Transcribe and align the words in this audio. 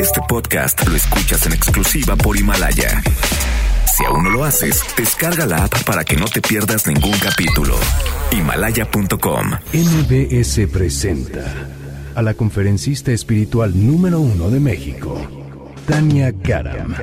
Este 0.00 0.20
podcast 0.28 0.86
lo 0.86 0.96
escuchas 0.96 1.46
en 1.46 1.52
exclusiva 1.52 2.16
por 2.16 2.36
Himalaya. 2.36 3.02
Si 3.96 4.04
aún 4.04 4.24
no 4.24 4.30
lo 4.30 4.44
haces, 4.44 4.82
descarga 4.96 5.46
la 5.46 5.64
app 5.64 5.84
para 5.84 6.04
que 6.04 6.16
no 6.16 6.24
te 6.24 6.40
pierdas 6.40 6.86
ningún 6.86 7.16
capítulo. 7.18 7.76
Himalaya.com. 8.32 9.50
MBS 9.72 10.66
presenta 10.72 11.44
a 12.14 12.22
la 12.22 12.34
conferencista 12.34 13.12
espiritual 13.12 13.72
número 13.74 14.20
uno 14.20 14.50
de 14.50 14.58
México, 14.58 15.20
Tania 15.86 16.32
Karam. 16.42 16.94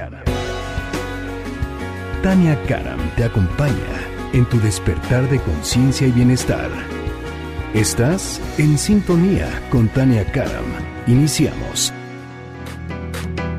Tania 2.21 2.61
Karam 2.65 2.99
te 3.15 3.23
acompaña 3.23 3.73
en 4.33 4.45
tu 4.45 4.59
despertar 4.59 5.29
de 5.29 5.39
conciencia 5.39 6.07
y 6.07 6.11
bienestar. 6.11 6.69
Estás 7.73 8.41
en 8.57 8.77
sintonía 8.77 9.47
con 9.69 9.87
Tania 9.87 10.29
Karam. 10.31 10.65
Iniciamos. 11.05 11.93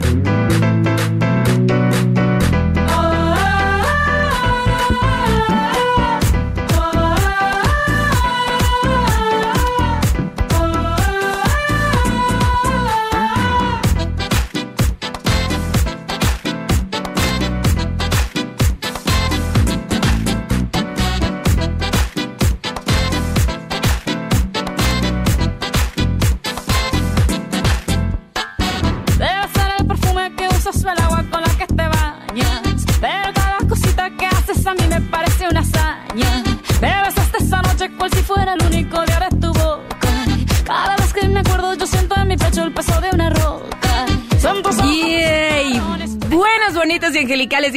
Debe 0.09 0.48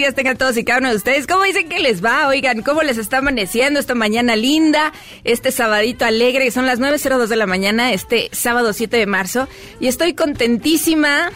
días 0.01 0.15
tengan 0.15 0.35
todos 0.35 0.57
y 0.57 0.63
cada 0.63 0.79
uno 0.79 0.89
de 0.89 0.95
ustedes. 0.95 1.27
¿Cómo 1.27 1.43
dicen 1.43 1.69
que 1.69 1.79
les 1.79 2.03
va? 2.03 2.27
Oigan, 2.27 2.63
¿cómo 2.63 2.81
les 2.81 2.97
está 2.97 3.19
amaneciendo 3.19 3.79
esta 3.79 3.93
mañana 3.93 4.35
linda? 4.35 4.93
Este 5.23 5.51
sabadito 5.51 6.05
alegre, 6.05 6.49
son 6.49 6.65
las 6.65 6.79
9.02 6.79 7.27
de 7.27 7.35
la 7.35 7.45
mañana, 7.45 7.93
este 7.93 8.29
sábado 8.31 8.73
7 8.73 8.97
de 8.97 9.05
marzo. 9.05 9.47
Y 9.79 9.87
estoy 9.87 10.15
contentísima, 10.15 11.29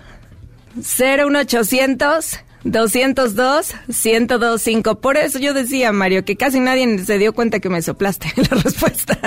01800 0.76 2.42
202 2.72 3.74
1025. 3.88 5.00
Por 5.00 5.18
eso 5.18 5.40
yo 5.40 5.54
decía, 5.54 5.92
Mario, 5.92 6.26
que 6.26 6.36
casi 6.36 6.60
nadie 6.60 7.00
se 7.06 7.18
dio 7.18 7.34
cuenta 7.34 7.60
que 7.60 7.70
me 7.70 7.82
soplaste 7.82 8.32
la 8.36 8.62
respuesta. 8.62 9.20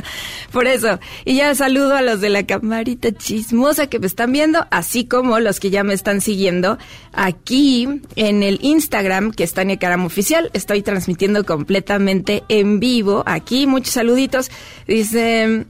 Por 0.53 0.67
eso. 0.67 0.99
Y 1.25 1.37
ya 1.37 1.55
saludo 1.55 1.95
a 1.95 2.03
los 2.03 2.21
de 2.21 2.31
la 2.31 2.45
camarita 2.45 3.13
chismosa 3.13 3.89
que 3.89 3.99
me 3.99 4.07
están 4.07 4.33
viendo, 4.33 4.67
así 4.71 5.05
como 5.07 5.41
los 5.41 5.61
que 5.61 5.71
ya 5.71 5.85
me 5.85 5.95
están 5.95 6.21
siguiendo 6.21 6.79
aquí 7.13 7.89
en 8.17 8.43
el 8.43 8.59
Instagram, 8.63 9.33
que 9.33 9.45
es 9.45 9.55
Tania 9.55 9.79
Caram 9.79 10.05
Oficial. 10.05 10.51
Estoy 10.53 10.83
transmitiendo 10.83 11.45
completamente 11.45 12.45
en 12.49 12.81
vivo 12.81 13.23
aquí. 13.27 13.67
Muchos 13.67 13.95
saluditos. 13.95 14.51
Dice. 14.87 15.67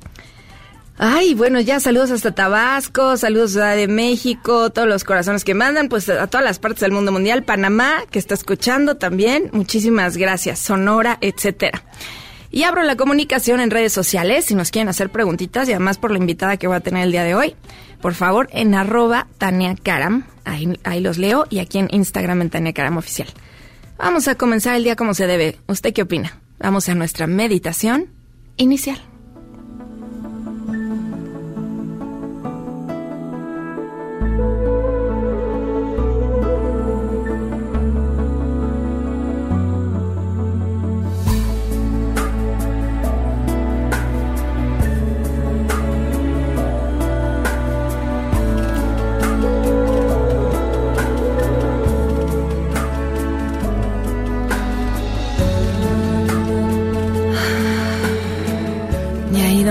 Ay, 1.04 1.34
bueno, 1.34 1.60
ya 1.60 1.80
saludos 1.80 2.12
hasta 2.12 2.30
Tabasco, 2.30 3.16
saludos 3.16 3.56
a 3.56 3.70
de 3.70 3.88
México, 3.88 4.70
todos 4.70 4.86
los 4.86 5.02
corazones 5.02 5.42
que 5.42 5.52
mandan, 5.52 5.88
pues 5.88 6.08
a 6.08 6.28
todas 6.28 6.44
las 6.44 6.60
partes 6.60 6.82
del 6.82 6.92
mundo 6.92 7.10
mundial, 7.10 7.42
Panamá, 7.42 8.04
que 8.08 8.20
está 8.20 8.34
escuchando 8.34 8.98
también, 8.98 9.50
muchísimas 9.52 10.16
gracias, 10.16 10.60
Sonora, 10.60 11.18
etcétera. 11.20 11.82
Y 12.52 12.62
abro 12.62 12.84
la 12.84 12.94
comunicación 12.94 13.58
en 13.58 13.72
redes 13.72 13.92
sociales, 13.92 14.44
si 14.44 14.54
nos 14.54 14.70
quieren 14.70 14.88
hacer 14.88 15.10
preguntitas, 15.10 15.68
y 15.68 15.72
además 15.72 15.98
por 15.98 16.12
la 16.12 16.18
invitada 16.18 16.56
que 16.56 16.68
voy 16.68 16.76
a 16.76 16.80
tener 16.80 17.02
el 17.02 17.10
día 17.10 17.24
de 17.24 17.34
hoy, 17.34 17.56
por 18.00 18.14
favor, 18.14 18.48
en 18.52 18.72
arroba 18.76 19.26
Tania 19.38 19.74
Karam, 19.74 20.24
ahí, 20.44 20.78
ahí 20.84 21.00
los 21.00 21.18
leo, 21.18 21.46
y 21.50 21.58
aquí 21.58 21.78
en 21.78 21.88
Instagram 21.90 22.42
en 22.42 22.50
Tania 22.50 22.74
Karam 22.74 22.96
Oficial. 22.96 23.28
Vamos 23.98 24.28
a 24.28 24.36
comenzar 24.36 24.76
el 24.76 24.84
día 24.84 24.94
como 24.94 25.14
se 25.14 25.26
debe. 25.26 25.58
¿Usted 25.66 25.92
qué 25.92 26.02
opina? 26.02 26.38
Vamos 26.60 26.88
a 26.88 26.94
nuestra 26.94 27.26
meditación 27.26 28.06
inicial. 28.56 29.02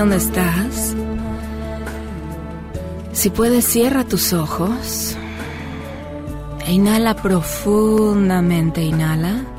Donde 0.02 0.16
estás, 0.16 0.96
si 3.12 3.30
puedes, 3.30 3.64
cierra 3.64 4.02
tus 4.02 4.32
ojos 4.32 5.16
e 6.66 6.72
inhala 6.72 7.14
profundamente, 7.14 8.82
inhala. 8.82 9.51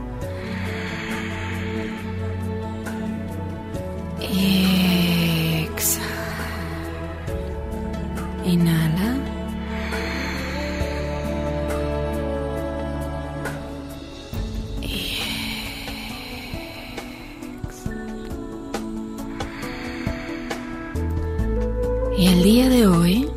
El 22.33 22.41
día 22.41 22.68
de 22.68 22.88
hoy 22.88 23.30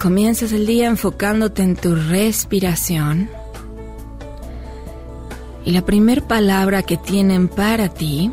comienzas 0.00 0.52
el 0.52 0.66
día 0.66 0.86
enfocándote 0.86 1.62
en 1.62 1.74
tu 1.74 1.96
respiración. 1.96 3.28
Y 5.64 5.72
la 5.72 5.84
primera 5.84 6.22
palabra 6.22 6.84
que 6.84 6.96
tienen 6.96 7.48
para 7.48 7.88
ti 7.88 8.30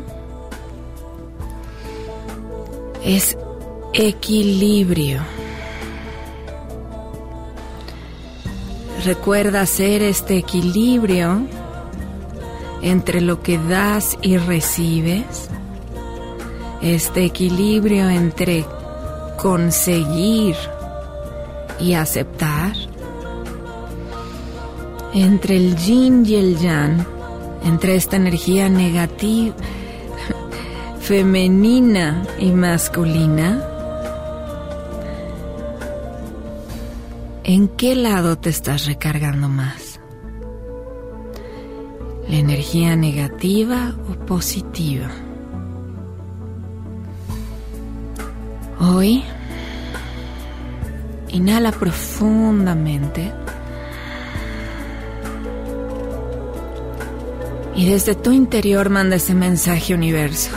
es 3.04 3.36
equilibrio. 3.92 5.20
Recuerda 9.04 9.62
hacer 9.62 10.00
este 10.00 10.36
equilibrio 10.38 11.44
entre 12.82 13.20
lo 13.20 13.42
que 13.42 13.58
das 13.58 14.16
y 14.22 14.36
recibes, 14.36 15.48
este 16.82 17.24
equilibrio 17.24 18.10
entre 18.10 18.66
conseguir 19.40 20.56
y 21.80 21.94
aceptar, 21.94 22.72
entre 25.14 25.56
el 25.56 25.76
yin 25.76 26.24
y 26.26 26.34
el 26.34 26.58
yang, 26.58 27.06
entre 27.64 27.94
esta 27.94 28.16
energía 28.16 28.68
negativa, 28.68 29.54
femenina 31.00 32.24
y 32.38 32.50
masculina, 32.50 33.64
¿en 37.44 37.68
qué 37.68 37.94
lado 37.94 38.36
te 38.36 38.50
estás 38.50 38.86
recargando 38.86 39.48
más? 39.48 40.00
¿La 42.28 42.36
energía 42.36 42.96
negativa 42.96 43.94
o 44.10 44.26
positiva? 44.26 45.10
Hoy, 48.84 49.22
inhala 51.28 51.70
profundamente. 51.70 53.32
Y 57.76 57.88
desde 57.88 58.16
tu 58.16 58.32
interior 58.32 58.90
manda 58.90 59.14
ese 59.14 59.36
mensaje 59.36 59.94
universo. 59.94 60.50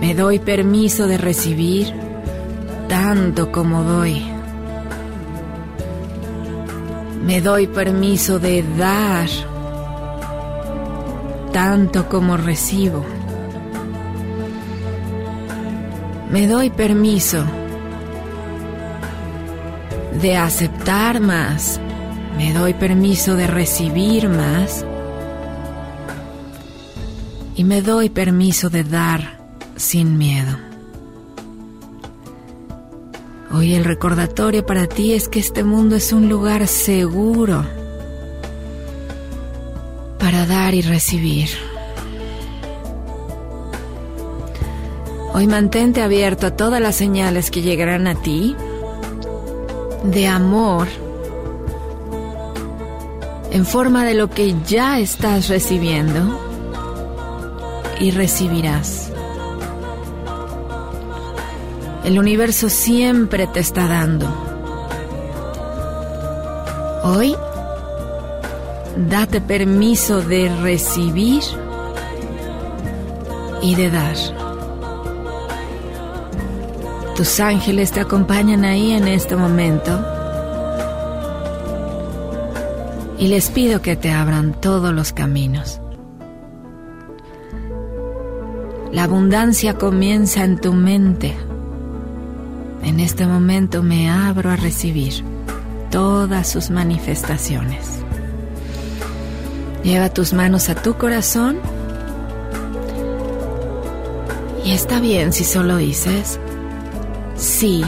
Me 0.00 0.14
doy 0.14 0.38
permiso 0.38 1.08
de 1.08 1.18
recibir 1.18 1.92
tanto 2.88 3.50
como 3.50 3.82
doy. 3.82 4.22
Me 7.24 7.40
doy 7.40 7.66
permiso 7.66 8.38
de 8.38 8.62
dar 8.78 9.28
tanto 11.52 12.08
como 12.08 12.36
recibo. 12.36 13.04
Me 16.34 16.48
doy 16.48 16.68
permiso 16.68 17.44
de 20.20 20.36
aceptar 20.36 21.20
más. 21.20 21.78
Me 22.36 22.52
doy 22.52 22.74
permiso 22.74 23.36
de 23.36 23.46
recibir 23.46 24.28
más. 24.28 24.84
Y 27.54 27.62
me 27.62 27.82
doy 27.82 28.10
permiso 28.10 28.68
de 28.68 28.82
dar 28.82 29.38
sin 29.76 30.18
miedo. 30.18 30.58
Hoy 33.52 33.76
el 33.76 33.84
recordatorio 33.84 34.66
para 34.66 34.88
ti 34.88 35.12
es 35.12 35.28
que 35.28 35.38
este 35.38 35.62
mundo 35.62 35.94
es 35.94 36.12
un 36.12 36.28
lugar 36.28 36.66
seguro 36.66 37.64
para 40.18 40.46
dar 40.46 40.74
y 40.74 40.82
recibir. 40.82 41.73
Hoy 45.36 45.48
mantente 45.48 46.00
abierto 46.00 46.46
a 46.46 46.50
todas 46.52 46.80
las 46.80 46.94
señales 46.94 47.50
que 47.50 47.60
llegarán 47.60 48.06
a 48.06 48.14
ti 48.14 48.54
de 50.04 50.28
amor 50.28 50.86
en 53.50 53.66
forma 53.66 54.04
de 54.04 54.14
lo 54.14 54.30
que 54.30 54.54
ya 54.64 55.00
estás 55.00 55.48
recibiendo 55.48 56.40
y 57.98 58.12
recibirás. 58.12 59.10
El 62.04 62.16
universo 62.20 62.68
siempre 62.68 63.48
te 63.48 63.58
está 63.58 63.88
dando. 63.88 64.28
Hoy, 67.02 67.34
date 68.96 69.40
permiso 69.40 70.22
de 70.22 70.54
recibir 70.62 71.42
y 73.62 73.74
de 73.74 73.90
dar. 73.90 74.43
Tus 77.16 77.38
ángeles 77.38 77.92
te 77.92 78.00
acompañan 78.00 78.64
ahí 78.64 78.90
en 78.90 79.06
este 79.06 79.36
momento. 79.36 80.04
Y 83.18 83.28
les 83.28 83.50
pido 83.50 83.80
que 83.80 83.94
te 83.94 84.10
abran 84.10 84.60
todos 84.60 84.92
los 84.92 85.12
caminos. 85.12 85.80
La 88.90 89.04
abundancia 89.04 89.74
comienza 89.74 90.42
en 90.42 90.60
tu 90.60 90.72
mente. 90.72 91.36
En 92.82 92.98
este 92.98 93.26
momento 93.26 93.84
me 93.84 94.10
abro 94.10 94.50
a 94.50 94.56
recibir 94.56 95.24
todas 95.92 96.48
sus 96.48 96.70
manifestaciones. 96.70 98.00
Lleva 99.84 100.08
tus 100.08 100.32
manos 100.32 100.68
a 100.68 100.74
tu 100.74 100.94
corazón. 100.94 101.58
Y 104.64 104.72
está 104.72 104.98
bien 104.98 105.32
si 105.32 105.44
solo 105.44 105.76
dices, 105.76 106.40
sí, 107.64 107.82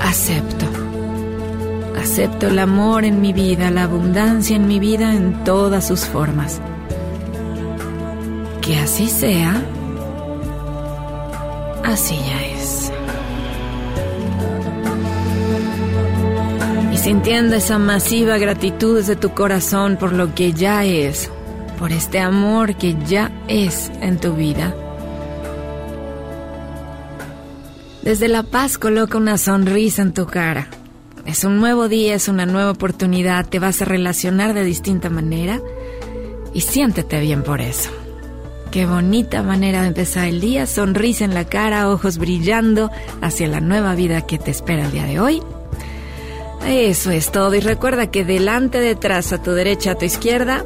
acepto. 0.00 0.66
Acepto 2.00 2.46
el 2.46 2.60
amor 2.60 3.04
en 3.04 3.20
mi 3.20 3.32
vida, 3.32 3.72
la 3.72 3.82
abundancia 3.82 4.54
en 4.54 4.68
mi 4.68 4.78
vida 4.78 5.14
en 5.14 5.42
todas 5.42 5.88
sus 5.88 6.04
formas. 6.04 6.60
Que 8.62 8.78
así 8.78 9.08
sea, 9.08 9.60
así 11.82 12.16
ya 12.24 12.46
es. 12.46 12.92
Y 16.92 16.98
sintiendo 16.98 17.56
esa 17.56 17.80
masiva 17.80 18.38
gratitud 18.38 18.98
desde 18.98 19.16
tu 19.16 19.30
corazón 19.30 19.96
por 19.96 20.12
lo 20.12 20.36
que 20.36 20.52
ya 20.52 20.84
es, 20.84 21.32
por 21.80 21.90
este 21.90 22.20
amor 22.20 22.76
que 22.76 22.94
ya 23.08 23.32
es 23.48 23.90
en 24.00 24.20
tu 24.20 24.34
vida, 24.34 24.72
desde 28.08 28.28
la 28.28 28.42
paz 28.42 28.78
coloca 28.78 29.18
una 29.18 29.36
sonrisa 29.36 30.00
en 30.00 30.14
tu 30.14 30.24
cara. 30.24 30.68
Es 31.26 31.44
un 31.44 31.58
nuevo 31.58 31.90
día, 31.90 32.14
es 32.14 32.28
una 32.28 32.46
nueva 32.46 32.70
oportunidad, 32.70 33.46
te 33.46 33.58
vas 33.58 33.82
a 33.82 33.84
relacionar 33.84 34.54
de 34.54 34.64
distinta 34.64 35.10
manera 35.10 35.60
y 36.54 36.62
siéntete 36.62 37.20
bien 37.20 37.42
por 37.42 37.60
eso. 37.60 37.90
Qué 38.70 38.86
bonita 38.86 39.42
manera 39.42 39.82
de 39.82 39.88
empezar 39.88 40.26
el 40.26 40.40
día, 40.40 40.64
sonrisa 40.64 41.26
en 41.26 41.34
la 41.34 41.44
cara, 41.44 41.90
ojos 41.90 42.16
brillando 42.16 42.90
hacia 43.20 43.46
la 43.46 43.60
nueva 43.60 43.94
vida 43.94 44.22
que 44.22 44.38
te 44.38 44.52
espera 44.52 44.86
el 44.86 44.92
día 44.92 45.04
de 45.04 45.20
hoy. 45.20 45.42
Eso 46.66 47.10
es 47.10 47.30
todo 47.30 47.54
y 47.56 47.60
recuerda 47.60 48.10
que 48.10 48.24
delante, 48.24 48.80
detrás, 48.80 49.34
a 49.34 49.42
tu 49.42 49.50
derecha, 49.50 49.90
a 49.90 49.94
tu 49.96 50.06
izquierda, 50.06 50.64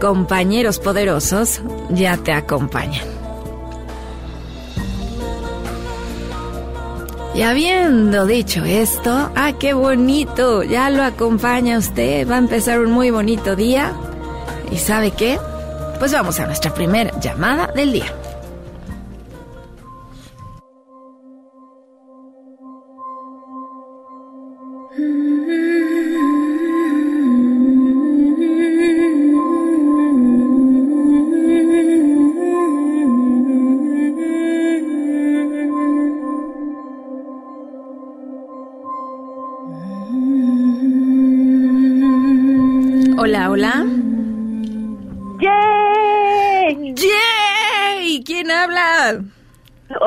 compañeros 0.00 0.78
poderosos 0.78 1.62
ya 1.90 2.16
te 2.16 2.30
acompañan. 2.30 3.23
Y 7.34 7.42
habiendo 7.42 8.26
dicho 8.26 8.64
esto, 8.64 9.30
ah, 9.34 9.52
qué 9.58 9.72
bonito, 9.74 10.62
ya 10.62 10.88
lo 10.88 11.02
acompaña 11.02 11.78
usted, 11.78 12.28
va 12.30 12.36
a 12.36 12.38
empezar 12.38 12.78
un 12.78 12.92
muy 12.92 13.10
bonito 13.10 13.56
día. 13.56 13.92
¿Y 14.70 14.76
sabe 14.78 15.10
qué? 15.10 15.38
Pues 15.98 16.12
vamos 16.12 16.38
a 16.38 16.46
nuestra 16.46 16.72
primera 16.72 17.10
llamada 17.20 17.66
del 17.74 17.92
día. 17.92 18.23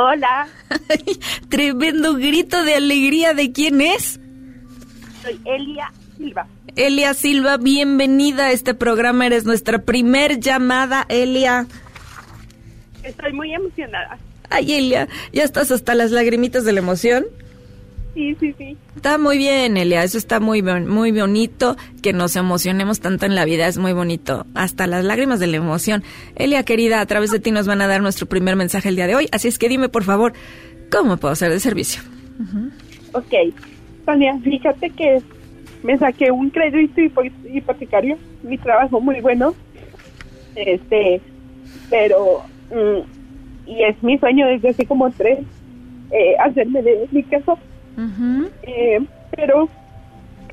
Hola, 0.09 0.47
Tremendo 1.49 2.13
grito 2.13 2.63
de 2.63 2.75
alegría. 2.75 3.33
¿De 3.33 3.51
quién 3.51 3.81
es? 3.81 4.21
soy 5.21 5.37
Elia 5.43 5.91
Silva. 6.15 6.47
Elia 6.77 7.13
Silva, 7.13 7.57
bienvenida 7.57 8.45
a 8.45 8.51
este 8.53 8.73
programa. 8.73 9.25
Eres 9.25 9.43
nuestra 9.43 9.79
primer 9.79 10.39
llamada, 10.39 11.05
Elia. 11.09 11.67
Estoy 13.03 13.33
muy 13.33 13.53
emocionada. 13.53 14.17
Ay, 14.49 14.75
Elia, 14.75 15.09
¿ya 15.33 15.43
estás 15.43 15.71
hasta 15.71 15.93
las 15.93 16.11
lagrimitas 16.11 16.63
de 16.63 16.71
la 16.71 16.79
emoción? 16.79 17.25
Sí, 18.17 18.35
sí, 18.39 18.51
sí. 18.57 18.75
Está 18.95 19.19
muy 19.19 19.37
bien, 19.37 19.77
Elia. 19.77 20.03
Eso 20.03 20.17
está 20.17 20.39
muy, 20.39 20.63
muy 20.63 21.11
bonito. 21.11 21.75
Que 22.01 22.13
nos 22.13 22.35
emocionemos 22.35 22.99
tanto 22.99 23.27
en 23.27 23.35
la 23.35 23.45
vida 23.45 23.67
es 23.67 23.77
muy 23.77 23.93
bonito. 23.93 24.47
Hasta 24.55 24.87
las 24.87 25.05
lágrimas 25.05 25.39
de 25.39 25.45
la 25.45 25.57
emoción. 25.57 26.03
Elia, 26.35 26.63
querida, 26.63 26.99
a 26.99 27.05
través 27.05 27.29
de 27.29 27.39
ti 27.39 27.51
nos 27.51 27.67
van 27.67 27.79
a 27.79 27.85
dar 27.85 28.01
nuestro 28.01 28.25
primer 28.25 28.55
mensaje 28.55 28.89
el 28.89 28.95
día 28.95 29.05
de 29.05 29.13
hoy. 29.15 29.27
Así 29.31 29.47
es 29.47 29.59
que 29.59 29.69
dime, 29.69 29.87
por 29.89 30.03
favor, 30.03 30.33
¿cómo 30.91 31.17
puedo 31.17 31.35
ser 31.35 31.51
de 31.51 31.59
servicio? 31.59 32.01
Ok. 33.13 33.53
Tania, 34.05 34.35
fíjate 34.43 34.89
que 34.89 35.21
me 35.83 35.95
saqué 35.99 36.31
un 36.31 36.49
crédito 36.49 36.99
hipo- 37.01 37.31
hipotecario. 37.53 38.17
Mi 38.41 38.57
trabajo 38.57 38.99
muy 38.99 39.21
bueno. 39.21 39.53
Este, 40.55 41.21
pero, 41.91 42.41
mm, 42.71 43.69
y 43.69 43.83
es 43.83 44.01
mi 44.01 44.17
sueño 44.17 44.47
desde 44.47 44.69
hace 44.69 44.87
como 44.87 45.11
tres, 45.11 45.37
eh, 46.11 46.33
hacerme 46.43 46.81
de 46.81 47.07
mi 47.11 47.21
Eh, 48.63 48.99
pero 49.35 49.67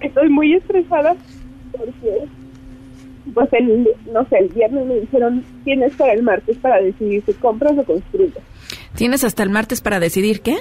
estoy 0.00 0.28
muy 0.28 0.54
estresada 0.54 1.14
porque, 1.72 2.24
pues, 3.34 3.52
el, 3.52 3.88
no 4.12 4.24
sé, 4.28 4.38
el 4.38 4.48
viernes 4.48 4.86
me 4.86 4.94
dijeron, 5.00 5.44
tienes 5.64 5.94
para 5.96 6.12
el 6.12 6.22
martes 6.22 6.56
para 6.58 6.80
decidir 6.80 7.22
si 7.26 7.32
compras 7.34 7.72
o 7.78 7.84
construyes. 7.84 8.34
Tienes 8.94 9.24
hasta 9.24 9.42
el 9.42 9.50
martes 9.50 9.80
para 9.80 10.00
decidir 10.00 10.40
qué. 10.40 10.56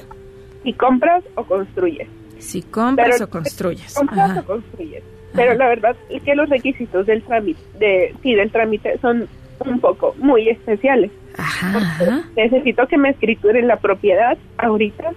Si 0.63 0.73
compras 0.73 1.23
o 1.35 1.43
construyes. 1.43 2.07
Si 2.39 2.61
compras 2.61 3.09
Pero- 3.13 3.25
o 3.25 3.29
construyes. 3.29 3.93
Compras 3.93 4.31
Ajá. 4.31 4.39
o 4.41 4.45
construyes. 4.45 5.03
Pero 5.35 5.53
la 5.55 5.67
verdad 5.67 5.95
es 6.09 6.21
que 6.23 6.35
los 6.35 6.47
requisitos 6.49 7.05
del 7.07 7.23
trámite, 7.23 7.59
de, 7.79 8.13
sí, 8.21 8.35
del 8.35 8.51
trámite 8.51 8.97
son 8.99 9.27
un 9.65 9.79
poco 9.79 10.13
muy 10.19 10.47
especiales. 10.49 11.11
Ajá. 11.37 12.23
Necesito 12.35 12.85
que 12.87 12.97
me 12.97 13.09
escrituren 13.09 13.67
la 13.67 13.77
propiedad 13.77 14.37
ahorita, 14.57 15.11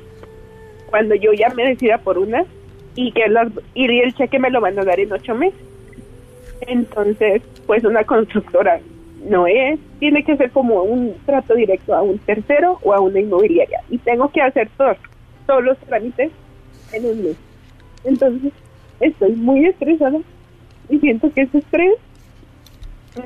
cuando 0.97 1.15
yo 1.15 1.35
ya 1.35 1.51
me 1.51 1.63
decida 1.69 1.99
por 1.99 2.17
una, 2.17 2.43
y 2.95 3.13
que 3.13 3.29
las- 3.29 3.53
y 3.75 3.85
el 4.01 4.15
cheque 4.15 4.39
me 4.39 4.49
lo 4.49 4.63
van 4.63 4.79
a 4.79 4.83
dar 4.83 4.99
en 4.99 5.13
ocho 5.13 5.35
meses. 5.35 5.61
Entonces, 6.63 7.43
pues 7.67 7.85
una 7.85 8.03
constructora 8.05 8.81
no 9.29 9.47
es, 9.47 9.79
tiene 9.99 10.25
que 10.25 10.39
ser 10.39 10.51
como 10.53 10.83
un 10.85 11.15
trato 11.27 11.55
directo 11.55 11.95
a 11.95 12.01
un 12.01 12.17
tercero 12.21 12.79
o 12.83 12.95
a 12.95 13.01
una 13.01 13.21
inmobiliaria. 13.21 13.83
Y 13.91 13.99
tengo 13.99 14.31
que 14.33 14.41
hacer 14.41 14.71
todos, 14.79 14.97
todos 15.47 15.63
los 15.65 15.77
trámites 15.81 16.31
en 16.95 17.05
un 17.05 17.25
mes. 17.25 17.37
Entonces, 18.05 18.55
estoy 19.01 19.33
muy 19.33 19.67
estresada 19.67 20.17
y 20.89 20.99
siento 20.99 21.31
que 21.31 21.43
ese 21.43 21.59
estrés 21.59 21.93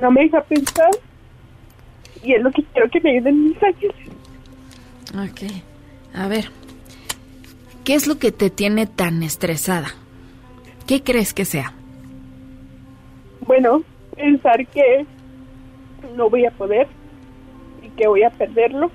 no 0.02 0.10
me 0.10 0.22
deja 0.22 0.40
pensar 0.40 0.90
y 2.24 2.32
es 2.32 2.42
lo 2.42 2.50
que 2.50 2.64
quiero 2.64 2.90
que 2.90 3.00
me 3.00 3.10
ayuden 3.12 3.44
mis 3.50 3.62
años. 3.62 3.94
Ok. 5.30 5.42
A 6.14 6.26
ver. 6.26 6.46
¿Qué 7.90 7.96
es 7.96 8.06
lo 8.06 8.20
que 8.20 8.30
te 8.30 8.50
tiene 8.50 8.86
tan 8.86 9.24
estresada? 9.24 9.88
¿Qué 10.86 11.02
crees 11.02 11.34
que 11.34 11.44
sea? 11.44 11.74
Bueno, 13.40 13.82
pensar 14.14 14.64
que 14.68 15.04
no 16.14 16.30
voy 16.30 16.46
a 16.46 16.52
poder 16.52 16.86
y 17.82 17.88
que 17.88 18.06
voy 18.06 18.22
a 18.22 18.30
perderlo. 18.30 18.92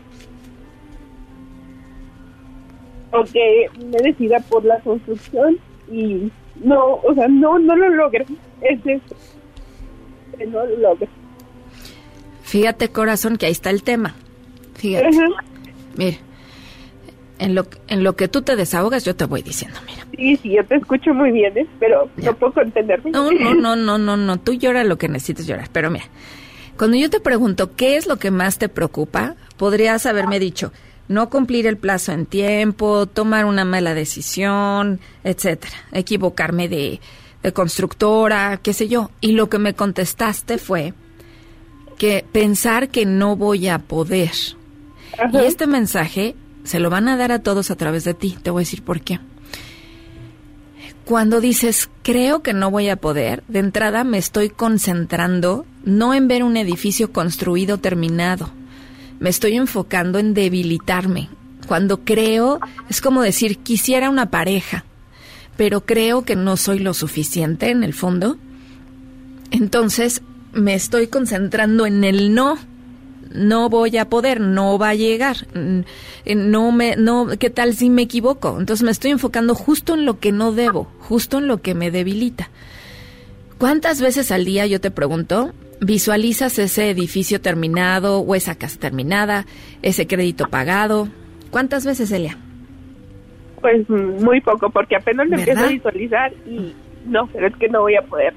O 3.11 3.25
que 3.25 3.69
me 3.85 3.97
decida 3.97 4.39
por 4.39 4.63
la 4.63 4.79
construcción 4.79 5.57
y 5.91 6.31
no, 6.63 6.93
o 7.03 7.13
sea, 7.15 7.27
no, 7.27 7.59
no 7.59 7.75
lo 7.75 7.89
logro. 7.89 8.23
Es 8.61 8.79
eso. 8.85 9.15
No 10.47 10.65
lo 10.65 10.77
logro. 10.77 11.07
Fíjate, 12.43 12.87
corazón, 12.87 13.35
que 13.35 13.47
ahí 13.47 13.51
está 13.51 13.71
el 13.71 13.83
tema. 13.83 14.15
Fíjate. 14.75 15.07
Ajá. 15.07 15.43
Mire, 15.97 16.19
en 17.39 17.55
lo, 17.55 17.67
en 17.87 18.03
lo 18.03 18.15
que 18.15 18.27
tú 18.27 18.41
te 18.41 18.55
desahogas, 18.55 19.03
yo 19.05 19.15
te 19.15 19.25
voy 19.25 19.41
diciendo, 19.41 19.77
mira. 19.85 20.05
Sí, 20.15 20.37
sí, 20.37 20.51
yo 20.55 20.63
te 20.65 20.75
escucho 20.75 21.13
muy 21.13 21.31
bien, 21.31 21.57
¿eh? 21.57 21.67
pero 21.79 22.09
Ya. 22.17 22.31
no 22.31 22.37
puedo 22.37 22.53
contenerme. 22.53 23.11
No, 23.11 23.31
no, 23.31 23.53
no, 23.53 23.75
no, 23.75 23.97
no, 23.97 24.17
no. 24.17 24.37
Tú 24.39 24.53
llora 24.53 24.83
lo 24.83 24.97
que 24.97 25.07
necesites 25.09 25.45
llorar. 25.47 25.69
Pero 25.71 25.89
mira, 25.91 26.05
cuando 26.77 26.95
yo 26.97 27.09
te 27.09 27.19
pregunto 27.19 27.75
qué 27.75 27.97
es 27.97 28.07
lo 28.07 28.17
que 28.17 28.31
más 28.31 28.57
te 28.57 28.69
preocupa, 28.69 29.35
podrías 29.57 30.05
haberme 30.05 30.39
dicho 30.39 30.71
no 31.07 31.29
cumplir 31.29 31.67
el 31.67 31.77
plazo 31.77 32.13
en 32.13 32.25
tiempo, 32.25 33.05
tomar 33.05 33.45
una 33.45 33.63
mala 33.63 33.93
decisión, 33.93 34.99
etcétera, 35.23 35.73
equivocarme 35.91 36.67
de, 36.67 36.99
de 37.43 37.53
constructora, 37.53 38.57
qué 38.63 38.73
sé 38.73 38.87
yo. 38.87 39.11
Y 39.21 39.33
lo 39.33 39.47
que 39.49 39.59
me 39.59 39.75
contestaste 39.75 40.57
fue 40.57 40.93
que 41.97 42.25
pensar 42.31 42.89
que 42.89 43.05
no 43.05 43.35
voy 43.35 43.67
a 43.67 43.79
poder. 43.79 44.31
Ajá. 45.19 45.29
Y 45.43 45.45
este 45.45 45.67
mensaje 45.67 46.35
se 46.65 46.79
lo 46.79 46.89
van 46.89 47.07
a 47.07 47.15
dar 47.15 47.31
a 47.31 47.39
todos 47.39 47.71
a 47.71 47.75
través 47.75 48.03
de 48.03 48.13
ti. 48.13 48.37
Te 48.43 48.49
voy 48.49 48.61
a 48.61 48.65
decir 48.65 48.83
por 48.83 48.99
qué. 48.99 49.19
Cuando 51.05 51.39
dices, 51.39 51.89
creo 52.01 52.41
que 52.41 52.53
no 52.53 52.71
voy 52.71 52.89
a 52.89 52.95
poder, 52.95 53.43
de 53.47 53.59
entrada 53.59 54.03
me 54.03 54.17
estoy 54.17 54.49
concentrando 54.49 55.65
no 55.83 56.15
en 56.15 56.27
ver 56.27 56.43
un 56.43 56.57
edificio 56.57 57.13
construido 57.13 57.77
terminado, 57.77 58.49
me 59.19 59.29
estoy 59.29 59.55
enfocando 59.55 60.19
en 60.19 60.33
debilitarme. 60.33 61.29
Cuando 61.67 62.03
creo, 62.03 62.59
es 62.89 63.01
como 63.01 63.21
decir, 63.21 63.59
quisiera 63.59 64.09
una 64.09 64.29
pareja, 64.29 64.83
pero 65.57 65.85
creo 65.85 66.23
que 66.23 66.35
no 66.35 66.57
soy 66.57 66.79
lo 66.79 66.93
suficiente 66.93 67.69
en 67.69 67.83
el 67.83 67.93
fondo. 67.93 68.37
Entonces 69.51 70.21
me 70.53 70.73
estoy 70.73 71.07
concentrando 71.07 71.85
en 71.85 72.03
el 72.03 72.33
no. 72.33 72.57
No 73.35 73.69
voy 73.69 73.97
a 73.97 74.09
poder, 74.09 74.39
no 74.39 74.77
va 74.77 74.89
a 74.89 74.95
llegar. 74.95 75.37
mm, 75.53 75.79
eh, 76.25 76.35
No 76.35 76.71
me, 76.71 76.95
no, 76.95 77.27
¿qué 77.39 77.49
tal 77.49 77.73
si 77.73 77.89
me 77.89 78.03
equivoco? 78.03 78.57
Entonces 78.59 78.83
me 78.83 78.91
estoy 78.91 79.11
enfocando 79.11 79.55
justo 79.55 79.93
en 79.93 80.05
lo 80.05 80.19
que 80.19 80.31
no 80.31 80.51
debo, 80.51 80.87
justo 80.99 81.37
en 81.37 81.47
lo 81.47 81.61
que 81.61 81.75
me 81.75 81.91
debilita. 81.91 82.49
¿Cuántas 83.57 84.01
veces 84.01 84.31
al 84.31 84.45
día, 84.45 84.65
yo 84.65 84.81
te 84.81 84.91
pregunto, 84.91 85.53
visualizas 85.79 86.59
ese 86.59 86.89
edificio 86.89 87.39
terminado 87.39 88.19
o 88.19 88.35
esa 88.35 88.55
casa 88.55 88.79
terminada, 88.79 89.45
ese 89.81 90.07
crédito 90.07 90.45
pagado? 90.49 91.07
¿Cuántas 91.51 91.85
veces, 91.85 92.11
Elia? 92.11 92.37
Pues 93.61 93.89
mm, 93.89 94.23
muy 94.23 94.41
poco, 94.41 94.69
porque 94.69 94.95
apenas 94.95 95.27
lo 95.29 95.37
empiezo 95.37 95.61
a 95.63 95.67
visualizar 95.67 96.33
y 96.45 96.73
no, 97.05 97.27
pero 97.27 97.47
es 97.47 97.55
que 97.55 97.69
no 97.69 97.81
voy 97.81 97.95
a 97.95 98.01
poder. 98.01 98.33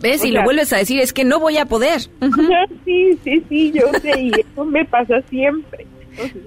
¿Ves? 0.00 0.24
Y 0.24 0.30
sea, 0.30 0.40
lo 0.40 0.44
vuelves 0.44 0.72
a 0.72 0.78
decir, 0.78 1.00
es 1.00 1.12
que 1.12 1.24
no 1.24 1.40
voy 1.40 1.58
a 1.58 1.66
poder. 1.66 2.00
Sí, 2.84 3.18
sí, 3.24 3.42
sí, 3.48 3.72
yo 3.72 3.86
sé, 4.00 4.20
y 4.20 4.30
eso 4.32 4.64
me 4.64 4.84
pasa 4.84 5.20
siempre. 5.28 5.86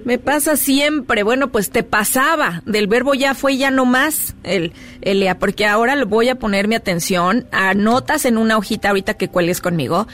Me 0.03 0.17
pasa 0.17 0.55
siempre. 0.55 1.23
Bueno, 1.23 1.51
pues 1.51 1.69
te 1.69 1.83
pasaba. 1.83 2.63
Del 2.65 2.87
verbo 2.87 3.13
ya 3.13 3.35
fue 3.35 3.57
ya 3.57 3.69
no 3.69 3.85
más, 3.85 4.35
el, 4.43 4.73
Elia, 5.01 5.37
porque 5.37 5.65
ahora 5.65 6.03
voy 6.05 6.29
a 6.29 6.35
poner 6.35 6.67
mi 6.67 6.75
atención. 6.75 7.45
Anotas 7.51 8.25
en 8.25 8.37
una 8.37 8.57
hojita 8.57 8.89
ahorita 8.89 9.13
que 9.13 9.27
cuelgues 9.27 9.61
conmigo 9.61 10.07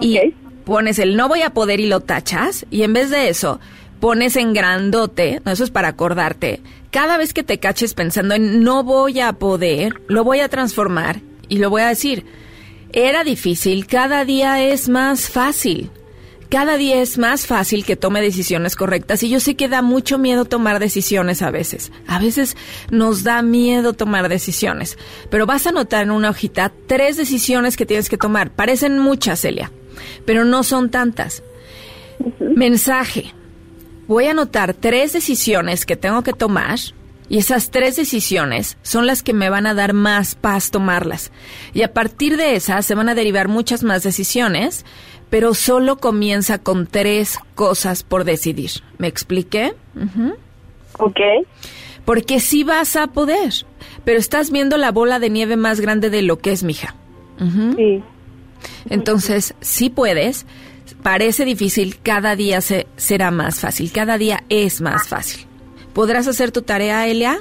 y 0.00 0.16
Ok. 0.18 0.34
pones 0.64 0.98
el 0.98 1.16
no 1.16 1.28
voy 1.28 1.42
a 1.42 1.50
poder 1.50 1.78
y 1.80 1.86
lo 1.86 2.00
tachas. 2.00 2.64
Y 2.70 2.84
en 2.84 2.94
vez 2.94 3.10
de 3.10 3.28
eso, 3.28 3.60
pones 4.00 4.36
en 4.36 4.54
grandote, 4.54 5.42
eso 5.44 5.64
es 5.64 5.70
para 5.70 5.88
acordarte. 5.88 6.60
Cada 6.90 7.18
vez 7.18 7.34
que 7.34 7.42
te 7.42 7.58
caches 7.58 7.92
pensando 7.94 8.34
en 8.34 8.62
no 8.64 8.82
voy 8.82 9.20
a 9.20 9.34
poder, 9.34 10.00
lo 10.08 10.24
voy 10.24 10.40
a 10.40 10.48
transformar 10.48 11.20
y 11.48 11.58
lo 11.58 11.68
voy 11.68 11.82
a 11.82 11.88
decir. 11.88 12.24
Era 12.92 13.24
difícil, 13.24 13.86
cada 13.86 14.24
día 14.24 14.62
es 14.62 14.88
más 14.88 15.30
fácil. 15.30 15.90
Cada 16.50 16.76
día 16.76 17.00
es 17.00 17.16
más 17.16 17.46
fácil 17.46 17.82
que 17.82 17.96
tome 17.96 18.20
decisiones 18.20 18.76
correctas 18.76 19.22
y 19.22 19.30
yo 19.30 19.40
sé 19.40 19.54
que 19.54 19.68
da 19.68 19.80
mucho 19.80 20.18
miedo 20.18 20.44
tomar 20.44 20.78
decisiones 20.78 21.40
a 21.40 21.50
veces. 21.50 21.90
A 22.06 22.18
veces 22.18 22.58
nos 22.90 23.24
da 23.24 23.40
miedo 23.40 23.94
tomar 23.94 24.28
decisiones, 24.28 24.98
pero 25.30 25.46
vas 25.46 25.64
a 25.64 25.70
anotar 25.70 26.02
en 26.02 26.10
una 26.10 26.28
hojita 26.28 26.70
tres 26.86 27.16
decisiones 27.16 27.78
que 27.78 27.86
tienes 27.86 28.10
que 28.10 28.18
tomar. 28.18 28.50
Parecen 28.50 28.98
muchas, 28.98 29.40
Celia, 29.40 29.72
pero 30.26 30.44
no 30.44 30.62
son 30.62 30.90
tantas. 30.90 31.42
Mensaje. 32.38 33.32
Voy 34.06 34.26
a 34.26 34.32
anotar 34.32 34.74
tres 34.74 35.14
decisiones 35.14 35.86
que 35.86 35.96
tengo 35.96 36.22
que 36.22 36.34
tomar 36.34 36.78
y 37.32 37.38
esas 37.38 37.70
tres 37.70 37.96
decisiones 37.96 38.76
son 38.82 39.06
las 39.06 39.22
que 39.22 39.32
me 39.32 39.48
van 39.48 39.66
a 39.66 39.72
dar 39.72 39.94
más 39.94 40.34
paz 40.34 40.70
tomarlas. 40.70 41.32
Y 41.72 41.80
a 41.80 41.94
partir 41.94 42.36
de 42.36 42.56
esas 42.56 42.84
se 42.84 42.94
van 42.94 43.08
a 43.08 43.14
derivar 43.14 43.48
muchas 43.48 43.84
más 43.84 44.02
decisiones, 44.02 44.84
pero 45.30 45.54
solo 45.54 45.96
comienza 45.96 46.58
con 46.58 46.86
tres 46.86 47.38
cosas 47.54 48.02
por 48.02 48.24
decidir. 48.24 48.72
¿Me 48.98 49.06
expliqué? 49.06 49.72
Ok, 50.98 51.20
Porque 52.04 52.38
sí 52.38 52.64
vas 52.64 52.96
a 52.96 53.06
poder, 53.06 53.50
pero 54.04 54.18
estás 54.18 54.50
viendo 54.50 54.76
la 54.76 54.92
bola 54.92 55.18
de 55.18 55.30
nieve 55.30 55.56
más 55.56 55.80
grande 55.80 56.10
de 56.10 56.20
lo 56.20 56.38
que 56.38 56.52
es, 56.52 56.62
mija. 56.62 56.94
Sí, 57.38 58.02
Entonces, 58.90 59.54
sí 59.62 59.88
puedes, 59.88 60.44
parece 61.02 61.46
difícil, 61.46 61.98
cada 62.02 62.36
día 62.36 62.60
se, 62.60 62.86
será 62.96 63.30
más 63.30 63.58
fácil, 63.58 63.90
cada 63.90 64.18
día 64.18 64.44
es 64.50 64.82
más 64.82 65.08
fácil. 65.08 65.46
¿Podrás 65.92 66.26
hacer 66.28 66.50
tu 66.52 66.62
tarea, 66.62 67.06
Elia? 67.06 67.38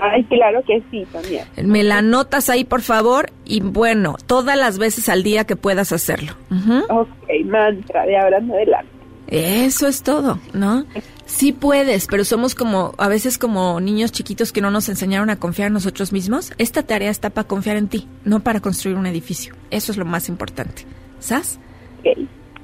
Ay, 0.00 0.24
claro 0.24 0.62
que 0.66 0.82
sí, 0.90 1.06
también. 1.12 1.44
Me 1.64 1.82
la 1.82 1.98
anotas 1.98 2.50
ahí, 2.50 2.64
por 2.64 2.82
favor, 2.82 3.30
y 3.44 3.60
bueno, 3.60 4.16
todas 4.26 4.56
las 4.58 4.78
veces 4.78 5.08
al 5.08 5.22
día 5.22 5.44
que 5.44 5.56
puedas 5.56 5.92
hacerlo. 5.92 6.32
Ujú. 6.50 6.84
Ok, 6.90 7.08
mantra 7.46 8.04
de 8.04 8.16
ahora 8.18 8.38
en 8.38 8.50
adelante. 8.50 8.90
Eso 9.28 9.88
es 9.88 10.02
todo, 10.02 10.38
¿no? 10.52 10.84
Sí 11.24 11.52
puedes, 11.52 12.06
pero 12.06 12.24
somos 12.24 12.54
como, 12.54 12.94
a 12.98 13.08
veces 13.08 13.38
como 13.38 13.80
niños 13.80 14.12
chiquitos 14.12 14.52
que 14.52 14.60
no 14.60 14.70
nos 14.70 14.88
enseñaron 14.88 15.30
a 15.30 15.36
confiar 15.36 15.66
en 15.68 15.72
nosotros 15.72 16.12
mismos. 16.12 16.52
Esta 16.58 16.84
tarea 16.84 17.10
está 17.10 17.30
para 17.30 17.48
confiar 17.48 17.76
en 17.76 17.88
ti, 17.88 18.06
no 18.24 18.40
para 18.40 18.60
construir 18.60 18.96
un 18.96 19.06
edificio. 19.06 19.54
Eso 19.72 19.90
es 19.90 19.98
lo 19.98 20.04
más 20.04 20.28
importante. 20.28 20.84
¿Sabes? 21.18 21.58
Ok. 22.00 22.18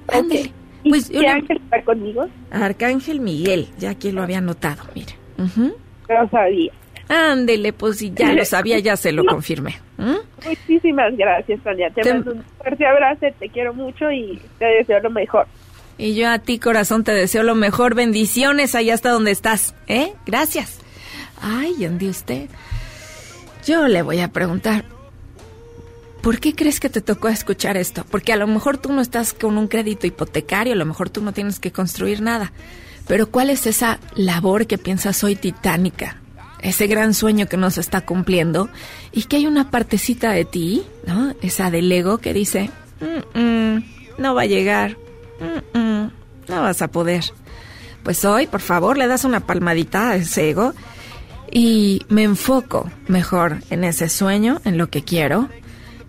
Ándale. 0.09 0.41
ok. 0.43 0.51
¿Y 0.85 0.89
Pues, 0.91 1.11
qué 1.11 1.19
una- 1.19 1.33
ángel 1.35 1.57
está 1.65 1.83
conmigo? 1.85 2.27
Arcángel 2.51 3.19
Miguel, 3.21 3.69
ya 3.79 3.91
aquí 3.91 4.13
lo 4.13 4.23
había 4.23 4.41
notado, 4.41 4.83
mira. 4.95 5.13
No 6.09 6.29
sabía. 6.31 6.73
Ándele, 7.09 7.73
pues 7.73 7.99
si 7.99 8.13
ya 8.13 8.33
lo 8.33 8.45
sabía, 8.45 8.79
ya 8.79 8.97
se 8.97 9.13
lo 9.13 9.25
confirmé. 9.29 9.79
¿Mm? 9.99 10.17
Muchísimas 10.47 11.17
gracias, 11.17 11.61
Tania. 11.63 11.91
Te, 11.91 12.03
Te- 12.03 12.15
mando 12.15 12.33
un 12.33 12.43
fuerte 12.59 12.87
abrazo, 12.87 13.27
te 13.39 13.49
quiero 13.49 13.75
mucho 13.75 14.11
y 14.11 14.41
te 14.59 14.65
deseo 14.67 15.01
lo 15.01 15.11
mejor. 15.11 15.47
Y 15.99 16.15
yo 16.15 16.29
a 16.31 16.39
ti, 16.39 16.59
corazón, 16.59 17.05
te 17.05 17.13
deseo 17.13 17.43
lo 17.43 17.55
mejor. 17.55 17.95
Bendiciones 17.95 18.75
allá 18.75 18.95
hasta 18.95 19.11
donde 19.11 19.31
estás. 19.31 19.75
¿Eh? 19.89 20.13
Gracias. 20.27 20.81
Ay, 21.41 21.85
ande 21.85 22.09
usted. 22.09 22.49
Yo 23.67 23.87
le 23.89 24.03
voy 24.03 24.21
a 24.21 24.29
preguntar, 24.33 24.85
¿por 26.23 26.41
qué 26.41 26.55
crees 26.55 26.81
que 26.81 26.89
te 26.89 27.01
tocó 27.01 27.29
escuchar 27.29 27.77
esto? 27.77 28.05
Porque 28.11 28.33
a 28.33 28.37
lo 28.37 28.47
mejor 28.47 28.79
tú 28.79 28.93
no 28.93 29.01
estás 29.01 29.33
con 29.35 29.59
un 29.59 29.69
crédito 29.69 30.07
hipotecario, 30.07 30.73
a 30.73 30.77
lo 30.77 30.87
mejor 30.87 31.11
tú 31.11 31.21
no 31.23 31.33
tienes 31.33 31.61
que 31.61 31.73
construir 31.73 32.21
nada. 32.23 32.53
Pero 33.07 33.29
¿cuál 33.31 33.51
es 33.51 33.67
esa 33.67 33.99
labor 34.15 34.67
que 34.67 34.79
piensas 34.79 35.23
hoy 35.25 35.37
titánica? 35.37 36.19
Ese 36.61 36.87
gran 36.87 37.13
sueño 37.13 37.47
que 37.47 37.57
nos 37.57 37.77
está 37.77 38.03
cumpliendo 38.03 38.69
y 39.11 39.25
que 39.25 39.37
hay 39.37 39.47
una 39.47 39.71
partecita 39.71 40.31
de 40.31 40.45
ti, 40.45 40.83
¿no? 41.07 41.35
Esa 41.43 41.71
del 41.71 41.91
ego 41.91 42.19
que 42.19 42.33
dice, 42.33 42.71
"Mm, 43.01 43.39
mm, 43.39 43.85
no 44.19 44.35
va 44.35 44.43
a 44.43 44.47
llegar, 44.47 44.97
Mm, 45.43 45.79
mm, 45.79 46.11
no 46.49 46.63
vas 46.63 46.83
a 46.83 46.89
poder. 46.89 47.25
Pues 48.05 48.25
hoy, 48.25 48.47
por 48.47 48.61
favor, 48.61 48.97
le 48.97 49.07
das 49.07 49.25
una 49.25 49.41
palmadita 49.41 50.11
a 50.11 50.17
ese 50.17 50.51
ego 50.51 50.73
y 51.51 52.03
me 52.09 52.23
enfoco 52.23 52.91
mejor 53.09 53.59
en 53.71 53.85
ese 53.85 54.09
sueño, 54.09 54.61
en 54.65 54.79
lo 54.79 54.89
que 54.89 55.03
quiero, 55.03 55.49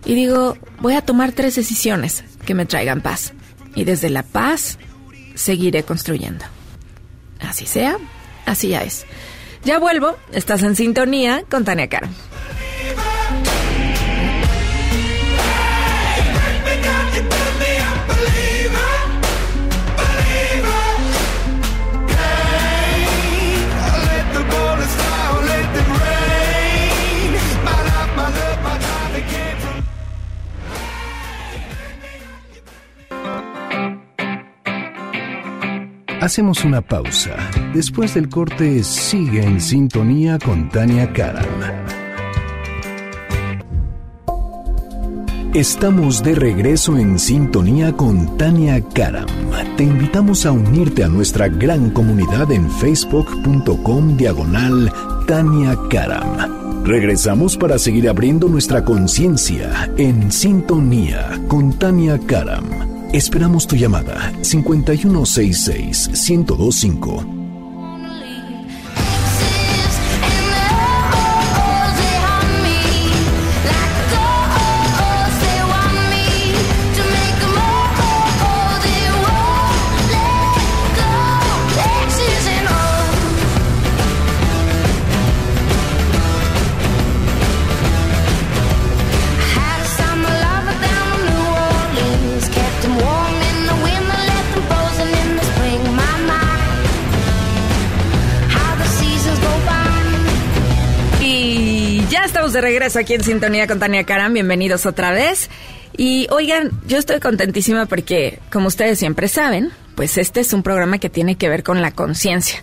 y 0.04 0.14
digo, 0.14 0.56
voy 0.80 0.94
a 0.94 1.02
tomar 1.02 1.32
tres 1.32 1.56
decisiones 1.56 2.24
que 2.46 2.54
me 2.54 2.66
traigan 2.66 3.00
paz. 3.00 3.32
Y 3.74 3.84
desde 3.84 4.08
la 4.10 4.22
paz 4.22 4.78
seguiré 5.34 5.82
construyendo. 5.82 6.44
Así 7.48 7.66
sea, 7.66 7.96
así 8.46 8.68
ya 8.68 8.82
es. 8.82 9.06
Ya 9.64 9.78
vuelvo, 9.78 10.16
estás 10.32 10.62
en 10.62 10.76
sintonía 10.76 11.44
con 11.50 11.64
Tania 11.64 11.88
Caro. 11.88 12.08
Hacemos 36.24 36.64
una 36.64 36.80
pausa. 36.80 37.36
Después 37.74 38.14
del 38.14 38.30
corte, 38.30 38.82
sigue 38.82 39.44
en 39.44 39.60
sintonía 39.60 40.38
con 40.38 40.70
Tania 40.70 41.12
Karam. 41.12 41.44
Estamos 45.52 46.22
de 46.22 46.34
regreso 46.34 46.96
en 46.96 47.18
sintonía 47.18 47.92
con 47.92 48.38
Tania 48.38 48.82
Karam. 48.94 49.26
Te 49.76 49.84
invitamos 49.84 50.46
a 50.46 50.52
unirte 50.52 51.04
a 51.04 51.08
nuestra 51.08 51.48
gran 51.48 51.90
comunidad 51.90 52.50
en 52.50 52.70
facebook.com 52.70 54.16
diagonal 54.16 54.90
Tania 55.28 55.76
Karam. 55.90 56.84
Regresamos 56.86 57.58
para 57.58 57.78
seguir 57.78 58.08
abriendo 58.08 58.48
nuestra 58.48 58.82
conciencia 58.82 59.90
en 59.98 60.32
sintonía 60.32 61.38
con 61.48 61.78
Tania 61.78 62.18
Karam. 62.18 62.93
Esperamos 63.14 63.68
tu 63.68 63.76
llamada 63.76 64.32
5166 64.42 66.10
1025. 66.28 67.43
De 102.54 102.60
regreso 102.60 103.00
aquí 103.00 103.14
en 103.14 103.24
Sintonía 103.24 103.66
con 103.66 103.80
Tania 103.80 104.04
Karam. 104.04 104.32
Bienvenidos 104.32 104.86
otra 104.86 105.10
vez. 105.10 105.50
Y 105.96 106.28
oigan, 106.30 106.70
yo 106.86 106.98
estoy 106.98 107.18
contentísima 107.18 107.86
porque, 107.86 108.38
como 108.52 108.68
ustedes 108.68 108.96
siempre 108.98 109.26
saben, 109.26 109.72
pues 109.96 110.16
este 110.18 110.38
es 110.38 110.52
un 110.52 110.62
programa 110.62 110.98
que 110.98 111.10
tiene 111.10 111.34
que 111.36 111.48
ver 111.48 111.64
con 111.64 111.82
la 111.82 111.90
conciencia. 111.90 112.62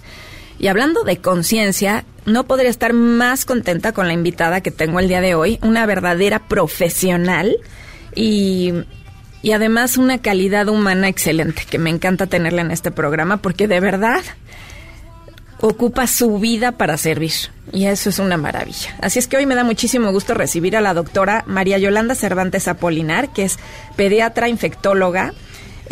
Y 0.60 0.68
hablando 0.68 1.04
de 1.04 1.18
conciencia, 1.18 2.06
no 2.26 2.46
podría 2.46 2.70
estar 2.70 2.94
más 2.94 3.44
contenta 3.44 3.92
con 3.92 4.08
la 4.08 4.14
invitada 4.14 4.62
que 4.62 4.72
tengo 4.72 5.00
el 5.00 5.10
día 5.10 5.20
de 5.20 5.36
hoy, 5.36 5.60
una 5.62 5.86
verdadera 5.86 6.40
profesional 6.48 7.58
y, 8.16 8.72
y 9.42 9.52
además 9.52 9.98
una 9.98 10.20
calidad 10.20 10.70
humana 10.70 11.10
excelente, 11.10 11.66
que 11.70 11.80
me 11.80 11.90
encanta 11.90 12.28
tenerla 12.28 12.62
en 12.62 12.72
este 12.72 12.92
programa 12.92 13.38
porque 13.38 13.68
de 13.68 13.82
verdad 13.82 14.22
ocupa 15.62 16.08
su 16.08 16.40
vida 16.40 16.74
para 16.74 16.98
servir. 16.98 17.32
Y 17.72 17.86
eso 17.86 18.10
es 18.10 18.20
una 18.20 18.36
maravilla. 18.38 18.96
Así 19.02 19.20
es 19.20 19.28
que 19.28 19.38
hoy 19.38 19.46
me 19.46 19.56
da 19.56 19.64
muchísimo 19.64 20.12
gusto 20.12 20.34
recibir 20.34 20.76
a 20.76 20.82
la 20.82 20.94
doctora 20.94 21.44
María 21.48 21.78
Yolanda 21.78 22.16
Cervantes 22.16 22.68
Apolinar, 22.68 23.32
que 23.32 23.44
es 23.44 23.58
pediatra 23.96 24.50
infectóloga. 24.50 25.34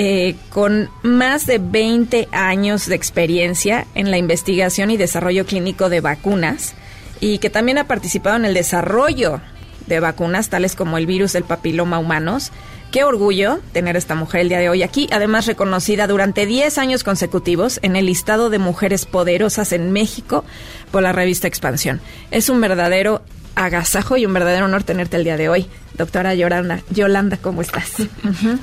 eh, 0.01 0.35
con 0.49 0.89
más 1.03 1.45
de 1.45 1.57
20 1.57 2.29
años 2.31 2.87
de 2.87 2.95
experiencia 2.95 3.85
en 3.95 4.11
la 4.11 4.17
investigación 4.17 4.91
y 4.91 4.97
desarrollo 4.97 5.45
clínico 5.45 5.89
de 5.89 5.99
vacunas 5.99 6.73
y 7.19 7.39
que 7.39 7.49
también 7.49 7.79
ha 7.79 7.87
participado 7.87 8.37
en 8.37 8.45
el 8.45 8.53
desarrollo 8.53 9.41
de 9.87 9.99
vacunas 9.99 10.47
tales 10.47 10.77
como 10.77 10.97
el 10.97 11.05
virus 11.05 11.33
del 11.33 11.43
papiloma 11.43 11.99
humanos. 11.99 12.53
Qué 12.91 13.03
orgullo 13.03 13.59
tener 13.71 13.95
a 13.95 13.99
esta 13.99 14.15
mujer 14.15 14.41
el 14.41 14.49
día 14.49 14.57
de 14.57 14.67
hoy 14.67 14.81
aquí, 14.81 15.07
además 15.11 15.45
reconocida 15.45 16.07
durante 16.07 16.47
10 16.47 16.79
años 16.79 17.03
consecutivos 17.03 17.79
en 17.83 17.95
el 17.95 18.07
listado 18.07 18.49
de 18.49 18.57
mujeres 18.57 19.05
poderosas 19.05 19.73
en 19.73 19.91
México 19.91 20.43
por 20.91 21.03
la 21.03 21.11
revista 21.11 21.47
Expansión. 21.47 22.01
Es 22.31 22.49
un 22.49 22.59
verdadero 22.59 23.21
agasajo 23.53 24.17
y 24.17 24.25
un 24.25 24.33
verdadero 24.33 24.65
honor 24.65 24.83
tenerte 24.83 25.17
el 25.17 25.23
día 25.23 25.37
de 25.37 25.49
hoy. 25.49 25.67
Doctora 25.99 26.33
Yolanda, 26.33 26.81
Yolanda 26.89 27.37
¿cómo 27.37 27.61
estás? 27.61 27.93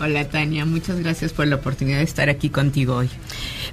Hola 0.00 0.24
Tania, 0.28 0.64
muchas 0.64 0.98
gracias 0.98 1.32
por 1.32 1.46
la 1.46 1.56
oportunidad 1.56 1.98
de 1.98 2.04
estar 2.04 2.28
aquí 2.28 2.50
contigo 2.50 2.96
hoy. 2.96 3.10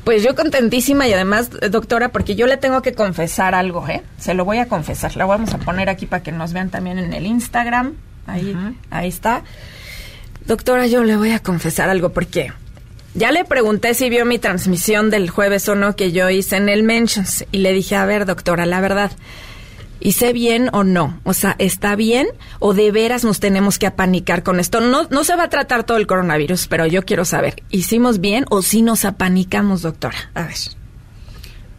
Pues 0.04 0.22
yo 0.22 0.36
contentísima 0.36 1.08
y 1.08 1.14
además, 1.14 1.50
eh, 1.62 1.70
doctora, 1.70 2.10
porque 2.10 2.36
yo 2.36 2.46
le 2.46 2.58
tengo 2.58 2.84
que 2.84 2.94
confesar 2.94 3.56
algo, 3.56 3.88
¿eh? 3.88 4.04
Se 4.20 4.36
lo 4.36 4.46
voy 4.46 4.60
a 4.60 4.68
confesar. 4.68 5.16
La 5.16 5.26
vamos 5.26 5.52
a 5.56 5.58
poner 5.58 5.90
aquí 5.90 6.06
para 6.06 6.22
que 6.22 6.32
nos 6.32 6.54
vean 6.54 6.70
también 6.70 7.00
en 7.00 7.14
el 7.14 7.26
Instagram. 7.26 7.94
Ahí, 8.28 8.56
ahí 8.92 9.10
está. 9.10 9.44
Doctora, 10.46 10.88
yo 10.88 11.04
le 11.04 11.16
voy 11.16 11.32
a 11.32 11.40
confesar 11.40 11.90
algo 11.90 12.10
porque 12.10 12.52
ya 13.14 13.32
le 13.32 13.46
pregunté 13.46 13.94
si 13.94 14.10
vio 14.10 14.26
mi 14.26 14.40
transmisión 14.40 15.10
del 15.10 15.30
jueves 15.30 15.70
o 15.70 15.76
no 15.76 15.96
que 15.96 16.12
yo 16.12 16.30
hice 16.30 16.58
en 16.58 16.68
el 16.68 16.84
Mentions 16.84 17.46
y 17.52 17.60
le 17.60 17.72
dije, 17.72 17.96
a 17.96 18.06
ver, 18.06 18.26
doctora, 18.26 18.66
la 18.66 18.82
verdad, 18.82 19.12
¿hice 20.00 20.34
bien 20.34 20.70
o 20.74 20.84
no? 20.84 21.20
O 21.24 21.34
sea, 21.34 21.56
¿está 21.60 21.96
bien 21.96 22.28
o 22.60 22.74
de 22.74 22.92
veras 22.92 23.24
nos 23.24 23.40
tenemos 23.40 23.80
que 23.80 23.88
apanicar 23.88 24.44
con 24.44 24.60
esto? 24.60 24.82
No, 24.82 25.08
no 25.10 25.24
se 25.24 25.36
va 25.36 25.44
a 25.44 25.50
tratar 25.50 25.86
todo 25.86 25.98
el 25.98 26.08
coronavirus, 26.08 26.68
pero 26.68 26.86
yo 26.88 27.04
quiero 27.04 27.24
saber, 27.24 27.64
¿hicimos 27.70 28.20
bien 28.20 28.46
o 28.50 28.62
si 28.62 28.82
nos 28.82 29.06
apanicamos, 29.06 29.82
doctora? 29.84 30.32
A 30.34 30.44
ver. 30.44 30.83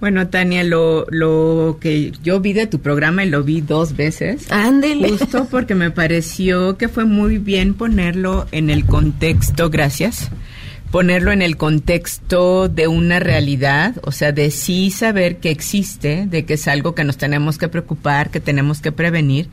Bueno 0.05 0.29
Tania, 0.29 0.63
lo, 0.65 1.07
lo 1.09 1.79
que 1.81 2.13
yo 2.23 2.39
vi 2.39 2.53
de 2.53 2.67
tu 2.67 2.81
programa 2.81 3.25
y 3.25 3.31
lo 3.31 3.43
vi 3.43 3.63
dos 3.63 3.97
veces, 3.97 4.53
Ándele. 4.53 5.09
justo 5.09 5.49
porque 5.51 5.75
me 5.75 5.91
pareció 5.91 6.77
que 6.77 6.91
fue 6.91 7.07
muy 7.07 7.39
bien 7.39 7.73
ponerlo 7.73 8.47
en 8.53 8.69
el 8.69 8.85
contexto, 8.85 9.71
gracias, 9.71 10.29
ponerlo 10.91 11.33
en 11.33 11.41
el 11.41 11.57
contexto 11.57 12.69
de 12.69 12.87
una 12.87 13.19
realidad, 13.19 13.95
o 14.03 14.13
sea, 14.13 14.33
de 14.33 14.51
sí 14.51 14.91
saber 14.91 15.39
que 15.39 15.51
existe, 15.51 16.27
de 16.27 16.45
que 16.45 16.53
es 16.53 16.69
algo 16.69 16.95
que 16.95 17.05
nos 17.05 17.17
tenemos 17.17 17.57
que 17.57 17.69
preocupar, 17.69 18.29
que 18.29 18.41
tenemos 18.41 18.83
que 18.83 18.93
prevenir, 18.93 19.49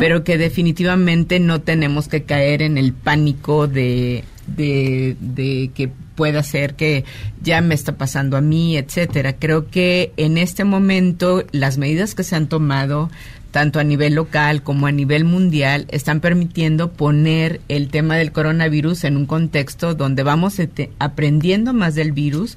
pero 0.00 0.24
que 0.24 0.36
definitivamente 0.36 1.38
no 1.38 1.60
tenemos 1.60 2.08
que 2.08 2.24
caer 2.24 2.62
en 2.62 2.76
el 2.76 2.92
pánico 2.92 3.68
de, 3.68 4.24
de, 4.46 5.16
de 5.20 5.70
que 5.74 5.90
pueda 6.14 6.42
ser 6.42 6.74
que 6.74 7.04
ya 7.42 7.60
me 7.60 7.74
está 7.74 7.96
pasando 7.96 8.36
a 8.36 8.40
mí, 8.40 8.76
etcétera. 8.76 9.34
Creo 9.34 9.68
que 9.68 10.12
en 10.16 10.38
este 10.38 10.64
momento 10.64 11.44
las 11.52 11.78
medidas 11.78 12.14
que 12.14 12.24
se 12.24 12.36
han 12.36 12.48
tomado 12.48 13.10
tanto 13.52 13.78
a 13.78 13.84
nivel 13.84 14.14
local 14.14 14.62
como 14.62 14.86
a 14.86 14.92
nivel 14.92 15.24
mundial, 15.24 15.86
están 15.90 16.20
permitiendo 16.20 16.90
poner 16.90 17.60
el 17.68 17.88
tema 17.88 18.16
del 18.16 18.32
coronavirus 18.32 19.04
en 19.04 19.16
un 19.16 19.26
contexto 19.26 19.94
donde 19.94 20.24
vamos 20.24 20.56
aprendiendo 20.98 21.72
más 21.72 21.94
del 21.94 22.12
virus 22.12 22.56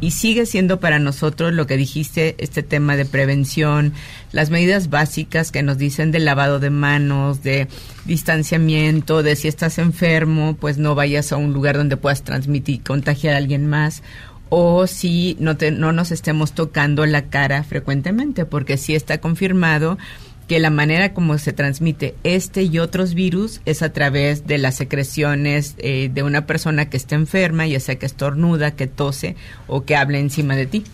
y 0.00 0.10
sigue 0.10 0.46
siendo 0.46 0.80
para 0.80 0.98
nosotros 0.98 1.52
lo 1.52 1.66
que 1.66 1.76
dijiste, 1.76 2.34
este 2.38 2.62
tema 2.62 2.96
de 2.96 3.04
prevención, 3.04 3.92
las 4.32 4.50
medidas 4.50 4.90
básicas 4.90 5.52
que 5.52 5.62
nos 5.62 5.78
dicen 5.78 6.10
del 6.10 6.24
lavado 6.24 6.58
de 6.58 6.70
manos, 6.70 7.42
de 7.42 7.68
distanciamiento, 8.04 9.22
de 9.22 9.36
si 9.36 9.48
estás 9.48 9.78
enfermo, 9.78 10.56
pues 10.58 10.78
no 10.78 10.94
vayas 10.94 11.32
a 11.32 11.36
un 11.36 11.52
lugar 11.52 11.76
donde 11.76 11.96
puedas 11.96 12.22
transmitir 12.22 12.82
contagiar 12.82 13.34
a 13.34 13.38
alguien 13.38 13.66
más 13.66 14.02
o 14.56 14.86
si 14.86 15.36
no, 15.40 15.56
te, 15.56 15.70
no 15.70 15.92
nos 15.92 16.12
estemos 16.12 16.52
tocando 16.52 17.06
la 17.06 17.22
cara 17.22 17.64
frecuentemente, 17.64 18.44
porque 18.44 18.76
sí 18.76 18.94
está 18.94 19.18
confirmado 19.18 19.98
que 20.48 20.58
la 20.58 20.70
manera 20.70 21.14
como 21.14 21.38
se 21.38 21.52
transmite 21.52 22.14
este 22.22 22.62
y 22.64 22.78
otros 22.78 23.14
virus 23.14 23.60
es 23.64 23.82
a 23.82 23.92
través 23.92 24.46
de 24.46 24.58
las 24.58 24.76
secreciones 24.76 25.74
eh, 25.78 26.10
de 26.12 26.22
una 26.22 26.46
persona 26.46 26.90
que 26.90 26.96
está 26.96 27.14
enferma, 27.14 27.66
ya 27.66 27.80
sea 27.80 27.96
que 27.96 28.06
estornuda, 28.06 28.72
que 28.72 28.86
tose 28.86 29.36
o 29.66 29.84
que 29.84 29.96
hable 29.96 30.18
encima 30.18 30.56
de 30.56 30.66
ti. 30.66 30.84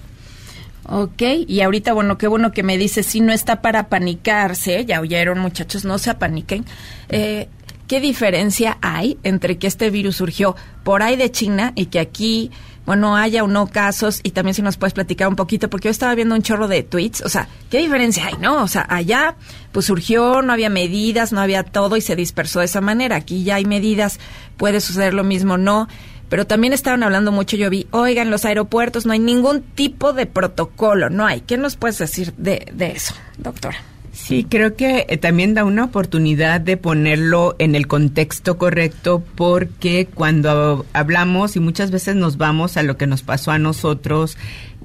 Ok, 0.85 1.23
y 1.47 1.61
ahorita, 1.61 1.93
bueno, 1.93 2.19
qué 2.19 2.27
bueno 2.27 2.53
que 2.53 2.63
me 2.63 2.79
dice, 2.79 3.03
si 3.03 3.21
no 3.21 3.33
está 3.33 3.61
para 3.61 3.89
panicarse, 3.89 4.85
ya 4.85 5.01
oyeron 5.01 5.39
muchachos, 5.39 5.85
no 5.85 5.99
se 5.99 6.11
apaniquen. 6.11 6.65
Eh, 7.11 7.49
¿Qué 7.87 8.01
diferencia 8.01 8.79
hay 8.83 9.19
entre 9.25 9.59
que 9.59 9.67
este 9.67 9.91
virus 9.91 10.17
surgió 10.17 10.55
por 10.85 11.03
ahí 11.03 11.17
de 11.17 11.31
China 11.31 11.73
y 11.75 11.87
que 11.87 11.99
aquí 11.99 12.51
bueno, 12.87 13.17
haya 13.17 13.45
o 13.45 13.49
no 13.49 13.67
casos 13.67 14.21
y 14.23 14.31
también 14.31 14.55
si 14.55 14.63
nos 14.63 14.77
puedes 14.77 14.95
platicar 14.95 15.29
un 15.29 15.37
poquito, 15.37 15.71
porque 15.71 15.89
yo 15.89 15.91
estaba 15.91 16.15
viendo 16.15 16.35
un 16.35 16.43
chorro 16.43 16.67
de 16.67 16.83
tweets, 16.83 17.23
o 17.23 17.29
sea, 17.29 17.49
¿qué 17.71 17.79
diferencia 17.79 18.27
hay, 18.27 18.35
no? 18.41 18.63
O 18.63 18.69
sea, 18.69 18.87
allá 18.89 19.37
pues 19.73 19.87
surgió, 19.87 20.43
no 20.43 20.53
había 20.53 20.71
medidas, 20.71 21.33
no 21.33 21.41
había 21.41 21.63
todo 21.63 21.97
y 21.97 22.01
se 22.01 22.17
dispersó 22.17 22.61
de 22.61 22.65
esa 22.67 22.81
manera. 22.81 23.17
Aquí 23.17 23.45
ya 23.45 23.57
hay 23.57 23.65
medidas, 23.65 24.19
puede 24.57 24.81
suceder 24.81 25.15
lo 25.15 25.25
mismo, 25.25 25.59
no. 25.59 25.89
Pero 26.29 26.47
también 26.47 26.73
estaban 26.73 27.03
hablando 27.03 27.33
mucho, 27.33 27.57
yo 27.57 27.71
vi, 27.71 27.89
oigan, 27.91 28.31
los 28.31 28.45
aeropuertos 28.45 29.05
no 29.05 29.13
hay 29.13 29.19
ningún 29.19 29.63
tipo 29.63 30.13
de 30.13 30.27
protocolo, 30.27 31.11
no 31.11 31.27
hay. 31.27 31.41
¿Qué 31.41 31.57
nos 31.57 31.77
puedes 31.77 31.99
decir 31.99 32.35
de, 32.37 32.67
de 32.73 32.93
eso, 32.93 33.15
doctora? 33.37 33.79
Sí, 34.23 34.45
creo 34.49 34.77
que 34.77 35.07
eh, 35.09 35.17
también 35.17 35.55
da 35.55 35.65
una 35.65 35.85
oportunidad 35.85 36.61
de 36.61 36.77
ponerlo 36.77 37.57
en 37.59 37.75
el 37.75 37.89
contexto 37.89 38.59
correcto 38.59 39.25
porque 39.35 40.07
cuando 40.13 40.87
hablamos 40.93 41.57
y 41.57 41.61
muchas 41.61 41.91
veces 41.91 42.15
nos 42.17 42.37
vamos 42.37 42.77
a 42.77 42.83
lo 42.83 42.97
que 42.97 43.07
nos 43.07 43.23
pasó 43.23 43.51
a 43.51 43.59
nosotros 43.59 44.37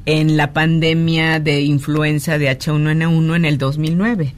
en 0.06 0.38
la 0.38 0.54
pandemia 0.54 1.40
de 1.40 1.62
influenza 1.62 2.38
de 2.38 2.50
H1N1 2.50 3.36
en 3.36 3.46
el 3.46 3.58
2009 3.58 4.34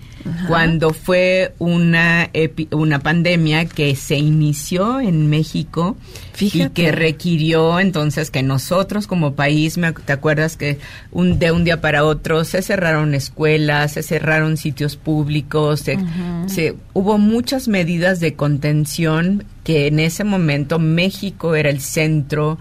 cuando 0.48 0.92
fue 0.92 1.54
una, 1.60 2.30
una 2.72 3.00
pandemia 3.00 3.66
que 3.66 3.96
se 3.96 4.16
inició 4.18 5.00
en 5.00 5.30
México 5.30 5.98
y 6.40 6.70
que 6.70 6.92
requirió 6.92 7.80
entonces 7.80 8.30
que 8.32 8.44
nosotros 8.44 9.08
como 9.08 9.34
país, 9.34 9.80
¿te 10.06 10.14
acuerdas 10.14 10.58
que 10.58 10.80
un, 11.12 11.40
de 11.40 11.52
un 11.52 11.64
día 11.64 11.82
para 11.82 12.04
otro 12.04 12.44
se 12.44 12.62
cerraron 12.62 13.14
escuelas, 13.16 13.94
se 13.94 14.04
cerraron 14.04 14.58
sitios 14.58 14.96
públicos, 14.96 15.82
se, 15.82 16.76
hubo 16.94 17.18
muchas 17.18 17.68
medidas 17.68 18.20
de 18.20 18.36
contención 18.36 19.44
que 19.64 19.88
en 19.88 20.00
ese 20.00 20.24
momento 20.24 20.80
México 20.80 21.56
era 21.56 21.70
el 21.70 21.82
centro 21.82 22.58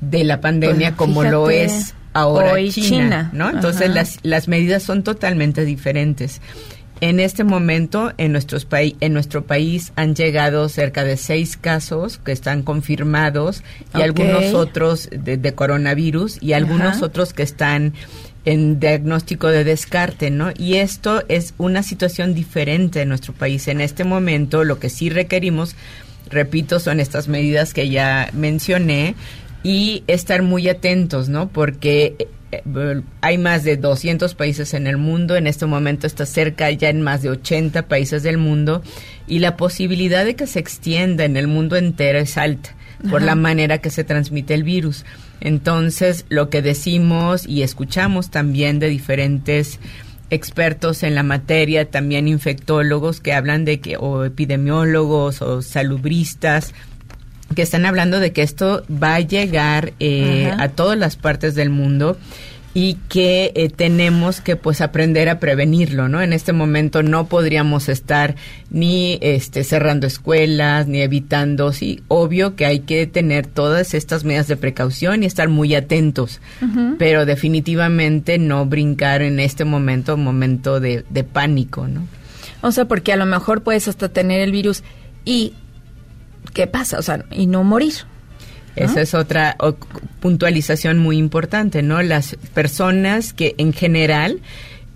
de 0.00 0.24
la 0.24 0.40
pandemia 0.40 0.94
pues, 0.94 0.96
como 0.96 1.24
lo 1.24 1.50
es 1.50 1.94
ahora 2.12 2.54
China, 2.70 3.30
¿no? 3.32 3.50
Entonces 3.50 3.90
las, 3.90 4.18
las 4.22 4.48
medidas 4.48 4.82
son 4.82 5.02
totalmente 5.02 5.64
diferentes. 5.64 6.40
En 7.00 7.20
este 7.20 7.44
momento, 7.44 8.12
en, 8.18 8.32
nuestros 8.32 8.66
en 8.72 9.12
nuestro 9.12 9.44
país 9.44 9.92
han 9.94 10.14
llegado 10.14 10.68
cerca 10.68 11.04
de 11.04 11.16
seis 11.16 11.56
casos 11.56 12.18
que 12.18 12.32
están 12.32 12.62
confirmados 12.62 13.62
y 13.96 14.02
algunos 14.02 14.52
otros 14.54 15.08
de, 15.12 15.54
coronavirus 15.54 16.42
y 16.42 16.54
algunos 16.54 17.02
otros 17.02 17.32
que 17.32 17.44
están 17.44 17.94
en 18.44 18.80
diagnóstico 18.80 19.48
de 19.48 19.62
descarte, 19.62 20.30
¿no? 20.30 20.50
Y 20.56 20.76
esto 20.76 21.22
es 21.28 21.54
una 21.58 21.82
situación 21.82 22.34
diferente 22.34 23.02
en 23.02 23.10
nuestro 23.10 23.32
país. 23.32 23.68
En 23.68 23.80
este 23.80 24.04
momento, 24.04 24.64
lo 24.64 24.80
que 24.80 24.88
sí 24.88 25.10
requerimos, 25.10 25.76
repito, 26.30 26.80
son 26.80 26.98
estas 26.98 27.28
medidas 27.28 27.74
que 27.74 27.88
ya 27.90 28.30
mencioné 28.32 29.14
y 29.62 30.02
estar 30.06 30.42
muy 30.42 30.68
atentos, 30.68 31.28
¿no? 31.28 31.48
Porque 31.48 32.28
hay 33.20 33.38
más 33.38 33.64
de 33.64 33.76
200 33.76 34.34
países 34.34 34.74
en 34.74 34.86
el 34.86 34.96
mundo, 34.96 35.36
en 35.36 35.46
este 35.46 35.66
momento 35.66 36.06
está 36.06 36.24
cerca 36.24 36.70
ya 36.70 36.88
en 36.88 37.02
más 37.02 37.22
de 37.22 37.30
80 37.30 37.88
países 37.88 38.22
del 38.22 38.38
mundo 38.38 38.82
y 39.26 39.40
la 39.40 39.56
posibilidad 39.56 40.24
de 40.24 40.34
que 40.34 40.46
se 40.46 40.58
extienda 40.58 41.24
en 41.24 41.36
el 41.36 41.46
mundo 41.46 41.76
entero 41.76 42.18
es 42.18 42.38
alta 42.38 42.74
por 43.10 43.22
la 43.22 43.36
manera 43.36 43.78
que 43.78 43.90
se 43.90 44.02
transmite 44.02 44.54
el 44.54 44.64
virus. 44.64 45.04
Entonces, 45.40 46.24
lo 46.28 46.50
que 46.50 46.62
decimos 46.62 47.46
y 47.46 47.62
escuchamos 47.62 48.30
también 48.30 48.80
de 48.80 48.88
diferentes 48.88 49.78
expertos 50.30 51.02
en 51.02 51.14
la 51.14 51.22
materia, 51.22 51.90
también 51.90 52.28
infectólogos 52.28 53.20
que 53.20 53.32
hablan 53.32 53.64
de 53.64 53.80
que, 53.80 53.96
o 53.96 54.24
epidemiólogos 54.24 55.42
o 55.42 55.62
salubristas, 55.62 56.74
que 57.58 57.62
están 57.62 57.86
hablando 57.86 58.20
de 58.20 58.32
que 58.32 58.42
esto 58.42 58.84
va 58.88 59.16
a 59.16 59.20
llegar 59.20 59.92
eh, 59.98 60.48
a 60.60 60.68
todas 60.68 60.96
las 60.96 61.16
partes 61.16 61.56
del 61.56 61.70
mundo 61.70 62.16
y 62.72 62.98
que 63.08 63.50
eh, 63.56 63.68
tenemos 63.68 64.40
que 64.40 64.54
pues 64.54 64.80
aprender 64.80 65.28
a 65.28 65.40
prevenirlo, 65.40 66.08
¿no? 66.08 66.22
En 66.22 66.32
este 66.32 66.52
momento 66.52 67.02
no 67.02 67.26
podríamos 67.26 67.88
estar 67.88 68.36
ni 68.70 69.18
este 69.22 69.64
cerrando 69.64 70.06
escuelas 70.06 70.86
ni 70.86 71.00
evitando, 71.00 71.72
sí, 71.72 72.00
obvio 72.06 72.54
que 72.54 72.64
hay 72.64 72.78
que 72.78 73.08
tener 73.08 73.48
todas 73.48 73.92
estas 73.92 74.22
medidas 74.22 74.46
de 74.46 74.56
precaución 74.56 75.24
y 75.24 75.26
estar 75.26 75.48
muy 75.48 75.74
atentos, 75.74 76.40
pero 76.96 77.26
definitivamente 77.26 78.38
no 78.38 78.66
brincar 78.66 79.20
en 79.20 79.40
este 79.40 79.64
momento, 79.64 80.16
momento 80.16 80.78
de, 80.78 81.04
de 81.10 81.24
pánico, 81.24 81.88
¿no? 81.88 82.06
O 82.60 82.70
sea, 82.70 82.84
porque 82.84 83.12
a 83.12 83.16
lo 83.16 83.26
mejor 83.26 83.64
puedes 83.64 83.88
hasta 83.88 84.08
tener 84.08 84.42
el 84.42 84.52
virus 84.52 84.84
y 85.24 85.54
¿qué 86.58 86.66
pasa? 86.66 86.98
O 86.98 87.02
sea, 87.02 87.24
y 87.30 87.46
no 87.46 87.62
morir. 87.62 87.94
Esa 88.74 89.00
es 89.00 89.14
otra 89.14 89.56
puntualización 90.18 90.98
muy 90.98 91.16
importante, 91.16 91.82
¿no? 91.82 92.02
Las 92.02 92.34
personas 92.52 93.32
que 93.32 93.54
en 93.58 93.72
general 93.72 94.40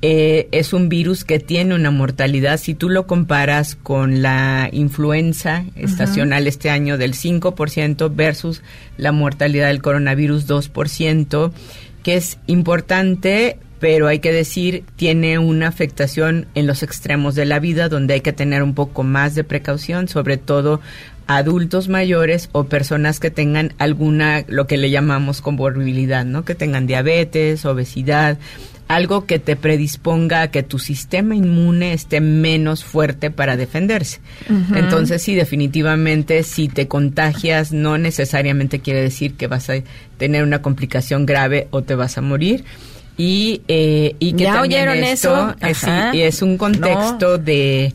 eh, 0.03 0.49
es 0.51 0.73
un 0.73 0.89
virus 0.89 1.23
que 1.23 1.39
tiene 1.39 1.77
una 1.77 1.93
mortalidad, 1.93 2.59
si 2.59 2.75
tú 2.75 2.89
lo 2.89 3.07
comparas 3.07 3.77
con 3.77 4.23
la 4.23 4.71
influenza 4.73 5.65
estacional 5.77 6.49
este 6.49 6.69
año 6.69 6.99
del 6.99 7.15
5% 7.15 8.13
versus 8.13 8.61
la 8.97 9.13
mortalidad 9.13 9.69
del 9.69 9.83
coronavirus 9.83 10.49
2%, 10.49 11.53
que 12.03 12.17
es 12.17 12.39
importante 12.49 13.61
pero 13.83 14.07
hay 14.07 14.21
que 14.21 14.31
decir, 14.31 14.85
tiene 14.95 15.41
una 15.41 15.67
afectación 15.67 16.47
en 16.55 16.69
los 16.69 16.85
extremos 16.85 17.35
de 17.35 17.47
la 17.47 17.59
vida 17.59 17.89
donde 17.89 18.15
hay 18.15 18.21
que 18.21 18.33
tener 18.33 18.63
un 18.63 18.75
poco 18.75 19.03
más 19.03 19.35
de 19.35 19.43
precaución, 19.43 20.07
sobre 20.07 20.37
todo 20.37 20.81
adultos 21.27 21.89
mayores 21.89 22.49
o 22.53 22.65
personas 22.65 23.21
que 23.21 23.31
tengan 23.31 23.75
alguna, 23.79 24.45
lo 24.49 24.67
que 24.67 24.77
le 24.77 24.91
llamamos 24.91 25.41
comorbilidad, 25.41 26.25
¿no? 26.25 26.45
Que 26.45 26.55
tengan 26.55 26.87
diabetes, 26.87 27.65
obesidad, 27.65 28.39
algo 28.89 29.27
que 29.27 29.39
te 29.39 29.57
predisponga 29.57 30.43
a 30.43 30.51
que 30.51 30.63
tu 30.63 30.79
sistema 30.79 31.35
inmune 31.35 31.95
esté 31.95 32.21
menos 32.21 32.85
fuerte 32.85 33.31
para 33.31 33.57
defenderse. 33.57 34.21
Entonces, 34.75 35.23
sí, 35.23 35.35
definitivamente, 35.35 36.43
si 36.43 36.69
te 36.69 36.89
contagias, 36.89 37.73
no 37.73 37.97
necesariamente 37.97 38.81
quiere 38.81 39.01
decir 39.01 39.35
que 39.35 39.47
vas 39.47 39.71
a 39.71 39.75
tener 40.19 40.43
una 40.43 40.61
complicación 40.61 41.25
grave 41.25 41.69
o 41.71 41.83
te 41.83 41.95
vas 41.95 42.19
a 42.19 42.21
morir. 42.21 42.65
Y, 43.17 43.63
eh, 43.69 44.17
y 44.19 44.33
que 44.33 44.45
¿Ya 44.45 44.61
oyeron 44.61 44.99
eso? 45.05 45.55
Es, 45.61 45.85
es 46.15 46.43
un 46.43 46.59
contexto 46.59 47.39
de 47.39 47.93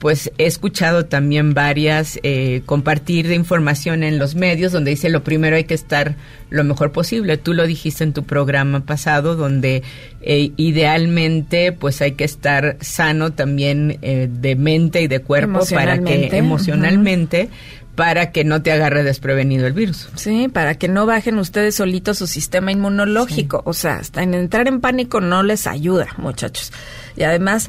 pues 0.00 0.32
he 0.38 0.46
escuchado 0.46 1.04
también 1.04 1.52
varias 1.52 2.18
eh, 2.22 2.62
compartir 2.64 3.28
de 3.28 3.34
información 3.34 4.02
en 4.02 4.18
los 4.18 4.34
medios 4.34 4.72
donde 4.72 4.92
dice 4.92 5.10
lo 5.10 5.22
primero 5.22 5.56
hay 5.56 5.64
que 5.64 5.74
estar 5.74 6.16
lo 6.48 6.64
mejor 6.64 6.90
posible. 6.90 7.36
Tú 7.36 7.52
lo 7.52 7.66
dijiste 7.66 8.02
en 8.02 8.14
tu 8.14 8.24
programa 8.24 8.80
pasado 8.80 9.36
donde 9.36 9.82
eh, 10.22 10.52
idealmente 10.56 11.72
pues 11.72 12.00
hay 12.00 12.12
que 12.12 12.24
estar 12.24 12.78
sano 12.80 13.34
también 13.34 13.98
eh, 14.00 14.26
de 14.32 14.56
mente 14.56 15.02
y 15.02 15.06
de 15.06 15.20
cuerpo 15.20 15.60
para 15.70 15.98
que 15.98 16.30
emocionalmente 16.32 17.50
para 17.94 18.32
que 18.32 18.44
no 18.44 18.62
te 18.62 18.72
agarre 18.72 19.02
desprevenido 19.02 19.66
el 19.66 19.74
virus. 19.74 20.08
Sí, 20.14 20.48
para 20.48 20.76
que 20.76 20.88
no 20.88 21.04
bajen 21.04 21.38
ustedes 21.38 21.74
solitos 21.74 22.16
su 22.16 22.26
sistema 22.26 22.72
inmunológico. 22.72 23.60
O 23.66 23.74
sea, 23.74 23.96
hasta 23.96 24.22
en 24.22 24.32
entrar 24.32 24.66
en 24.66 24.80
pánico 24.80 25.20
no 25.20 25.42
les 25.42 25.66
ayuda, 25.66 26.08
muchachos. 26.16 26.72
Y 27.18 27.24
además, 27.24 27.68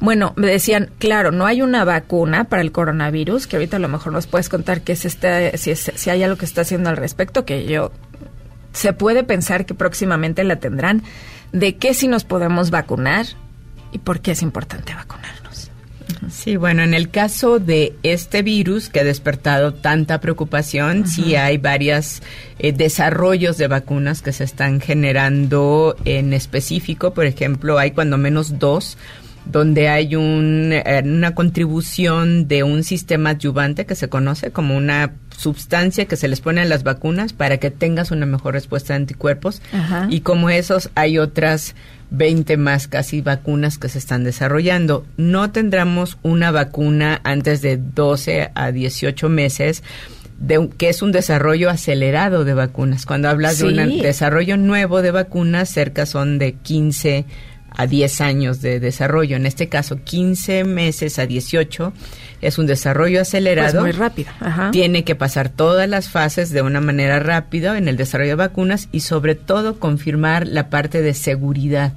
bueno, 0.00 0.32
me 0.36 0.46
decían, 0.46 0.90
claro, 0.98 1.30
no 1.30 1.46
hay 1.46 1.60
una 1.60 1.84
vacuna 1.84 2.44
para 2.44 2.62
el 2.62 2.72
coronavirus, 2.72 3.46
que 3.46 3.56
ahorita 3.56 3.76
a 3.76 3.80
lo 3.80 3.88
mejor 3.88 4.12
nos 4.12 4.26
puedes 4.26 4.48
contar 4.48 4.80
qué 4.80 4.92
es 4.92 5.04
este, 5.04 5.56
si, 5.58 5.70
es, 5.70 5.92
si 5.94 6.10
hay 6.10 6.22
algo 6.22 6.36
que 6.36 6.46
está 6.46 6.62
haciendo 6.62 6.88
al 6.88 6.96
respecto, 6.96 7.44
que 7.44 7.66
yo 7.66 7.92
se 8.72 8.94
puede 8.94 9.24
pensar 9.24 9.66
que 9.66 9.74
próximamente 9.74 10.42
la 10.42 10.56
tendrán. 10.56 11.02
¿De 11.52 11.76
qué 11.76 11.92
si 11.92 12.08
nos 12.08 12.24
podemos 12.24 12.70
vacunar 12.70 13.26
y 13.92 13.98
por 13.98 14.20
qué 14.20 14.30
es 14.32 14.42
importante 14.42 14.94
vacunarnos? 14.94 15.70
Sí, 16.30 16.56
bueno, 16.56 16.82
en 16.82 16.94
el 16.94 17.10
caso 17.10 17.58
de 17.58 17.94
este 18.02 18.42
virus 18.42 18.88
que 18.88 19.00
ha 19.00 19.04
despertado 19.04 19.74
tanta 19.74 20.20
preocupación, 20.20 21.06
sí 21.06 21.34
hay 21.34 21.58
varios 21.58 22.22
eh, 22.58 22.72
desarrollos 22.72 23.58
de 23.58 23.68
vacunas 23.68 24.22
que 24.22 24.32
se 24.32 24.44
están 24.44 24.80
generando 24.80 25.96
en 26.04 26.32
específico. 26.32 27.14
Por 27.14 27.26
ejemplo, 27.26 27.78
hay 27.78 27.90
cuando 27.90 28.16
menos 28.16 28.58
dos 28.58 28.96
donde 29.44 29.88
hay 29.88 30.16
un, 30.16 30.70
eh, 30.72 31.02
una 31.04 31.34
contribución 31.34 32.46
de 32.48 32.62
un 32.62 32.84
sistema 32.84 33.30
adyuvante 33.30 33.86
que 33.86 33.94
se 33.94 34.08
conoce 34.08 34.50
como 34.50 34.76
una 34.76 35.12
sustancia 35.40 36.04
que 36.04 36.16
se 36.16 36.28
les 36.28 36.40
pone 36.40 36.60
a 36.60 36.64
las 36.66 36.82
vacunas 36.82 37.32
para 37.32 37.56
que 37.56 37.70
tengas 37.70 38.10
una 38.10 38.26
mejor 38.26 38.54
respuesta 38.54 38.92
de 38.92 38.98
anticuerpos. 38.98 39.62
Y 40.10 40.20
como 40.20 40.50
esos, 40.50 40.90
hay 40.94 41.18
otras 41.18 41.74
20 42.10 42.56
más 42.58 42.88
casi 42.88 43.22
vacunas 43.22 43.78
que 43.78 43.88
se 43.88 43.98
están 43.98 44.22
desarrollando. 44.22 45.06
No 45.16 45.50
tendremos 45.50 46.18
una 46.22 46.50
vacuna 46.50 47.20
antes 47.24 47.62
de 47.62 47.78
12 47.78 48.50
a 48.54 48.70
18 48.70 49.28
meses. 49.28 49.82
De, 50.38 50.70
que 50.78 50.88
es 50.88 51.02
un 51.02 51.12
desarrollo 51.12 51.68
acelerado 51.68 52.44
de 52.44 52.54
vacunas. 52.54 53.04
Cuando 53.04 53.28
hablas 53.28 53.58
de 53.58 53.66
un 53.66 53.98
desarrollo 53.98 54.56
nuevo 54.56 55.02
de 55.02 55.10
vacunas, 55.10 55.68
cerca 55.68 56.06
son 56.06 56.38
de 56.38 56.54
15 56.54 57.26
a 57.80 57.86
10 57.86 58.20
años 58.20 58.60
de 58.60 58.78
desarrollo. 58.78 59.36
En 59.36 59.46
este 59.46 59.70
caso, 59.70 60.04
15 60.04 60.64
meses 60.64 61.18
a 61.18 61.24
18 61.24 61.94
es 62.42 62.58
un 62.58 62.66
desarrollo 62.66 63.22
acelerado. 63.22 63.80
Pues 63.80 63.82
muy 63.82 63.92
rápido. 63.92 64.30
Tiene 64.70 65.02
que 65.02 65.14
pasar 65.14 65.48
todas 65.48 65.88
las 65.88 66.10
fases 66.10 66.50
de 66.50 66.60
una 66.60 66.82
manera 66.82 67.20
rápida 67.20 67.78
en 67.78 67.88
el 67.88 67.96
desarrollo 67.96 68.32
de 68.32 68.34
vacunas 68.34 68.88
y 68.92 69.00
sobre 69.00 69.34
todo 69.34 69.78
confirmar 69.78 70.46
la 70.46 70.68
parte 70.68 71.00
de 71.00 71.14
seguridad. 71.14 71.94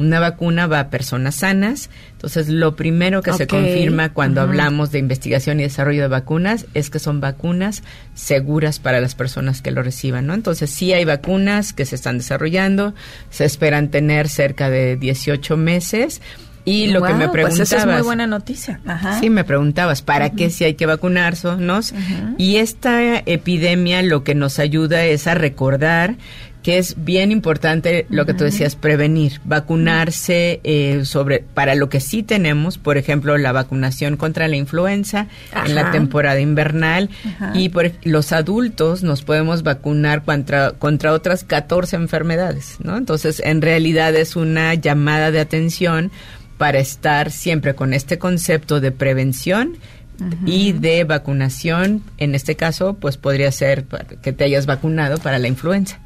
Una 0.00 0.18
vacuna 0.18 0.66
va 0.66 0.80
a 0.80 0.88
personas 0.88 1.36
sanas, 1.36 1.90
entonces 2.12 2.48
lo 2.48 2.74
primero 2.74 3.22
que 3.22 3.32
se 3.34 3.46
confirma 3.46 4.12
cuando 4.14 4.40
hablamos 4.40 4.90
de 4.92 4.98
investigación 4.98 5.60
y 5.60 5.64
desarrollo 5.64 6.02
de 6.02 6.08
vacunas 6.08 6.66
es 6.74 6.88
que 6.88 6.98
son 6.98 7.20
vacunas 7.20 7.82
seguras 8.14 8.78
para 8.78 9.00
las 9.00 9.14
personas 9.14 9.60
que 9.60 9.70
lo 9.70 9.82
reciban, 9.82 10.26
¿no? 10.26 10.34
Entonces 10.34 10.70
sí 10.70 10.92
hay 10.92 11.04
vacunas 11.04 11.74
que 11.74 11.84
se 11.84 11.96
están 11.96 12.18
desarrollando, 12.18 12.94
se 13.28 13.44
esperan 13.44 13.90
tener 13.90 14.28
cerca 14.28 14.70
de 14.70 14.96
18 14.96 15.56
meses 15.56 16.22
y 16.64 16.88
lo 16.88 17.02
que 17.02 17.14
me 17.14 17.28
preguntabas. 17.28 17.70
Pues 17.70 17.72
es 17.72 17.86
muy 17.86 18.02
buena 18.02 18.26
noticia. 18.26 18.80
Sí, 19.18 19.30
me 19.30 19.44
preguntabas, 19.44 20.02
¿para 20.02 20.30
qué 20.30 20.50
si 20.50 20.64
hay 20.64 20.74
que 20.74 20.86
vacunarnos? 20.86 21.94
Y 22.38 22.56
esta 22.56 23.18
epidemia 23.18 24.02
lo 24.02 24.24
que 24.24 24.34
nos 24.34 24.58
ayuda 24.58 25.04
es 25.04 25.26
a 25.26 25.34
recordar 25.34 26.16
que 26.62 26.78
es 26.78 26.94
bien 27.04 27.32
importante 27.32 28.06
lo 28.10 28.26
que 28.26 28.34
tú 28.34 28.44
decías, 28.44 28.76
prevenir, 28.76 29.40
vacunarse 29.44 30.60
eh, 30.62 31.04
sobre 31.04 31.40
para 31.40 31.74
lo 31.74 31.88
que 31.88 32.00
sí 32.00 32.22
tenemos, 32.22 32.76
por 32.78 32.98
ejemplo, 32.98 33.38
la 33.38 33.52
vacunación 33.52 34.16
contra 34.16 34.46
la 34.48 34.56
influenza 34.56 35.26
en 35.64 35.74
la 35.74 35.90
temporada 35.90 36.40
invernal 36.40 37.10
y 37.54 37.70
por 37.70 37.92
los 38.04 38.32
adultos 38.32 39.02
nos 39.02 39.22
podemos 39.22 39.62
vacunar 39.62 40.22
contra 40.22 40.72
contra 40.72 41.12
otras 41.12 41.44
14 41.44 41.96
enfermedades, 41.96 42.76
¿no? 42.82 42.96
Entonces, 42.96 43.40
en 43.44 43.62
realidad 43.62 44.14
es 44.14 44.36
una 44.36 44.74
llamada 44.74 45.30
de 45.30 45.40
atención 45.40 46.10
para 46.58 46.78
estar 46.78 47.30
siempre 47.30 47.74
con 47.74 47.94
este 47.94 48.18
concepto 48.18 48.80
de 48.80 48.92
prevención 48.92 49.78
y 50.44 50.72
de 50.72 51.04
vacunación. 51.04 52.02
En 52.18 52.34
este 52.34 52.54
caso, 52.54 52.94
pues 53.00 53.16
podría 53.16 53.50
ser 53.50 53.86
que 54.20 54.32
te 54.32 54.44
hayas 54.44 54.66
vacunado 54.66 55.16
para 55.16 55.38
la 55.38 55.48
influenza. 55.48 55.98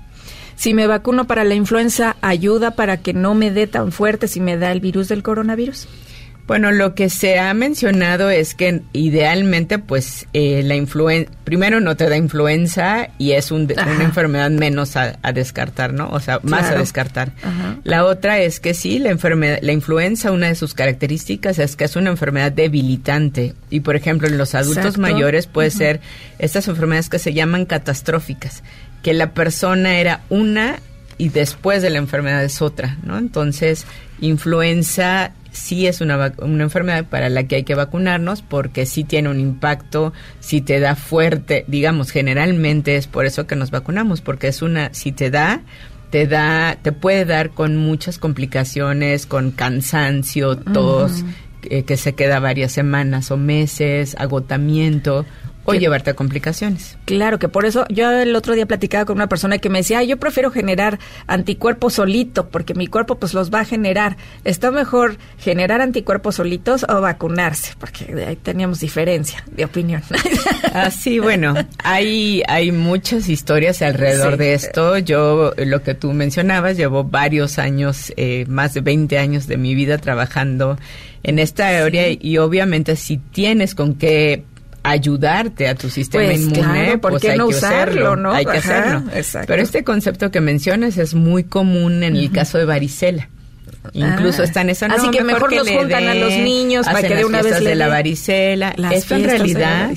Si 0.57 0.75
me 0.75 0.87
vacuno 0.87 1.27
para 1.27 1.45
la 1.45 1.55
influenza, 1.55 2.17
¿ayuda 2.21 2.73
para 2.73 2.99
que 2.99 3.13
no 3.13 3.35
me 3.35 3.51
dé 3.51 3.67
tan 3.67 3.93
fuerte 3.93 4.29
si 4.29 4.41
me 4.41 4.57
da 4.57 4.73
el 4.73 4.81
virus 4.81 5.09
del 5.09 5.23
coronavirus? 5.23 5.89
Bueno, 6.47 6.73
lo 6.73 6.95
que 6.95 7.09
se 7.09 7.39
ha 7.39 7.55
mencionado 7.55 8.29
es 8.29 8.55
que 8.55 8.83
idealmente, 8.93 9.79
pues, 9.79 10.27
eh, 10.35 10.63
la 10.63 10.75
influenza, 10.75 11.33
primero 11.45 11.81
no 11.81 11.97
te 11.97 12.07
da 12.07 12.19
influenza 12.19 13.09
y 13.17 13.33
es 13.33 13.51
una 13.51 13.73
enfermedad 14.03 14.51
menos 14.51 14.95
a, 14.97 15.17
descartar, 15.33 15.95
¿no? 15.95 16.11
O 16.11 16.21
sea, 16.21 16.41
más 16.43 16.71
a 16.71 16.77
descartar. 16.77 17.33
La 17.83 18.05
otra 18.05 18.41
es 18.41 18.61
que 18.61 18.75
sí, 18.75 18.99
la 18.99 19.09
enfermedad, 19.09 19.59
la 19.63 19.73
influenza, 19.73 20.33
una 20.33 20.49
de 20.49 20.55
sus 20.55 20.75
características 20.75 21.59
es 21.59 21.77
que 21.77 21.85
es 21.85 21.97
una 21.97 22.11
enfermedad 22.11 22.53
debilitante. 22.53 23.55
Y, 23.71 23.81
por 23.81 23.97
ejemplo, 23.97 24.29
en 24.29 24.37
los 24.37 24.55
adultos 24.55 24.99
mayores 24.99 25.47
puede 25.47 25.71
ser 25.71 26.01
estas 26.39 26.69
enfermedades 26.69 27.09
que 27.09 27.19
se 27.19 27.33
llaman 27.33 27.65
catastróficas, 27.65 28.63
que 29.05 29.13
la 29.13 29.35
persona 29.35 29.99
era 29.99 30.23
una 30.31 30.81
y 31.19 31.29
después 31.29 31.83
de 31.83 31.91
la 31.91 31.99
enfermedad 31.99 32.43
es 32.43 32.61
otra, 32.63 32.97
¿no? 33.05 33.19
Entonces, 33.19 33.87
influenza 34.21 35.33
sí 35.53 35.87
es 35.87 36.01
una, 36.01 36.33
una 36.39 36.65
enfermedad 36.65 37.05
para 37.05 37.29
la 37.29 37.45
que 37.45 37.57
hay 37.57 37.65
que 37.65 37.75
vacunarnos 37.75 38.43
porque 38.43 38.87
sí 38.87 39.05
tiene 39.05 39.29
un 39.29 39.39
impacto, 39.39 40.13
si 40.41 40.63
te 40.63 40.81
da 40.81 40.97
fuerte, 40.97 41.65
digamos, 41.69 42.11
generalmente 42.11 42.97
es 42.97 43.07
por 43.07 43.27
eso 43.27 43.47
que 43.47 43.57
nos 43.57 43.71
vacunamos, 43.71 44.23
porque 44.23 44.49
es 44.49 44.63
una, 44.63 44.93
si 44.95 45.13
te 45.13 45.31
da, 45.31 45.61
te 46.11 46.27
da, 46.27 46.79
te 46.81 46.91
puede 46.93 47.27
dar 47.27 47.51
con 47.51 47.77
muchas 47.77 48.19
complicaciones, 48.19 49.27
con 49.27 49.51
cansancio, 49.51 50.57
tos, 50.57 51.25
eh, 51.63 51.85
que 51.85 51.99
se 51.99 52.15
queda 52.15 52.41
varias 52.41 52.73
semanas 52.73 53.31
o 53.31 53.37
meses, 53.37 54.17
agotamiento 54.19 55.27
o 55.65 55.75
llevarte 55.75 56.11
a 56.11 56.15
complicaciones. 56.15 56.97
Claro, 57.05 57.39
que 57.39 57.49
por 57.49 57.65
eso 57.65 57.87
yo 57.89 58.11
el 58.11 58.35
otro 58.37 58.55
día 58.55 58.67
platicaba 58.67 59.05
con 59.05 59.17
una 59.17 59.29
persona 59.29 59.59
que 59.59 59.69
me 59.69 59.79
decía, 59.79 60.03
yo 60.03 60.19
prefiero 60.19 60.51
generar 60.51 60.99
anticuerpos 61.27 61.95
solito, 61.95 62.49
porque 62.49 62.75
mi 62.75 62.87
cuerpo 62.87 63.17
pues 63.17 63.35
los 63.35 63.53
va 63.53 63.61
a 63.61 63.65
generar. 63.65 64.17
¿Está 64.45 64.71
mejor 64.71 65.17
generar 65.39 65.81
anticuerpos 65.81 66.37
solitos 66.37 66.85
o 66.89 67.01
vacunarse? 67.01 67.73
Porque 67.79 68.25
ahí 68.27 68.37
teníamos 68.37 68.81
diferencia 68.81 69.45
de 69.51 69.65
opinión. 69.65 70.03
Así, 70.75 71.19
ah, 71.19 71.23
bueno, 71.23 71.55
hay, 71.83 72.43
hay 72.49 72.73
muchas 72.73 73.29
historias 73.29 73.81
alrededor 73.83 74.37
de 74.37 74.55
esto. 74.55 74.99
Yo, 74.99 75.53
lo 75.57 75.83
que 75.83 75.95
tú 75.95 76.13
mencionabas, 76.13 76.77
llevo 76.77 77.05
varios 77.05 77.59
años, 77.59 78.13
eh, 78.17 78.45
más 78.49 78.75
de 78.75 78.81
20 78.81 79.19
años 79.19 79.47
de 79.47 79.57
mi 79.57 79.75
vida 79.75 79.99
trabajando 79.99 80.79
en 81.23 81.39
esta 81.39 81.69
área 81.85 82.09
y 82.09 82.39
obviamente 82.39 82.97
si 82.97 83.17
tienes 83.17 83.75
con 83.75 83.95
qué 83.95 84.45
ayudarte 84.85 85.67
a 85.67 85.75
tu 85.75 85.89
sistema 85.89 86.27
pues, 86.27 86.41
inmune, 86.41 86.99
¿por 86.99 87.13
pues 87.13 87.23
qué 87.23 87.31
hay 87.33 87.39
no 87.39 87.49
que 87.49 87.57
usarlo, 87.57 88.17
¿no? 88.17 88.33
Hay 88.33 88.45
que 88.45 88.59
hacerlo. 88.59 89.03
Pero 89.47 89.63
este 89.63 89.83
concepto 89.83 90.31
que 90.31 90.41
mencionas 90.41 90.99
es 90.99 91.15
muy 91.15 91.45
común 91.45 92.05
en 92.05 92.15
el 92.17 92.31
caso 92.31 92.59
de 92.59 92.67
varicela. 92.67 93.29
Incluso 93.93 94.43
ah. 94.43 94.45
está 94.45 94.61
en 94.63 94.71
eso. 94.71 94.87
Así 94.87 95.11
que 95.11 95.23
mejor, 95.23 95.51
que 95.51 95.57
los 95.57 95.69
juntan 95.69 96.09
a 96.09 96.15
los 96.15 96.31
niños 96.31 96.87
para 96.87 97.07
que 97.07 97.15
de 97.15 97.25
una 97.25 97.43
vez 97.43 97.63
de 97.63 97.75
la 97.75 97.89
varicela. 97.89 98.75
Esto 98.93 99.17
en 99.17 99.25
realidad 99.25 99.91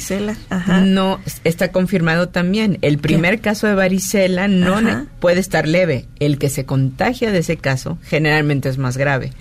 no 0.84 1.19
está 1.43 1.71
confirmado 1.71 2.30
también. 2.30 2.80
El 2.82 2.97
primer 2.97 3.41
caso 3.41 3.67
de 3.67 3.76
varicela 3.76 4.47
no 4.47 5.06
puede 5.19 5.41
estar 5.41 5.67
leve. 5.67 6.06
El 6.19 6.38
que 6.38 6.50
se 6.50 6.65
contagia 6.65 7.32
de 7.32 7.39
ese 7.39 7.58
caso 7.58 7.97
generalmente 8.04 8.69
es 8.69 8.78
más 8.78 8.97
grave 8.97 9.32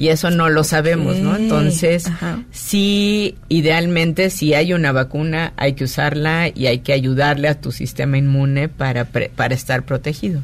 y 0.00 0.08
eso 0.08 0.30
no 0.30 0.48
lo 0.48 0.64
sabemos, 0.64 1.18
¿no? 1.18 1.36
Entonces, 1.36 2.04
sí, 2.50 3.36
idealmente, 3.50 4.30
si 4.30 4.54
hay 4.54 4.72
una 4.72 4.92
vacuna, 4.92 5.52
hay 5.58 5.74
que 5.74 5.84
usarla 5.84 6.48
y 6.48 6.68
hay 6.68 6.78
que 6.78 6.94
ayudarle 6.94 7.48
a 7.48 7.60
tu 7.60 7.70
sistema 7.70 8.16
inmune 8.16 8.70
para, 8.70 9.04
para 9.04 9.54
estar 9.54 9.84
protegido. 9.84 10.40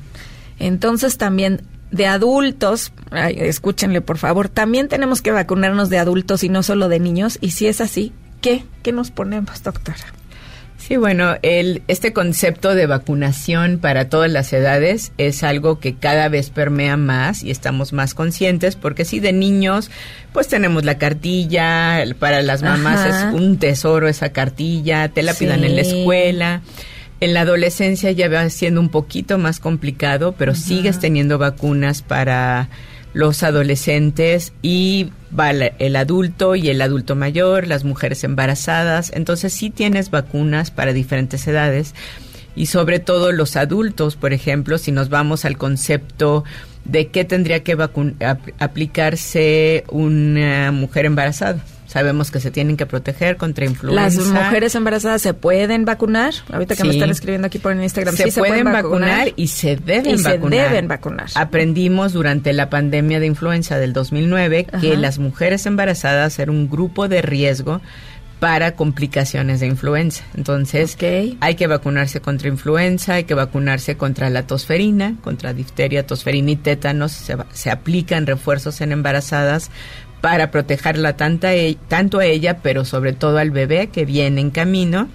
Entonces, 0.58 1.16
también 1.16 1.62
de 1.90 2.06
adultos, 2.06 2.92
escúchenle 3.14 4.02
por 4.02 4.18
favor, 4.18 4.50
también 4.50 4.88
tenemos 4.88 5.22
que 5.22 5.30
vacunarnos 5.30 5.88
de 5.88 6.00
adultos 6.00 6.44
y 6.44 6.50
no 6.50 6.62
solo 6.62 6.90
de 6.90 7.00
niños. 7.00 7.38
Y 7.40 7.52
si 7.52 7.66
es 7.66 7.80
así, 7.80 8.12
¿qué? 8.42 8.62
¿Qué 8.82 8.92
nos 8.92 9.10
ponemos, 9.10 9.62
doctora? 9.62 9.96
Sí, 10.86 10.96
bueno, 10.96 11.34
el, 11.42 11.82
este 11.88 12.12
concepto 12.12 12.76
de 12.76 12.86
vacunación 12.86 13.78
para 13.78 14.08
todas 14.08 14.30
las 14.30 14.52
edades 14.52 15.10
es 15.18 15.42
algo 15.42 15.80
que 15.80 15.96
cada 15.96 16.28
vez 16.28 16.50
permea 16.50 16.96
más 16.96 17.42
y 17.42 17.50
estamos 17.50 17.92
más 17.92 18.14
conscientes 18.14 18.76
porque 18.76 19.04
si 19.04 19.18
de 19.18 19.32
niños 19.32 19.90
pues 20.32 20.46
tenemos 20.46 20.84
la 20.84 20.96
cartilla, 20.96 22.04
para 22.20 22.40
las 22.40 22.62
mamás 22.62 23.04
es 23.04 23.34
un 23.34 23.58
tesoro 23.58 24.06
esa 24.06 24.28
cartilla, 24.28 25.08
te 25.08 25.24
la 25.24 25.34
pidan 25.34 25.64
en 25.64 25.74
la 25.74 25.82
escuela. 25.82 26.62
En 27.18 27.34
la 27.34 27.40
adolescencia 27.40 28.12
ya 28.12 28.28
va 28.28 28.48
siendo 28.48 28.80
un 28.80 28.90
poquito 28.90 29.38
más 29.38 29.58
complicado, 29.58 30.36
pero 30.38 30.54
sigues 30.54 31.00
teniendo 31.00 31.36
vacunas 31.36 32.02
para 32.02 32.68
los 33.16 33.42
adolescentes 33.42 34.52
y 34.60 35.10
el 35.78 35.96
adulto 35.96 36.54
y 36.54 36.68
el 36.68 36.82
adulto 36.82 37.16
mayor, 37.16 37.66
las 37.66 37.82
mujeres 37.82 38.22
embarazadas. 38.24 39.10
Entonces 39.14 39.54
sí 39.54 39.70
tienes 39.70 40.10
vacunas 40.10 40.70
para 40.70 40.92
diferentes 40.92 41.48
edades 41.48 41.94
y 42.54 42.66
sobre 42.66 42.98
todo 42.98 43.32
los 43.32 43.56
adultos, 43.56 44.16
por 44.16 44.34
ejemplo, 44.34 44.76
si 44.76 44.92
nos 44.92 45.08
vamos 45.08 45.46
al 45.46 45.56
concepto 45.56 46.44
de 46.84 47.06
qué 47.08 47.24
tendría 47.24 47.64
que 47.64 47.74
aplicarse 48.58 49.84
una 49.88 50.70
mujer 50.70 51.06
embarazada. 51.06 51.64
Sabemos 51.86 52.30
que 52.30 52.40
se 52.40 52.50
tienen 52.50 52.76
que 52.76 52.86
proteger 52.86 53.36
contra 53.36 53.64
influenza. 53.64 54.02
¿Las 54.02 54.16
mujeres 54.18 54.74
embarazadas 54.74 55.22
se 55.22 55.34
pueden 55.34 55.84
vacunar? 55.84 56.34
Ahorita 56.52 56.74
que 56.74 56.84
me 56.84 56.90
están 56.90 57.10
escribiendo 57.10 57.46
aquí 57.46 57.58
por 57.58 57.74
Instagram. 57.74 58.14
Se, 58.16 58.30
sí, 58.30 58.38
pueden, 58.38 58.54
se 58.54 58.62
pueden 58.62 58.72
vacunar, 58.72 59.32
y 59.36 59.48
se 59.48 59.76
deben 59.76 60.18
y 60.18 60.22
vacunar. 60.22 60.50
se 60.50 60.68
deben 60.68 60.88
vacunar. 60.88 61.26
Aprendimos 61.34 62.12
durante 62.12 62.52
la 62.52 62.70
pandemia 62.70 63.20
de 63.20 63.26
influenza 63.26 63.78
del 63.78 63.92
2009 63.92 64.66
que 64.80 64.96
las 64.96 65.18
mujeres 65.18 65.66
embarazadas 65.66 66.38
eran 66.38 66.56
un 66.56 66.68
grupo 66.68 67.08
de 67.08 67.22
riesgo 67.22 67.80
para 68.38 68.72
complicaciones 68.72 69.60
de 69.60 69.66
influenza. 69.66 70.24
Entonces, 70.36 70.96
hay 71.40 71.54
que 71.54 71.66
vacunarse 71.66 72.20
contra 72.20 72.48
influenza, 72.48 73.14
hay 73.14 73.24
que 73.24 73.34
vacunarse 73.34 73.96
contra 73.96 74.28
la 74.28 74.46
tosferina, 74.46 75.14
contra 75.22 75.54
difteria, 75.54 76.06
tosferina 76.06 76.50
y 76.50 76.56
tétanos. 76.56 77.12
Se, 77.12 77.36
se 77.52 77.70
aplican 77.70 78.26
refuerzos 78.26 78.80
en 78.82 78.92
embarazadas 78.92 79.70
para 80.26 80.50
protegerla 80.50 81.12
tanto 81.12 81.46
a, 81.46 81.52
ella, 81.52 81.78
tanto 81.86 82.18
a 82.18 82.24
ella, 82.24 82.58
pero 82.60 82.84
sobre 82.84 83.12
todo 83.12 83.38
al 83.38 83.52
bebé 83.52 83.90
que 83.90 84.04
viene 84.04 84.40
en 84.40 84.50
camino 84.50 85.06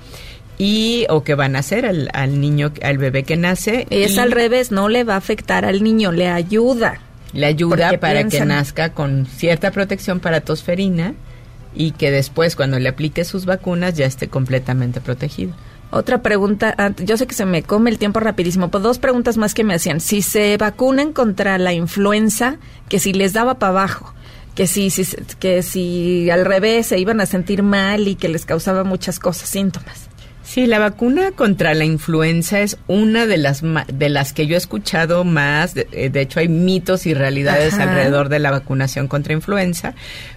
y 0.57 1.05
o 1.09 1.25
que 1.25 1.35
van 1.35 1.57
a 1.57 1.59
hacer 1.59 1.85
al, 1.85 2.09
al 2.13 2.39
niño, 2.39 2.71
al 2.81 2.97
bebé 2.97 3.23
que 3.23 3.35
nace. 3.35 3.87
Es 3.89 4.17
al 4.17 4.31
revés, 4.31 4.71
no 4.71 4.87
le 4.87 5.03
va 5.03 5.15
a 5.15 5.17
afectar 5.17 5.65
al 5.65 5.83
niño, 5.83 6.13
le 6.13 6.29
ayuda. 6.29 7.01
Le 7.33 7.45
ayuda 7.45 7.97
para 7.99 8.25
que 8.29 8.45
nazca 8.45 8.93
con 8.93 9.25
cierta 9.25 9.71
protección 9.71 10.21
para 10.21 10.39
tosferina 10.39 11.13
y 11.75 11.91
que 11.91 12.09
después 12.09 12.55
cuando 12.55 12.79
le 12.79 12.87
aplique 12.87 13.25
sus 13.25 13.43
vacunas 13.43 13.95
ya 13.95 14.05
esté 14.05 14.29
completamente 14.29 15.01
protegido. 15.01 15.51
Otra 15.89 16.21
pregunta, 16.21 16.73
yo 17.03 17.17
sé 17.17 17.27
que 17.27 17.35
se 17.35 17.45
me 17.45 17.63
come 17.63 17.89
el 17.89 17.97
tiempo 17.97 18.21
rapidísimo, 18.21 18.71
pero 18.71 18.81
dos 18.81 18.97
preguntas 18.97 19.35
más 19.35 19.53
que 19.53 19.65
me 19.65 19.73
hacían. 19.73 19.99
Si 19.99 20.21
se 20.21 20.55
vacunan 20.55 21.11
contra 21.11 21.57
la 21.57 21.73
influenza, 21.73 22.59
que 22.87 22.97
si 22.97 23.11
les 23.11 23.33
daba 23.33 23.55
para 23.55 23.71
abajo, 23.71 24.13
que 24.55 24.67
si, 24.67 24.89
si, 24.89 25.05
que 25.39 25.63
si 25.63 26.29
al 26.29 26.45
revés 26.45 26.87
se 26.87 26.99
iban 26.99 27.21
a 27.21 27.25
sentir 27.25 27.63
mal 27.63 28.07
y 28.07 28.15
que 28.15 28.29
les 28.29 28.45
causaba 28.45 28.83
muchas 28.83 29.19
cosas, 29.19 29.49
síntomas. 29.49 30.11
Sí, 30.43 30.65
la 30.65 30.79
vacuna 30.79 31.31
contra 31.31 31.73
la 31.73 31.85
influenza 31.85 32.59
es 32.59 32.77
una 32.87 33.25
de 33.25 33.37
las 33.37 33.61
de 33.87 34.09
las 34.09 34.33
que 34.33 34.47
yo 34.47 34.55
he 34.55 34.57
escuchado 34.57 35.23
más. 35.23 35.75
De, 35.75 35.87
eh, 35.93 36.11
hecho, 36.13 36.41
hay 36.41 36.49
mitos 36.49 37.05
y 37.05 37.13
realidades 37.13 37.75
alrededor 37.75 38.27
de 38.27 38.39
la 38.39 38.51
vacunación 38.51 39.07
contra 39.07 39.31
influenza, 39.31 39.93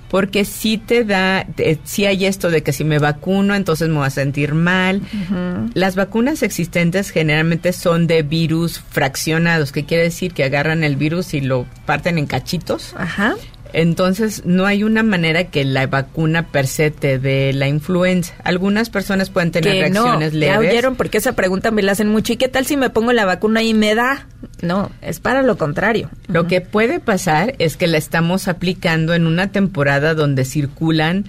porque 0.08 0.44
sí 0.44 0.78
te 0.78 1.02
da, 1.04 1.46
sí 1.82 2.06
hay 2.06 2.26
esto 2.26 2.50
de 2.50 2.62
que 2.62 2.72
si 2.72 2.84
me 2.84 3.00
vacuno, 3.00 3.56
entonces 3.56 3.88
me 3.88 3.96
voy 3.96 4.06
a 4.06 4.10
sentir 4.10 4.54
mal. 4.54 5.02
Las 5.74 5.96
vacunas 5.96 6.44
existentes 6.44 7.10
generalmente 7.10 7.72
son 7.72 8.06
de 8.06 8.22
virus 8.22 8.84
fraccionados, 8.90 9.72
que 9.72 9.84
quiere 9.84 10.04
decir 10.04 10.32
que 10.32 10.44
agarran 10.44 10.84
el 10.84 10.94
virus 10.94 11.34
y 11.34 11.40
lo 11.40 11.66
parten 11.86 12.18
en 12.18 12.26
cachitos. 12.26 12.94
Ajá. 12.96 13.34
Entonces, 13.74 14.42
no 14.44 14.66
hay 14.66 14.84
una 14.84 15.02
manera 15.02 15.50
que 15.50 15.64
la 15.64 15.88
vacuna 15.88 16.46
per 16.46 16.68
se 16.68 16.92
te 16.92 17.18
dé 17.18 17.52
la 17.52 17.66
influenza. 17.66 18.32
Algunas 18.44 18.88
personas 18.88 19.30
pueden 19.30 19.50
tener 19.50 19.72
reacciones 19.72 20.32
no, 20.32 20.38
leves. 20.38 20.54
Ya 20.54 20.60
oyeron 20.60 20.94
porque 20.94 21.18
esa 21.18 21.32
pregunta 21.32 21.72
me 21.72 21.82
la 21.82 21.90
hacen 21.90 22.08
mucho. 22.08 22.32
¿Y 22.32 22.36
qué 22.36 22.48
tal 22.48 22.66
si 22.66 22.76
me 22.76 22.90
pongo 22.90 23.12
la 23.12 23.24
vacuna 23.24 23.64
y 23.64 23.74
me 23.74 23.96
da? 23.96 24.28
No, 24.62 24.92
es 25.02 25.18
para 25.18 25.42
lo 25.42 25.58
contrario. 25.58 26.08
Lo 26.28 26.46
que 26.46 26.60
puede 26.60 27.00
pasar 27.00 27.56
es 27.58 27.76
que 27.76 27.88
la 27.88 27.98
estamos 27.98 28.46
aplicando 28.46 29.12
en 29.12 29.26
una 29.26 29.50
temporada 29.50 30.14
donde 30.14 30.44
circulan 30.44 31.24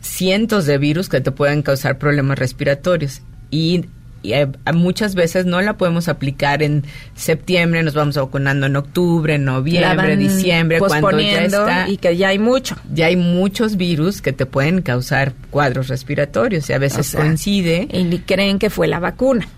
cientos 0.00 0.66
de 0.66 0.78
virus 0.78 1.08
que 1.08 1.20
te 1.20 1.32
pueden 1.32 1.62
causar 1.62 1.98
problemas 1.98 2.38
respiratorios. 2.38 3.22
Y 3.50 3.86
y 4.22 4.32
eh, 4.34 4.48
muchas 4.74 5.14
veces 5.14 5.46
no 5.46 5.60
la 5.60 5.76
podemos 5.76 6.08
aplicar 6.08 6.62
en 6.62 6.84
septiembre, 7.14 7.82
nos 7.82 7.94
vamos 7.94 8.16
vacunando 8.16 8.66
en 8.66 8.76
octubre, 8.76 9.38
noviembre, 9.38 10.16
diciembre, 10.16 10.78
cuando 10.78 11.20
ya 11.20 11.44
está 11.44 11.88
y 11.88 11.96
que 11.96 12.16
ya 12.16 12.28
hay 12.28 12.38
mucho. 12.38 12.76
Ya 12.92 13.06
hay 13.06 13.16
muchos 13.16 13.76
virus 13.76 14.20
que 14.20 14.32
te 14.32 14.46
pueden 14.46 14.82
causar 14.82 15.32
cuadros 15.50 15.88
respiratorios 15.88 16.68
y 16.70 16.72
a 16.72 16.78
veces 16.78 17.14
coincide. 17.14 17.88
Y 17.92 18.18
creen 18.18 18.58
que 18.58 18.70
fue 18.70 18.88
la 18.88 19.00
vacuna. 19.00 19.48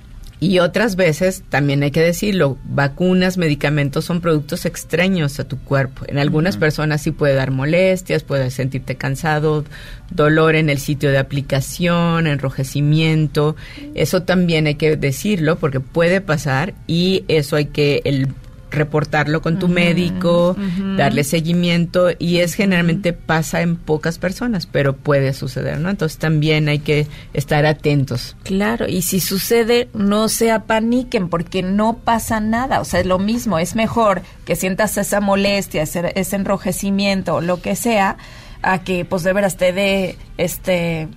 Y 0.42 0.59
otras 0.59 0.96
veces, 0.96 1.44
también 1.50 1.85
hay 1.85 1.92
que 1.92 2.00
decirlo, 2.00 2.59
vacunas, 2.64 3.38
medicamentos 3.38 4.05
son 4.05 4.20
productos 4.20 4.66
extraños 4.66 5.38
a 5.38 5.46
tu 5.46 5.57
cuerpo. 5.57 6.05
En 6.09 6.18
algunas 6.18 6.57
personas 6.57 7.00
sí 7.00 7.12
puede 7.12 7.35
dar 7.35 7.52
molestias, 7.52 8.24
puedes 8.24 8.55
sentirte 8.55 8.96
cansado, 8.96 9.64
dolor 10.11 10.57
en 10.57 10.68
el 10.68 10.78
sitio 10.78 11.12
de 11.12 11.18
aplicación, 11.18 12.26
enrojecimiento. 12.26 13.55
Eso 13.94 14.24
también 14.24 14.66
hay 14.66 14.74
que 14.74 14.96
decirlo 14.96 15.61
porque 15.61 15.78
puede 15.78 16.20
pasar 16.20 16.74
y 16.88 17.24
eso 17.28 17.55
hay 17.55 17.66
que, 17.66 18.02
el 18.05 18.26
reportarlo 18.72 19.42
con 19.42 19.58
tu 19.58 19.68
médico, 19.68 20.56
darle 20.96 21.24
seguimiento 21.24 22.08
y 22.18 22.38
es 22.38 22.54
generalmente 22.54 23.12
pasa 23.12 23.62
en 23.62 23.76
pocas 23.76 24.18
personas, 24.18 24.66
pero 24.66 24.96
puede 24.96 25.32
suceder, 25.32 25.78
¿no? 25.78 25.90
Entonces 25.90 26.18
también 26.18 26.68
hay 26.68 26.80
que 26.80 27.06
estar 27.32 27.66
atentos. 27.66 28.37
Claro, 28.42 28.88
y 28.88 29.02
si 29.02 29.20
sucede, 29.20 29.88
no 29.94 30.28
se 30.28 30.50
apaniquen 30.50 31.28
porque 31.28 31.62
no 31.62 31.98
pasa 31.98 32.40
nada, 32.40 32.80
o 32.80 32.85
sea, 32.85 33.00
es 33.00 33.06
lo 33.06 33.18
mismo, 33.18 33.58
es 33.58 33.74
mejor 33.74 34.22
que 34.44 34.56
sientas 34.56 34.96
esa 34.98 35.20
molestia, 35.20 35.82
ese, 35.82 36.12
ese 36.14 36.37
enrojecimiento, 36.37 37.40
lo 37.40 37.61
que 37.61 37.76
sea, 37.76 38.16
a 38.62 38.82
que 38.82 39.04
pues 39.04 39.22
de 39.22 39.32
veras 39.32 39.56
te 39.56 39.72
dé 39.72 40.16
este 40.38 41.08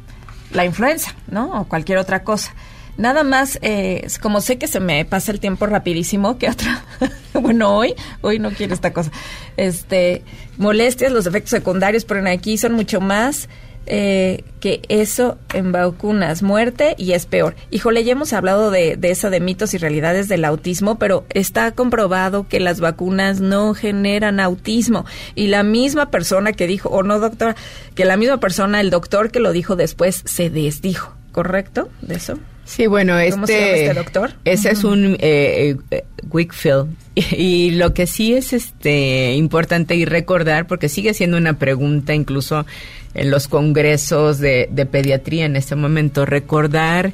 la 0.51 0.65
influenza, 0.65 1.13
¿no? 1.27 1.61
O 1.61 1.65
cualquier 1.65 1.97
otra 1.97 2.23
cosa. 2.23 2.53
Nada 2.97 3.23
más, 3.23 3.59
eh, 3.61 4.07
como 4.21 4.39
sé 4.41 4.57
que 4.57 4.67
se 4.67 4.79
me 4.79 5.03
pasa 5.05 5.31
el 5.31 5.39
tiempo 5.39 5.65
rapidísimo, 5.65 6.37
que 6.37 6.49
otra, 6.49 6.85
bueno, 7.33 7.75
hoy, 7.75 7.93
hoy 8.21 8.39
no 8.39 8.51
quiero 8.51 8.73
esta 8.73 8.93
cosa, 8.93 9.11
este, 9.57 10.23
molestias, 10.57 11.11
los 11.11 11.25
efectos 11.25 11.51
secundarios, 11.51 12.05
pero 12.05 12.27
aquí 12.29 12.57
son 12.57 12.73
mucho 12.73 13.01
más 13.01 13.49
eh, 13.87 14.43
que 14.61 14.81
eso 14.89 15.37
en 15.53 15.71
vacunas, 15.71 16.41
muerte 16.41 16.95
y 16.97 17.11
es 17.11 17.25
peor. 17.25 17.55
Híjole, 17.69 18.03
ya 18.03 18.13
hemos 18.13 18.33
hablado 18.33 18.71
de, 18.71 18.95
de 18.95 19.11
eso 19.11 19.29
de 19.29 19.39
mitos 19.39 19.73
y 19.73 19.77
realidades 19.77 20.27
del 20.27 20.45
autismo, 20.45 20.97
pero 20.97 21.25
está 21.29 21.71
comprobado 21.71 22.47
que 22.47 22.59
las 22.59 22.79
vacunas 22.79 23.41
no 23.41 23.73
generan 23.75 24.39
autismo. 24.39 25.05
Y 25.35 25.47
la 25.47 25.63
misma 25.63 26.09
persona 26.09 26.53
que 26.53 26.65
dijo, 26.65 26.89
o 26.89 27.03
no 27.03 27.19
doctora, 27.19 27.55
que 27.93 28.05
la 28.05 28.17
misma 28.17 28.39
persona, 28.39 28.79
el 28.79 28.89
doctor 28.89 29.31
que 29.31 29.39
lo 29.39 29.51
dijo 29.51 29.75
después, 29.75 30.23
se 30.25 30.49
desdijo, 30.49 31.13
¿correcto? 31.31 31.89
¿De 32.01 32.15
eso? 32.15 32.39
Sí, 32.65 32.87
bueno, 32.87 33.17
este, 33.19 33.85
este 33.85 33.93
doctor? 33.93 34.33
Ese 34.43 34.71
es 34.71 34.83
un 34.83 35.15
eh, 35.19 35.77
eh, 35.91 36.03
Wickfield. 36.29 36.87
Y, 37.31 37.71
lo 37.71 37.93
que 37.93 38.07
sí 38.07 38.33
es 38.33 38.51
este 38.51 39.35
importante 39.35 39.95
y 39.95 40.03
recordar, 40.03 40.67
porque 40.67 40.89
sigue 40.89 41.13
siendo 41.13 41.37
una 41.37 41.53
pregunta 41.53 42.13
incluso 42.13 42.65
en 43.13 43.31
los 43.31 43.47
congresos 43.47 44.39
de, 44.39 44.67
de 44.69 44.85
pediatría 44.85 45.45
en 45.45 45.55
este 45.55 45.77
momento, 45.77 46.25
recordar 46.25 47.13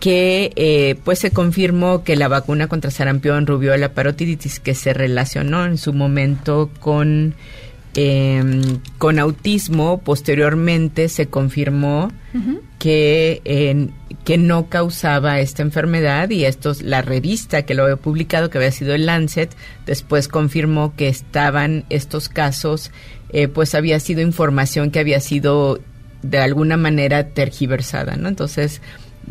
que 0.00 0.52
eh, 0.56 0.96
pues 1.04 1.18
se 1.18 1.30
confirmó 1.30 2.04
que 2.04 2.16
la 2.16 2.28
vacuna 2.28 2.68
contra 2.68 2.90
sarampión, 2.90 3.46
rubiola, 3.46 3.92
parotiditis, 3.92 4.60
que 4.60 4.74
se 4.74 4.92
relacionó 4.94 5.64
en 5.64 5.78
su 5.78 5.92
momento 5.92 6.70
con 6.80 7.34
eh, 8.00 8.78
con 8.98 9.18
autismo, 9.18 9.98
posteriormente 9.98 11.08
se 11.08 11.26
confirmó 11.26 12.12
que, 12.78 13.90
que 14.24 14.38
no 14.38 14.68
causaba 14.68 15.40
esta 15.40 15.62
enfermedad 15.62 16.30
y 16.30 16.44
esto, 16.44 16.74
la 16.80 17.02
revista 17.02 17.62
que 17.62 17.74
lo 17.74 17.82
había 17.82 17.96
publicado, 17.96 18.50
que 18.50 18.58
había 18.58 18.70
sido 18.70 18.94
el 18.94 19.06
Lancet, 19.06 19.50
después 19.84 20.28
confirmó 20.28 20.94
que 20.94 21.08
estaban 21.08 21.86
estos 21.90 22.28
casos, 22.28 22.92
eh, 23.32 23.48
pues 23.48 23.74
había 23.74 23.98
sido 23.98 24.20
información 24.20 24.92
que 24.92 25.00
había 25.00 25.18
sido 25.18 25.80
de 26.22 26.38
alguna 26.38 26.76
manera 26.76 27.30
tergiversada, 27.30 28.14
¿no? 28.14 28.28
Entonces, 28.28 28.80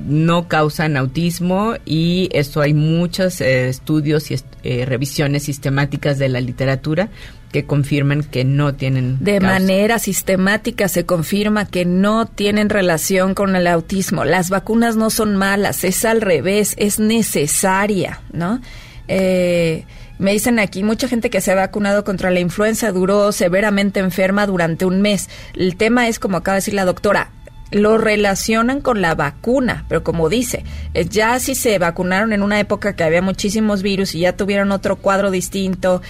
no 0.05 0.47
causan 0.47 0.97
autismo 0.97 1.75
y 1.85 2.29
esto 2.31 2.61
hay 2.61 2.73
muchos 2.73 3.41
eh, 3.41 3.69
estudios 3.69 4.31
y 4.31 4.39
eh, 4.63 4.85
revisiones 4.85 5.43
sistemáticas 5.43 6.17
de 6.17 6.29
la 6.29 6.41
literatura 6.41 7.09
que 7.51 7.65
confirman 7.65 8.23
que 8.23 8.43
no 8.43 8.75
tienen. 8.75 9.17
De 9.19 9.39
manera 9.39 9.99
sistemática 9.99 10.87
se 10.87 11.05
confirma 11.05 11.65
que 11.65 11.85
no 11.85 12.25
tienen 12.25 12.69
relación 12.69 13.33
con 13.33 13.55
el 13.55 13.67
autismo. 13.67 14.25
Las 14.25 14.49
vacunas 14.49 14.95
no 14.95 15.09
son 15.09 15.35
malas, 15.35 15.83
es 15.83 16.03
al 16.05 16.21
revés, 16.21 16.75
es 16.77 16.99
necesaria, 16.99 18.21
¿no? 18.33 18.61
Eh, 19.07 19.85
me 20.19 20.33
dicen 20.33 20.59
aquí, 20.59 20.83
mucha 20.83 21.07
gente 21.07 21.29
que 21.29 21.41
se 21.41 21.51
ha 21.51 21.55
vacunado 21.55 22.03
contra 22.03 22.31
la 22.31 22.39
influenza 22.39 22.91
duró 22.91 23.31
severamente 23.31 23.99
enferma 23.99 24.47
durante 24.47 24.85
un 24.85 25.01
mes. 25.01 25.29
El 25.53 25.75
tema 25.77 26.07
es, 26.07 26.19
como 26.19 26.37
acaba 26.37 26.55
de 26.55 26.59
decir 26.59 26.73
la 26.73 26.85
doctora, 26.85 27.29
lo 27.72 27.97
relacionan 27.97 28.82
con 28.82 29.01
la 29.01 29.15
vacuna, 29.15 29.86
pero 29.89 30.03
como 30.03 30.30
dice, 30.30 30.63
eh, 30.93 31.05
ya 31.05 31.39
si 31.39 31.55
se 31.55 31.78
vacunaron 31.80 32.34
en 32.34 32.43
una 32.43 32.59
época 32.59 32.95
que 32.95 33.03
había 33.03 33.22
muchísimos 33.22 33.82
virus 33.82 34.15
y 34.15 34.20
ya 34.22 34.36
tuvieron 34.36 34.72
otro 34.72 34.95
cuadro 34.95 35.32
distinto, 35.32 36.01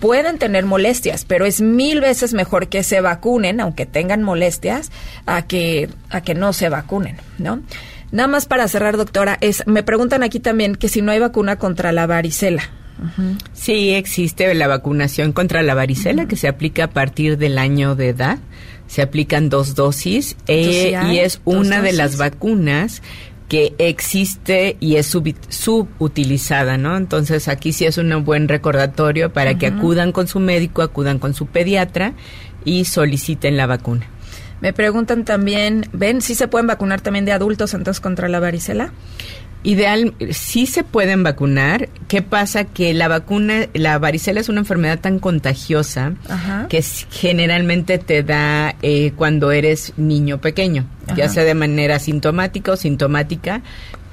pueden 0.00 0.38
tener 0.38 0.64
molestias, 0.64 1.24
pero 1.24 1.44
es 1.46 1.60
mil 1.60 2.00
veces 2.00 2.32
mejor 2.32 2.68
que 2.68 2.82
se 2.82 3.00
vacunen, 3.00 3.60
aunque 3.60 3.86
tengan 3.86 4.22
molestias, 4.22 4.90
a 5.26 5.42
que, 5.42 5.90
a 6.08 6.22
que 6.22 6.34
no 6.34 6.52
se 6.52 6.68
vacunen, 6.68 7.16
¿no? 7.38 7.60
Nada 8.12 8.26
más 8.26 8.46
para 8.46 8.66
cerrar, 8.66 8.96
doctora, 8.96 9.38
es, 9.40 9.62
me 9.66 9.84
preguntan 9.84 10.24
aquí 10.24 10.40
también 10.40 10.74
que 10.74 10.88
si 10.88 11.00
no 11.00 11.12
hay 11.12 11.20
vacuna 11.20 11.56
contra 11.56 11.92
la 11.92 12.06
varicela. 12.06 12.62
Sí, 13.54 13.90
existe 13.90 14.52
la 14.54 14.66
vacunación 14.66 15.32
contra 15.32 15.62
la 15.62 15.74
varicela 15.74 16.26
que 16.26 16.36
se 16.36 16.48
aplica 16.48 16.84
a 16.84 16.90
partir 16.90 17.38
del 17.38 17.56
año 17.56 17.94
de 17.94 18.08
edad. 18.08 18.38
Se 18.90 19.02
aplican 19.02 19.50
dos 19.50 19.76
dosis 19.76 20.36
eh, 20.48 20.98
y 21.12 21.18
es 21.18 21.40
una 21.44 21.80
de 21.80 21.92
las 21.92 22.16
vacunas 22.16 23.02
que 23.48 23.72
existe 23.78 24.76
y 24.80 24.96
es 24.96 25.06
sub, 25.06 25.32
subutilizada, 25.48 26.76
¿no? 26.76 26.96
Entonces 26.96 27.46
aquí 27.46 27.72
sí 27.72 27.84
es 27.84 27.98
un 27.98 28.24
buen 28.24 28.48
recordatorio 28.48 29.32
para 29.32 29.58
que 29.58 29.68
acudan 29.68 30.10
con 30.10 30.26
su 30.26 30.40
médico, 30.40 30.82
acudan 30.82 31.20
con 31.20 31.34
su 31.34 31.46
pediatra 31.46 32.14
y 32.64 32.84
soliciten 32.84 33.56
la 33.56 33.66
vacuna. 33.66 34.08
Me 34.60 34.72
preguntan 34.72 35.24
también, 35.24 35.88
¿ven 35.92 36.20
si 36.20 36.34
se 36.34 36.48
pueden 36.48 36.66
vacunar 36.66 37.00
también 37.00 37.24
de 37.24 37.32
adultos 37.32 37.74
entonces 37.74 38.00
contra 38.00 38.28
la 38.28 38.40
varicela? 38.40 38.92
Ideal, 39.62 40.14
sí 40.30 40.66
se 40.66 40.84
pueden 40.84 41.22
vacunar. 41.22 41.90
¿Qué 42.08 42.22
pasa? 42.22 42.64
Que 42.64 42.94
la 42.94 43.08
vacuna, 43.08 43.68
la 43.74 43.98
varicela 43.98 44.40
es 44.40 44.48
una 44.48 44.60
enfermedad 44.60 45.00
tan 45.00 45.18
contagiosa 45.18 46.14
que 46.68 46.82
generalmente 47.10 47.98
te 47.98 48.22
da 48.22 48.74
eh, 48.80 49.12
cuando 49.16 49.52
eres 49.52 49.92
niño 49.98 50.38
pequeño, 50.38 50.86
ya 51.14 51.28
sea 51.28 51.44
de 51.44 51.54
manera 51.54 51.98
sintomática 51.98 52.72
o 52.72 52.76
sintomática 52.76 53.62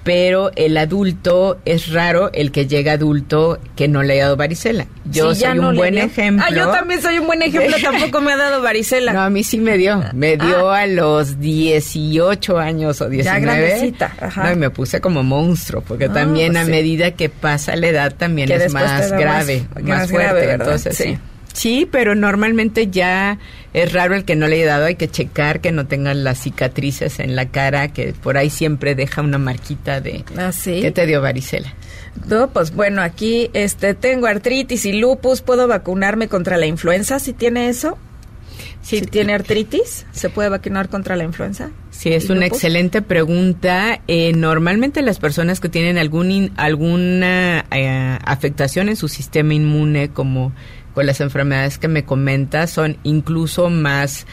pero 0.07 0.51
el 0.55 0.77
adulto 0.77 1.59
es 1.65 1.91
raro 1.91 2.31
el 2.31 2.53
que 2.53 2.65
llega 2.65 2.93
adulto 2.93 3.59
que 3.75 3.89
no 3.89 4.03
le 4.03 4.13
haya 4.13 4.23
dado 4.23 4.37
varicela. 4.37 4.87
Yo 5.03 5.35
soy 5.35 5.59
un 5.59 5.75
buen 5.75 5.97
ejemplo. 5.97 6.45
Ah, 6.47 6.53
yo 6.55 6.71
también 6.71 7.01
soy 7.01 7.19
un 7.19 7.27
buen 7.27 7.41
ejemplo, 7.41 7.75
tampoco 7.83 8.21
me 8.21 8.31
ha 8.31 8.37
dado 8.37 8.61
varicela. 8.61 9.11
No, 9.11 9.19
a 9.19 9.29
mí 9.29 9.43
sí 9.43 9.57
me 9.59 9.77
dio. 9.77 10.01
Me 10.13 10.37
dio 10.37 10.69
ah. 10.69 10.79
a 10.79 10.87
los 10.87 11.41
18 11.41 12.57
años 12.57 13.01
o 13.01 13.09
19. 13.09 13.21
Ya 13.21 13.37
grandecita. 13.37 14.13
Ajá. 14.21 14.45
No, 14.45 14.53
y 14.53 14.55
me 14.55 14.69
puse 14.69 15.01
como 15.01 15.23
monstruo, 15.23 15.83
porque 15.85 16.05
ah, 16.05 16.13
también 16.13 16.53
pues 16.53 16.63
a 16.63 16.69
medida 16.69 17.11
que 17.11 17.27
pasa 17.27 17.75
la 17.75 17.87
edad 17.87 18.15
también 18.15 18.49
es 18.49 18.71
más 18.71 19.11
grave, 19.11 19.67
más, 19.83 20.09
fuerte. 20.09 20.53
Entonces, 20.53 20.95
sí. 20.95 21.03
Sí, 21.03 21.19
pero 21.91 22.15
normalmente 22.15 22.87
ya 22.87 23.39
es 23.73 23.91
raro 23.93 24.15
el 24.15 24.25
que 24.25 24.35
no 24.35 24.47
le 24.47 24.57
haya 24.57 24.67
dado. 24.67 24.85
Hay 24.85 24.95
que 24.95 25.09
checar 25.09 25.59
que 25.59 25.71
no 25.71 25.87
tengan 25.87 26.23
las 26.23 26.39
cicatrices 26.39 27.19
en 27.19 27.35
la 27.35 27.49
cara, 27.49 27.87
que 27.89 28.13
por 28.13 28.37
ahí 28.37 28.49
siempre 28.49 28.95
deja 28.95 29.21
una 29.21 29.37
marquita 29.37 29.99
de 29.99 30.23
¿Ah, 30.37 30.51
que 30.63 30.91
te 30.91 31.05
dio 31.05 31.21
varicela. 31.21 31.73
No, 32.27 32.49
pues 32.49 32.73
bueno, 32.73 33.01
aquí 33.01 33.49
este 33.53 33.93
tengo 33.93 34.27
artritis 34.27 34.85
y 34.85 34.93
lupus. 34.93 35.41
¿Puedo 35.41 35.67
vacunarme 35.67 36.27
contra 36.27 36.57
la 36.57 36.65
influenza 36.65 37.19
si 37.19 37.33
tiene 37.33 37.69
eso? 37.69 37.97
Si 38.81 39.01
tiene 39.01 39.33
artritis, 39.33 40.05
¿se 40.13 40.29
puede 40.29 40.49
vacunar 40.49 40.87
contra 40.87 41.15
la 41.15 41.25
influenza? 41.25 41.71
Sí, 41.91 42.13
es 42.13 42.29
una 42.29 42.45
excelente 42.45 43.01
pregunta. 43.01 43.99
Eh, 44.07 44.31
normalmente 44.33 45.01
las 45.01 45.19
personas 45.19 45.59
que 45.59 45.67
tienen 45.67 45.97
algún 45.97 46.53
alguna 46.55 47.65
eh, 47.71 48.17
afectación 48.23 48.87
en 48.87 48.95
su 48.95 49.09
sistema 49.09 49.53
inmune, 49.53 50.09
como 50.09 50.53
pues 50.97 51.05
las 51.05 51.21
enfermedades 51.21 51.77
que 51.77 51.87
me 51.87 52.05
comenta 52.05 52.65
son 52.65 52.97
incluso 53.03 53.69
más 53.69 54.25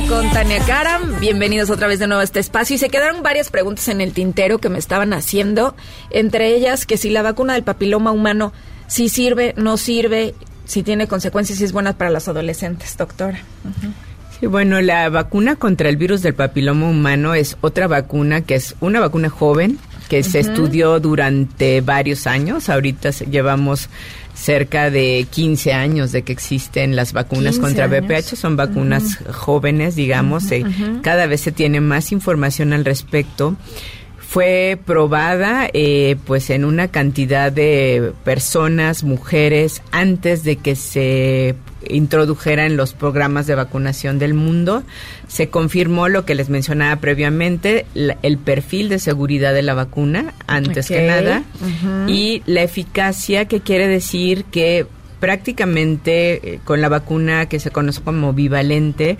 con 0.09 0.29
Tania 0.31 0.59
Karam. 0.65 1.21
Bienvenidos 1.21 1.69
otra 1.69 1.87
vez 1.87 1.99
de 1.99 2.07
nuevo 2.07 2.19
a 2.19 2.25
este 2.25 2.41
espacio. 2.41 2.75
Y 2.75 2.77
se 2.77 2.89
quedaron 2.89 3.23
varias 3.23 3.49
preguntas 3.49 3.87
en 3.87 4.01
el 4.01 4.11
tintero 4.11 4.59
que 4.59 4.67
me 4.67 4.77
estaban 4.77 5.13
haciendo. 5.13 5.77
Entre 6.11 6.53
ellas, 6.53 6.85
que 6.85 6.97
si 6.97 7.09
la 7.09 7.21
vacuna 7.21 7.53
del 7.53 7.63
papiloma 7.63 8.11
humano 8.11 8.51
si 8.87 9.09
sirve, 9.09 9.53
no 9.57 9.77
sirve, 9.77 10.35
si 10.65 10.83
tiene 10.83 11.07
consecuencias 11.07 11.59
y 11.61 11.63
es 11.63 11.71
buena 11.71 11.93
para 11.93 12.09
los 12.09 12.27
adolescentes, 12.27 12.95
doctora. 12.97 13.39
Sí, 14.39 14.47
bueno, 14.47 14.81
la 14.81 15.09
vacuna 15.09 15.55
contra 15.55 15.87
el 15.89 15.97
virus 15.97 16.21
del 16.21 16.33
papiloma 16.33 16.89
humano 16.89 17.33
es 17.33 17.57
otra 17.61 17.87
vacuna 17.87 18.41
que 18.41 18.55
es 18.55 18.75
una 18.81 18.99
vacuna 18.99 19.29
joven 19.29 19.79
que 20.09 20.23
se 20.23 20.39
estudió 20.39 20.99
durante 20.99 21.81
varios 21.81 22.27
años. 22.27 22.69
Ahorita 22.69 23.11
llevamos 23.11 23.89
cerca 24.33 24.91
de 24.91 25.25
15 25.29 25.73
años 25.73 26.11
de 26.11 26.23
que 26.23 26.33
existen 26.33 26.95
las 26.95 27.13
vacunas 27.13 27.57
contra 27.57 27.87
VPH. 27.87 28.35
Son 28.35 28.55
vacunas 28.55 29.19
jóvenes, 29.31 29.95
digamos. 29.95 30.43
cada 31.01 31.25
vez 31.27 31.41
se 31.41 31.51
tiene 31.51 31.79
más 31.79 32.11
información 32.11 32.73
al 32.73 32.85
respecto 32.85 33.55
fue 34.27 34.77
probada 34.85 35.69
eh, 35.73 36.17
pues 36.25 36.49
en 36.49 36.65
una 36.65 36.89
cantidad 36.89 37.51
de 37.51 38.11
personas, 38.23 39.03
mujeres, 39.03 39.81
antes 39.91 40.43
de 40.43 40.57
que 40.57 40.75
se 40.75 41.55
introdujera 41.87 42.65
en 42.65 42.75
los 42.75 42.93
programas 42.93 43.47
de 43.47 43.55
vacunación 43.55 44.19
del 44.19 44.33
mundo. 44.33 44.83
Se 45.27 45.49
confirmó 45.49 46.09
lo 46.09 46.25
que 46.25 46.35
les 46.35 46.49
mencionaba 46.49 46.99
previamente, 46.99 47.85
el 47.93 48.37
perfil 48.37 48.89
de 48.89 48.99
seguridad 48.99 49.53
de 49.53 49.61
la 49.61 49.73
vacuna, 49.73 50.33
antes 50.47 50.87
que 50.87 51.07
nada, 51.07 51.43
y 52.07 52.41
la 52.45 52.63
eficacia, 52.63 53.45
que 53.45 53.61
quiere 53.61 53.87
decir 53.87 54.45
que 54.45 54.85
prácticamente 55.19 56.55
eh, 56.55 56.59
con 56.63 56.81
la 56.81 56.89
vacuna 56.89 57.47
que 57.47 57.59
se 57.59 57.71
conoce 57.71 58.01
como 58.01 58.33
bivalente, 58.33 59.17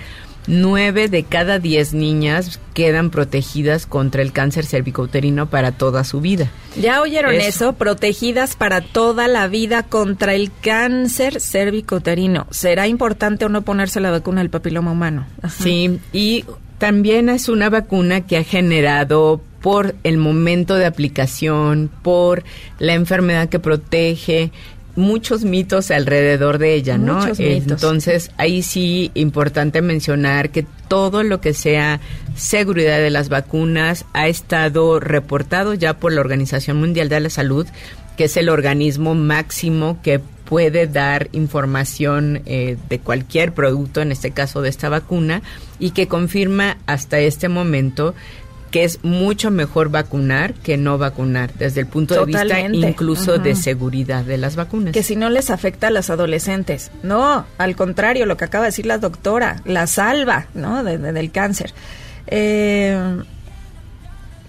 Nueve 0.47 1.07
de 1.07 1.23
cada 1.23 1.59
diez 1.59 1.93
niñas 1.93 2.59
quedan 2.73 3.09
protegidas 3.09 3.85
contra 3.85 4.21
el 4.21 4.31
cáncer 4.31 4.65
cervicouterino 4.65 5.49
para 5.49 5.71
toda 5.71 6.03
su 6.03 6.21
vida. 6.21 6.51
¿Ya 6.79 7.01
oyeron 7.01 7.33
eso? 7.33 7.73
Protegidas 7.73 8.55
para 8.55 8.81
toda 8.81 9.27
la 9.27 9.47
vida 9.47 9.83
contra 9.83 10.33
el 10.35 10.51
cáncer 10.61 11.39
cervicouterino. 11.41 12.47
¿Será 12.51 12.87
importante 12.87 13.45
o 13.45 13.49
no 13.49 13.63
ponerse 13.63 13.99
la 13.99 14.11
vacuna 14.11 14.41
del 14.41 14.49
papiloma 14.49 14.91
humano? 14.91 15.25
Sí, 15.49 15.99
y 16.13 16.45
también 16.77 17.29
es 17.29 17.49
una 17.49 17.69
vacuna 17.69 18.21
que 18.21 18.37
ha 18.37 18.43
generado 18.43 19.41
por 19.61 19.95
el 20.03 20.19
momento 20.19 20.75
de 20.75 20.85
aplicación, 20.85 21.89
por 22.03 22.43
la 22.77 22.93
enfermedad 22.93 23.49
que 23.49 23.57
protege, 23.57 24.51
muchos 24.95 25.43
mitos 25.43 25.91
alrededor 25.91 26.57
de 26.57 26.73
ella, 26.73 26.97
¿no? 26.97 27.15
Muchos 27.19 27.39
mitos. 27.39 27.71
Entonces, 27.71 28.31
ahí 28.37 28.61
sí 28.61 29.11
importante 29.13 29.81
mencionar 29.81 30.49
que 30.49 30.65
todo 30.87 31.23
lo 31.23 31.41
que 31.41 31.53
sea 31.53 31.99
seguridad 32.35 32.97
de 32.99 33.09
las 33.09 33.29
vacunas 33.29 34.05
ha 34.13 34.27
estado 34.27 34.99
reportado 34.99 35.73
ya 35.73 35.97
por 35.97 36.13
la 36.13 36.21
Organización 36.21 36.77
Mundial 36.77 37.09
de 37.09 37.19
la 37.19 37.29
Salud, 37.29 37.67
que 38.17 38.25
es 38.25 38.37
el 38.37 38.49
organismo 38.49 39.15
máximo 39.15 39.99
que 40.01 40.19
puede 40.19 40.87
dar 40.87 41.27
información 41.31 42.41
eh, 42.45 42.77
de 42.87 42.99
cualquier 42.99 43.53
producto, 43.53 44.01
en 44.01 44.11
este 44.11 44.31
caso 44.31 44.61
de 44.61 44.69
esta 44.69 44.89
vacuna, 44.89 45.41
y 45.79 45.91
que 45.91 46.07
confirma 46.07 46.77
hasta 46.85 47.19
este 47.19 47.49
momento 47.49 48.13
que 48.76 48.84
es 48.84 48.99
mucho 49.05 49.51
mejor 49.51 49.88
vacunar 49.88 50.53
que 50.53 50.76
no 50.76 50.97
vacunar, 50.97 51.53
desde 51.53 51.80
el 51.80 51.88
punto 51.88 52.13
de 52.15 52.26
vista 52.26 52.59
incluso 52.89 53.38
de 53.38 53.55
seguridad 53.55 54.26
de 54.26 54.38
las 54.38 54.57
vacunas. 54.57 54.91
Que 54.91 55.01
si 55.01 55.15
no 55.15 55.30
les 55.30 55.49
afecta 55.49 55.88
a 55.88 55.91
las 55.91 56.09
adolescentes. 56.09 56.91
No, 57.01 57.45
al 57.57 57.78
contrario, 57.78 58.26
lo 58.26 58.36
que 58.36 58.43
acaba 58.43 58.65
de 58.65 58.71
decir 58.71 58.86
la 58.86 58.97
doctora, 58.97 59.61
la 59.63 59.88
salva, 59.88 60.47
¿no? 60.55 60.84
De- 60.84 60.97
de- 60.97 61.13
del 61.13 61.32
cáncer. 61.32 61.73
Eh, 62.28 62.99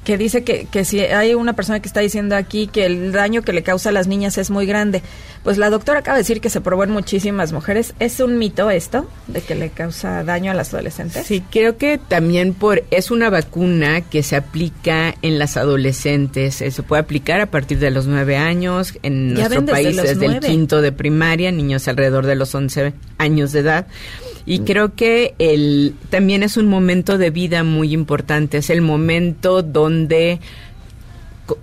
que 0.07 0.17
dice 0.17 0.45
que, 0.45 0.69
que 0.71 0.85
si 0.85 1.01
hay 1.01 1.35
una 1.35 1.55
persona 1.55 1.81
que 1.81 1.89
está 1.89 1.99
diciendo 1.99 2.37
aquí 2.37 2.69
que 2.69 2.87
el 2.87 3.11
daño 3.11 3.43
que 3.43 3.53
le 3.53 3.65
causa 3.65 3.89
a 3.89 3.93
las 3.93 4.07
niñas 4.07 4.39
es 4.39 4.51
muy 4.51 4.65
grande. 4.65 5.03
Pues 5.43 5.59
la 5.59 5.69
doctora 5.69 5.99
acaba 5.99 6.17
de 6.17 6.21
decir 6.21 6.41
que 6.41 6.49
se 6.49 6.61
probó 6.61 6.85
en 6.85 6.91
muchísimas 6.91 7.53
mujeres. 7.53 7.93
¿Es 7.99 8.21
un 8.21 8.39
mito 8.39 8.71
esto 8.71 9.11
de 9.27 9.41
que 9.41 9.57
le 9.57 9.71
causa 9.71 10.23
daño 10.23 10.53
a 10.53 10.55
las 10.55 10.73
adolescentes? 10.73 11.27
Sí, 11.27 11.43
creo 11.51 11.77
que 11.77 11.99
también 11.99 12.55
por 12.55 12.85
es 12.93 13.11
una 13.11 13.31
vacuna 13.31 14.01
que 14.01 14.23
se 14.23 14.37
aplica 14.37 15.13
en 15.23 15.41
las 15.41 15.57
adolescentes. 15.57 16.63
Eh, 16.63 16.71
se 16.71 16.85
puede 16.85 17.03
aplicar 17.03 17.41
a 17.41 17.47
partir 17.47 17.81
de 17.81 17.91
los 17.91 18.07
nueve 18.07 18.37
años. 18.37 18.95
En 19.03 19.35
Ya 19.35 19.49
nuestro 19.49 19.63
desde 19.63 19.73
país 19.73 19.97
desde 19.97 20.27
el 20.27 20.39
quinto 20.39 20.83
de 20.83 20.93
primaria, 20.93 21.51
niños 21.51 21.89
alrededor 21.89 22.27
de 22.27 22.37
los 22.37 22.55
11 22.55 22.93
años 23.19 23.51
de 23.51 23.59
edad. 23.59 23.87
Y 24.47 24.61
creo 24.61 24.94
que 24.94 25.34
el 25.40 25.94
también 26.09 26.44
es 26.44 26.57
un 26.57 26.68
momento 26.68 27.18
de 27.18 27.30
vida 27.30 27.64
muy 27.64 27.92
importante. 27.92 28.59
Es 28.59 28.70
el 28.70 28.80
momento 28.80 29.62
donde 29.62 30.38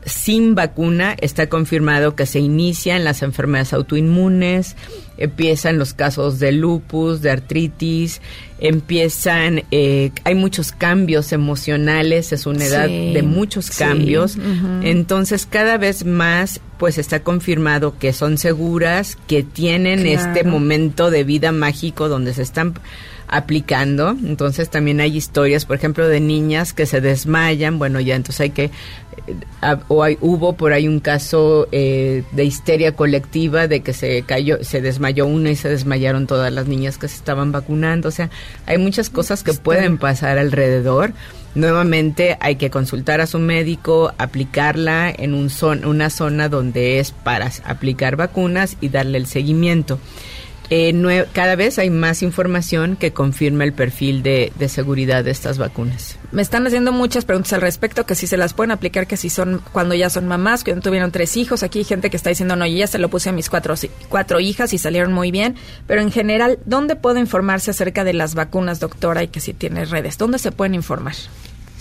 sin 0.05 0.53
vacuna 0.53 1.15
está 1.19 1.47
confirmado 1.47 2.15
que 2.15 2.25
se 2.25 2.39
inician 2.39 3.03
las 3.03 3.21
enfermedades 3.21 3.73
autoinmunes, 3.73 4.75
empiezan 5.24 5.78
los 5.78 5.93
casos 5.93 6.39
de 6.39 6.51
lupus, 6.51 7.21
de 7.21 7.32
artritis, 7.32 8.21
empiezan, 8.59 9.63
eh, 9.71 10.11
hay 10.24 10.36
muchos 10.36 10.71
cambios 10.71 11.32
emocionales, 11.32 12.32
es 12.34 12.45
una 12.45 12.65
edad 12.65 12.88
Sí, 12.88 13.13
de 13.13 13.24
muchos 13.24 13.65
sí, 13.65 13.80
cambios, 13.80 14.38
entonces 14.84 15.45
cada 15.45 15.78
vez 15.78 16.05
más 16.05 16.59
pues 16.78 16.97
está 16.97 17.21
confirmado 17.21 17.97
que 17.97 18.11
son 18.13 18.38
seguras, 18.38 19.17
que 19.28 19.43
tienen 19.43 20.01
Claro. 20.01 20.32
este 20.34 20.43
momento 20.43 21.11
de 21.11 21.24
vida 21.24 21.51
mágico 21.51 22.09
donde 22.09 22.34
se 22.34 22.41
están 22.41 22.74
aplicando. 23.30 24.09
Entonces 24.26 24.69
también 24.69 24.99
hay 24.99 25.15
historias, 25.15 25.65
por 25.65 25.78
ejemplo, 25.78 26.07
de 26.07 26.19
niñas 26.19 26.74
que 26.74 26.86
se 26.86 26.99
desmayan. 27.01 27.80
Bueno, 27.80 27.99
ya 28.01 28.15
entonces 28.15 28.41
hay 28.41 28.49
que... 28.51 28.63
eh, 28.65 28.71
o 29.88 30.03
hay, 30.03 30.17
hubo 30.21 30.53
por 30.53 30.74
ahí 30.74 30.88
un 30.88 30.99
caso 30.99 31.67
eh, 31.71 32.24
de 32.34 32.43
histeria 32.43 32.95
colectiva 32.95 33.67
de 33.67 33.80
que 33.82 33.93
se 33.93 34.21
cayó, 34.24 34.61
se 34.63 34.82
desmayó 34.82 35.12
una 35.22 35.51
y 35.51 35.55
se 35.55 35.70
desmayaron 35.70 36.28
todas 36.28 36.51
las 36.51 36.68
niñas 36.68 36.97
que 36.97 37.07
se 37.07 37.16
estaban 37.16 37.51
vacunando. 37.51 38.09
O 38.09 38.11
sea, 38.11 38.30
hay 38.66 38.78
muchas 38.78 39.09
cosas 39.09 39.43
que 39.43 39.53
pueden 39.53 39.97
pasar 39.97 40.38
alrededor. 40.38 41.14
Nuevamente 41.55 42.36
hay 42.39 42.55
que 42.55 42.72
consultar 42.72 43.22
a 43.22 43.28
su 43.28 43.38
médico, 43.38 44.11
aplicarla 44.18 45.14
en 45.16 45.34
un 45.36 45.49
zon- 45.49 45.86
una 45.86 46.09
zona 46.09 46.49
donde 46.49 46.99
es 46.99 47.11
para 47.11 47.51
aplicar 47.66 48.16
vacunas 48.16 48.76
y 48.82 48.89
darle 48.89 49.20
el 49.20 49.28
seguimiento. 49.28 49.99
Eh, 50.76 51.28
cada 51.34 51.55
vez 51.55 51.78
hay 51.78 51.91
más 51.91 52.24
información 52.24 52.95
que 52.95 53.13
confirma 53.13 53.63
el 53.63 53.74
perfil 53.74 54.24
de, 54.24 54.51
de 54.57 54.67
seguridad 54.69 55.24
de 55.24 55.30
estas 55.30 55.59
vacunas. 55.59 56.17
Me 56.32 56.41
están 56.41 56.65
haciendo 56.65 56.91
muchas 56.91 57.26
preguntas 57.26 57.53
al 57.53 57.61
respecto, 57.61 58.07
que 58.07 58.15
si 58.15 58.26
se 58.26 58.38
las 58.38 58.55
pueden 58.55 58.71
aplicar, 58.71 59.05
que 59.05 59.15
si 59.15 59.30
son 59.30 59.61
cuando 59.71 59.93
ya 59.93 60.09
son 60.09 60.28
mamás, 60.28 60.63
que 60.63 60.74
tuvieron 60.74 61.11
tres 61.11 61.38
hijos. 61.38 61.61
Aquí 61.61 61.78
hay 61.78 61.86
gente 61.86 62.09
que 62.09 62.17
está 62.17 62.32
diciendo, 62.32 62.55
no, 62.55 62.65
yo 62.65 62.76
ya 62.76 62.88
se 62.88 62.97
lo 62.97 63.09
puse 63.09 63.30
a 63.30 63.34
mis 63.34 63.51
cuatro, 63.51 63.76
cuatro 64.09 64.39
hijas 64.39 64.74
y 64.74 64.80
salieron 64.80 65.13
muy 65.13 65.30
bien. 65.30 65.53
Pero 65.86 66.01
en 66.01 66.11
general, 66.11 66.57
¿dónde 66.65 66.95
puedo 66.95 67.19
informarse 67.19 67.69
acerca 67.69 68.03
de 68.03 68.13
las 68.13 68.34
vacunas, 68.34 68.80
doctora, 68.80 69.21
y 69.21 69.28
que 69.28 69.41
si 69.41 69.53
tiene 69.53 69.86
redes? 69.86 70.17
¿Dónde 70.17 70.39
se 70.39 70.51
pueden 70.51 70.74
informar? 70.74 71.13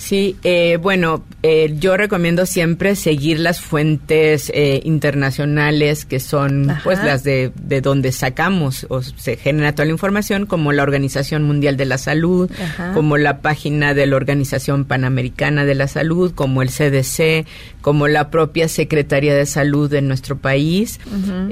Sí, 0.03 0.36
eh, 0.42 0.78
bueno, 0.82 1.22
eh, 1.44 1.76
yo 1.78 1.96
recomiendo 1.96 2.44
siempre 2.44 2.96
seguir 2.96 3.38
las 3.38 3.61
fuentes 3.61 4.50
eh, 4.53 4.80
internacionales 4.84 6.05
que 6.05 6.18
son 6.18 6.68
Ajá. 6.70 6.80
pues 6.82 6.98
las 7.05 7.22
de, 7.22 7.53
de 7.62 7.80
donde 7.80 8.11
sacamos 8.11 8.84
o 8.88 9.00
se 9.03 9.36
genera 9.36 9.72
toda 9.72 9.86
la 9.86 9.92
información, 9.92 10.46
como 10.46 10.72
la 10.72 10.82
Organización 10.82 11.44
Mundial 11.44 11.76
de 11.76 11.84
la 11.84 11.98
Salud, 11.98 12.50
Ajá. 12.61 12.92
como 12.94 13.16
la 13.16 13.38
página 13.42 13.94
de 13.94 14.07
la 14.07 14.16
Organización 14.16 14.84
Panamericana 14.86 15.64
de 15.64 15.76
la 15.76 15.86
Salud, 15.86 16.32
como 16.34 16.62
el 16.62 16.70
CDC, 16.70 17.46
como 17.80 18.09
la 18.09 18.28
propia 18.30 18.66
Secretaría 18.66 19.34
de 19.36 19.46
Salud 19.46 19.88
de 19.88 20.03
nuestro 20.03 20.36
país. 20.38 20.98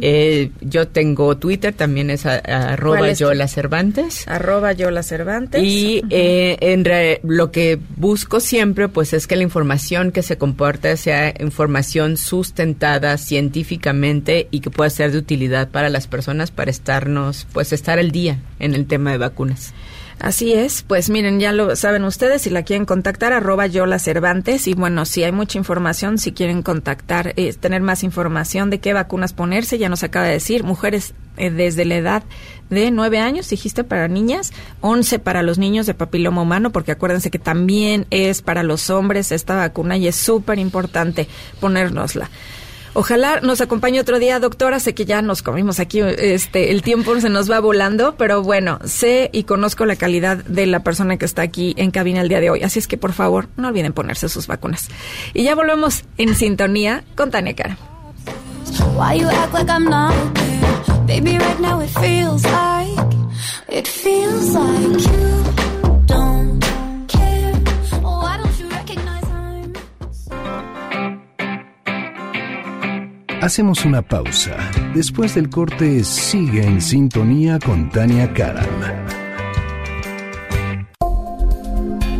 Eh, 0.00 0.50
yo 0.60 0.88
tengo 0.88 1.36
Twitter, 1.36 1.72
también 1.72 2.10
es 2.10 2.26
a- 2.26 2.42
a 2.44 2.72
arroba 2.72 2.98
¿Cuál 2.98 3.10
es 3.10 3.18
tu- 3.18 3.24
Yola 3.26 3.46
Cervantes. 3.46 4.26
Arroba 4.26 4.72
Yola 4.72 5.04
Cervantes. 5.04 5.62
Y 5.62 6.02
eh, 6.10 6.56
en 6.60 6.84
re- 6.84 7.20
lo 7.22 7.52
que 7.52 7.78
busco 7.96 8.39
siempre, 8.40 8.88
pues, 8.88 9.12
es 9.12 9.26
que 9.26 9.36
la 9.36 9.42
información 9.42 10.12
que 10.12 10.22
se 10.22 10.38
comporta 10.38 10.96
sea 10.96 11.34
información 11.40 12.16
sustentada 12.16 13.16
científicamente 13.18 14.48
y 14.50 14.60
que 14.60 14.70
pueda 14.70 14.90
ser 14.90 15.12
de 15.12 15.18
utilidad 15.18 15.68
para 15.68 15.88
las 15.88 16.06
personas 16.06 16.50
para 16.50 16.70
estarnos, 16.70 17.46
pues, 17.52 17.72
estar 17.72 17.98
al 17.98 18.10
día 18.10 18.38
en 18.58 18.74
el 18.74 18.86
tema 18.86 19.12
de 19.12 19.18
vacunas. 19.18 19.72
Así 20.20 20.52
es, 20.52 20.82
pues 20.82 21.08
miren, 21.08 21.40
ya 21.40 21.50
lo 21.50 21.74
saben 21.76 22.04
ustedes, 22.04 22.42
si 22.42 22.50
la 22.50 22.62
quieren 22.62 22.84
contactar, 22.84 23.32
arroba 23.32 23.66
Yola 23.66 23.98
Cervantes, 23.98 24.66
y 24.66 24.74
bueno, 24.74 25.06
si 25.06 25.24
hay 25.24 25.32
mucha 25.32 25.56
información, 25.56 26.18
si 26.18 26.32
quieren 26.32 26.62
contactar, 26.62 27.32
eh, 27.36 27.54
tener 27.54 27.80
más 27.80 28.04
información 28.04 28.68
de 28.68 28.80
qué 28.80 28.92
vacunas 28.92 29.32
ponerse, 29.32 29.78
ya 29.78 29.88
nos 29.88 30.02
acaba 30.02 30.26
de 30.26 30.32
decir, 30.32 30.62
mujeres 30.62 31.14
eh, 31.38 31.50
desde 31.50 31.86
la 31.86 31.96
edad 31.96 32.22
de 32.70 32.90
nueve 32.90 33.18
años, 33.18 33.48
dijiste, 33.48 33.84
para 33.84 34.08
niñas, 34.08 34.52
11 34.80 35.18
para 35.18 35.42
los 35.42 35.58
niños 35.58 35.86
de 35.86 35.94
papiloma 35.94 36.42
humano, 36.42 36.70
porque 36.70 36.92
acuérdense 36.92 37.30
que 37.30 37.38
también 37.38 38.06
es 38.10 38.42
para 38.42 38.62
los 38.62 38.90
hombres 38.90 39.32
esta 39.32 39.56
vacuna 39.56 39.96
y 39.96 40.08
es 40.08 40.16
súper 40.16 40.58
importante 40.58 41.28
ponérnosla. 41.60 42.30
Ojalá 42.92 43.40
nos 43.40 43.60
acompañe 43.60 44.00
otro 44.00 44.18
día, 44.18 44.40
doctora. 44.40 44.80
Sé 44.80 44.94
que 44.94 45.04
ya 45.04 45.22
nos 45.22 45.42
comimos 45.42 45.78
aquí, 45.78 46.00
este, 46.00 46.72
el 46.72 46.82
tiempo 46.82 47.18
se 47.20 47.28
nos 47.28 47.50
va 47.50 47.60
volando, 47.60 48.16
pero 48.16 48.42
bueno, 48.42 48.80
sé 48.84 49.30
y 49.32 49.44
conozco 49.44 49.86
la 49.86 49.94
calidad 49.94 50.38
de 50.38 50.66
la 50.66 50.80
persona 50.80 51.16
que 51.16 51.24
está 51.24 51.42
aquí 51.42 51.74
en 51.76 51.92
cabina 51.92 52.20
el 52.20 52.28
día 52.28 52.40
de 52.40 52.50
hoy. 52.50 52.62
Así 52.62 52.80
es 52.80 52.88
que 52.88 52.98
por 52.98 53.12
favor, 53.12 53.48
no 53.56 53.68
olviden 53.68 53.92
ponerse 53.92 54.28
sus 54.28 54.48
vacunas. 54.48 54.88
Y 55.34 55.44
ya 55.44 55.54
volvemos 55.54 56.02
en 56.18 56.34
sintonía 56.34 57.04
con 57.14 57.30
Tania 57.30 57.54
Cara. 57.54 57.78
Baby, 61.10 61.38
right 61.38 61.58
now 61.58 61.80
it 61.80 61.90
feels 61.90 62.44
like 62.44 63.14
it 63.68 63.88
feels 63.88 64.54
like 64.54 65.00
you 65.10 65.44
don't 66.06 66.60
care. 67.08 67.52
Why 68.00 68.36
don't 68.36 68.60
you 68.60 68.68
recognize 68.68 69.24
I'm 69.28 69.72
Hacemos 73.42 73.84
una 73.84 74.02
pausa. 74.02 74.56
Después 74.94 75.34
del 75.34 75.50
corte, 75.50 76.04
sigue 76.04 76.62
en 76.64 76.80
sintonía 76.80 77.58
con 77.58 77.90
Tania 77.90 78.32
Karam. 78.32 79.19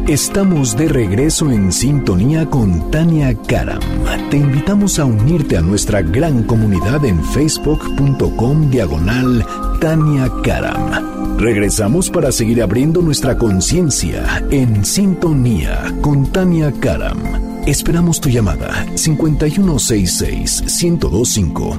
Estamos 0.09 0.76
de 0.76 0.88
regreso 0.88 1.53
en 1.53 1.70
sintonía 1.72 2.44
con 2.46 2.90
Tania 2.90 3.32
Karam. 3.46 3.78
Te 4.30 4.36
invitamos 4.36 4.98
a 4.98 5.05
unirte 5.05 5.57
a 5.57 5.61
nuestra 5.61 6.03
gran 6.03 6.42
comunidad 6.42 7.05
en 7.05 7.24
facebook.com 7.24 8.70
diagonal 8.70 9.46
Tania 9.80 10.28
Karam. 10.42 11.38
Regresamos 11.38 12.11
para 12.11 12.32
seguir 12.32 12.61
abriendo 12.62 13.03
nuestra 13.03 13.38
conciencia 13.38 14.44
en 14.51 14.84
sintonía 14.84 15.94
con 16.01 16.26
Tania 16.26 16.72
Karam. 16.72 17.18
Esperamos 17.66 18.20
tu 18.20 18.28
llamada 18.28 18.84
5166-1025. 18.94 21.78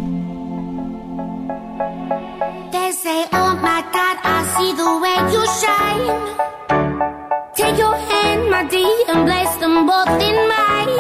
They 2.72 2.94
say, 2.94 3.26
oh 3.34 3.60
my 3.62 3.82
you 5.32 5.44
shine. 5.60 6.81
Take 8.22 8.30
your 8.30 8.38
hand, 8.38 8.52
my 8.52 8.64
dear, 8.70 8.88
and 9.10 9.26
place 9.26 9.56
them 9.60 9.86
both 9.88 10.22
in 10.22 10.38
mine. 10.48 10.96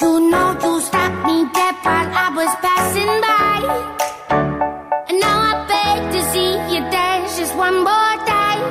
You 0.00 0.30
know 0.30 0.56
you 0.62 0.80
stopped 0.80 1.26
me 1.26 1.44
dead 1.54 1.74
while 1.82 2.10
I 2.12 2.30
was 2.34 2.50
passing 2.60 3.12
by. 3.20 3.60
And 5.08 5.20
now 5.20 5.38
I 5.38 5.66
beg 5.68 6.12
to 6.12 6.22
see 6.32 6.52
you 6.74 6.80
dance 6.90 7.38
just 7.38 7.54
one 7.56 7.84
more 7.84 8.16
time. 8.26 8.62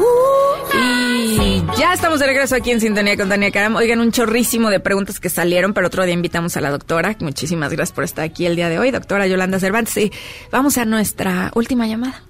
Ooh, 0.00 0.72
I 0.72 1.36
Y 1.38 1.78
ya 1.78 1.92
estamos 1.92 2.20
de 2.20 2.26
regreso 2.26 2.54
aquí 2.54 2.70
en 2.70 2.80
Sintonía 2.80 3.16
con 3.16 3.28
Tania 3.28 3.50
Karam. 3.50 3.76
Oigan, 3.76 4.00
un 4.00 4.12
chorrísimo 4.12 4.70
de 4.70 4.80
preguntas 4.80 5.20
que 5.20 5.28
salieron, 5.28 5.74
pero 5.74 5.88
otro 5.88 6.04
día 6.04 6.14
invitamos 6.14 6.56
a 6.56 6.60
la 6.60 6.70
doctora. 6.70 7.16
Muchísimas 7.20 7.70
gracias 7.70 7.94
por 7.94 8.04
estar 8.04 8.24
aquí 8.24 8.46
el 8.46 8.56
día 8.56 8.68
de 8.68 8.78
hoy, 8.78 8.90
doctora 8.90 9.26
Yolanda 9.26 9.58
Cervantes. 9.60 9.96
Y 9.98 10.12
vamos 10.50 10.78
a 10.78 10.84
nuestra 10.84 11.50
última 11.54 11.86
llamada. 11.86 12.22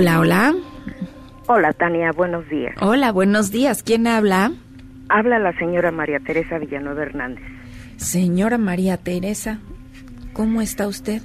Hola, 0.00 0.18
hola. 0.18 0.54
Hola, 1.46 1.74
Tania, 1.74 2.10
buenos 2.12 2.48
días. 2.48 2.74
Hola, 2.80 3.12
buenos 3.12 3.50
días. 3.50 3.82
¿Quién 3.82 4.06
habla? 4.06 4.50
Habla 5.10 5.38
la 5.38 5.52
señora 5.58 5.90
María 5.90 6.18
Teresa 6.20 6.56
Villanueva 6.56 7.02
Hernández. 7.02 7.44
Señora 7.98 8.56
María 8.56 8.96
Teresa, 8.96 9.58
¿cómo 10.32 10.62
está 10.62 10.88
usted? 10.88 11.20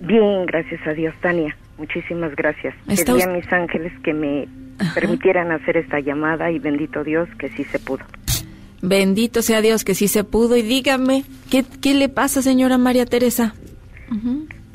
Bien, 0.00 0.46
gracias 0.46 0.80
a 0.86 0.94
Dios, 0.94 1.14
Tania. 1.20 1.54
Muchísimas 1.76 2.34
gracias. 2.34 2.74
¿Está 2.88 3.12
Pedí 3.12 3.24
a 3.24 3.28
mis 3.28 3.52
ángeles 3.52 3.92
que 4.02 4.14
me 4.14 4.48
Ajá. 4.78 4.94
permitieran 4.94 5.52
hacer 5.52 5.76
esta 5.76 6.00
llamada 6.00 6.50
y 6.50 6.58
bendito 6.58 7.04
Dios 7.04 7.28
que 7.38 7.50
sí 7.50 7.64
se 7.64 7.78
pudo. 7.78 8.06
Bendito 8.80 9.42
sea 9.42 9.60
Dios 9.60 9.84
que 9.84 9.94
sí 9.94 10.08
se 10.08 10.24
pudo. 10.24 10.56
Y 10.56 10.62
dígame, 10.62 11.24
¿qué, 11.50 11.62
qué 11.82 11.92
le 11.92 12.08
pasa, 12.08 12.40
señora 12.40 12.78
María 12.78 13.04
Teresa? 13.04 13.54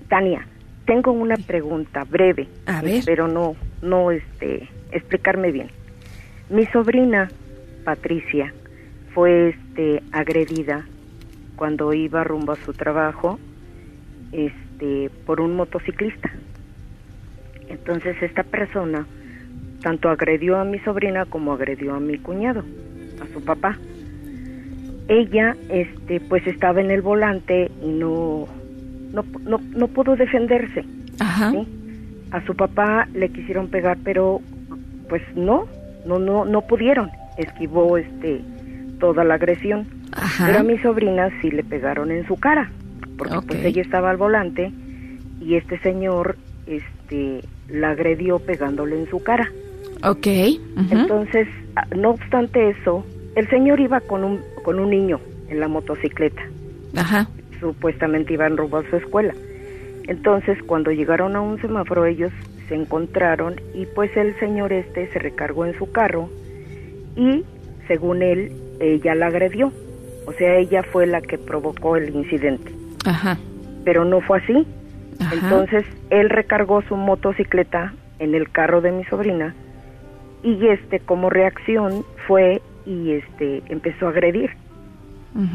Tania, 0.08 0.46
tengo 0.90 1.12
una 1.12 1.36
pregunta 1.36 2.04
breve. 2.04 2.48
A 2.66 2.82
ver. 2.82 3.04
Pero 3.06 3.28
no, 3.28 3.56
no, 3.84 4.10
este, 4.10 4.68
explicarme 4.92 5.52
bien. 5.52 5.68
Mi 6.50 6.66
sobrina, 6.66 7.30
Patricia, 7.84 8.52
fue, 9.14 9.50
este, 9.50 10.02
agredida 10.12 10.88
cuando 11.58 11.94
iba 11.94 12.24
rumbo 12.24 12.54
a 12.54 12.56
su 12.56 12.74
trabajo, 12.74 13.40
este, 14.32 15.12
por 15.28 15.42
un 15.42 15.56
motociclista. 15.56 16.32
Entonces 17.68 18.20
esta 18.24 18.42
persona 18.42 19.06
tanto 19.84 20.10
agredió 20.10 20.58
a 20.58 20.64
mi 20.64 20.80
sobrina 20.80 21.26
como 21.26 21.54
agredió 21.54 21.94
a 21.94 22.00
mi 22.00 22.18
cuñado, 22.18 22.64
a 23.22 23.32
su 23.32 23.46
papá. 23.46 23.78
Ella, 25.08 25.56
este, 25.70 26.20
pues 26.20 26.48
estaba 26.48 26.82
en 26.82 26.90
el 26.90 27.04
volante 27.04 27.70
y 27.84 27.90
no, 27.90 28.48
no, 29.14 29.24
no, 29.46 29.60
no 29.76 29.88
pudo 29.88 30.16
defenderse. 30.16 30.86
Ajá. 31.20 31.52
¿sí? 31.52 31.68
A 32.32 32.46
su 32.46 32.56
papá 32.56 33.08
le 33.14 33.30
quisieron 33.30 33.68
pegar, 33.68 33.98
pero 34.04 34.42
pues 35.08 35.22
no, 35.36 35.66
no, 36.06 36.20
no, 36.20 36.46
no 36.46 36.62
pudieron. 36.62 37.10
Esquivó, 37.38 37.98
este, 37.98 38.42
toda 39.00 39.24
la 39.24 39.36
agresión. 39.36 39.88
Ajá. 40.12 40.46
Pero 40.48 40.60
a 40.60 40.64
mi 40.64 40.78
sobrina 40.80 41.30
sí 41.42 41.52
le 41.52 41.64
pegaron 41.64 42.12
en 42.12 42.26
su 42.28 42.36
cara, 42.36 42.72
porque 43.18 43.40
pues 43.48 43.66
ella 43.66 43.82
estaba 43.82 44.10
al 44.10 44.18
volante 44.18 44.72
y 45.40 45.56
este 45.56 45.80
señor, 45.80 46.38
este, 46.68 47.42
la 47.70 47.92
agredió 47.92 48.40
pegándole 48.40 49.00
en 49.00 49.10
su 49.10 49.22
cara. 49.22 49.52
Ok. 50.04 50.28
Entonces, 50.92 51.48
ah, 51.76 51.86
no 51.96 52.12
obstante 52.12 52.70
eso, 52.70 53.06
el 53.36 53.50
señor 53.50 53.80
iba 53.80 54.00
con 54.02 54.24
un, 54.24 54.40
con 54.64 54.80
un 54.80 54.90
niño 54.90 55.20
en 55.50 55.60
la 55.60 55.68
motocicleta. 55.68 56.42
Ajá. 56.96 57.28
Supuestamente 57.60 58.34
iban 58.34 58.58
rumbo 58.58 58.78
a 58.78 58.90
su 58.90 58.96
escuela. 58.96 59.34
Entonces, 60.08 60.58
cuando 60.64 60.92
llegaron 60.92 61.36
a 61.36 61.42
un 61.42 61.62
semáforo, 61.62 62.06
ellos 62.06 62.32
se 62.68 62.76
encontraron 62.76 63.56
y 63.74 63.86
pues 63.86 64.16
el 64.18 64.38
señor 64.40 64.74
este 64.74 65.12
se 65.12 65.20
recargó 65.20 65.66
en 65.66 65.78
su 65.78 65.92
carro 65.92 66.30
y, 67.16 67.44
según 67.88 68.22
él, 68.22 68.52
ella 68.80 69.16
la 69.16 69.28
agredió. 69.28 69.72
O 70.26 70.34
sea, 70.34 70.58
ella 70.58 70.84
fue 70.84 71.08
la 71.08 71.22
que 71.22 71.38
provocó 71.38 71.98
el 71.98 72.16
incidente. 72.16 72.72
Ajá. 73.06 73.38
Pero 73.84 74.06
no 74.06 74.22
fue 74.22 74.40
así. 74.40 74.66
Ajá. 75.20 75.36
Entonces, 75.36 75.86
él 76.10 76.30
recargó 76.30 76.82
su 76.84 76.96
motocicleta 76.96 77.94
en 78.20 78.36
el 78.36 78.50
carro 78.52 78.82
de 78.82 78.92
mi 78.92 79.04
sobrina 79.06 79.56
y 80.44 80.68
este 80.68 81.00
como 81.00 81.30
reacción 81.30 82.06
fue 82.28 82.62
y 82.86 83.12
este 83.12 83.64
empezó 83.68 84.08
a 84.08 84.10
agredir. 84.10 84.52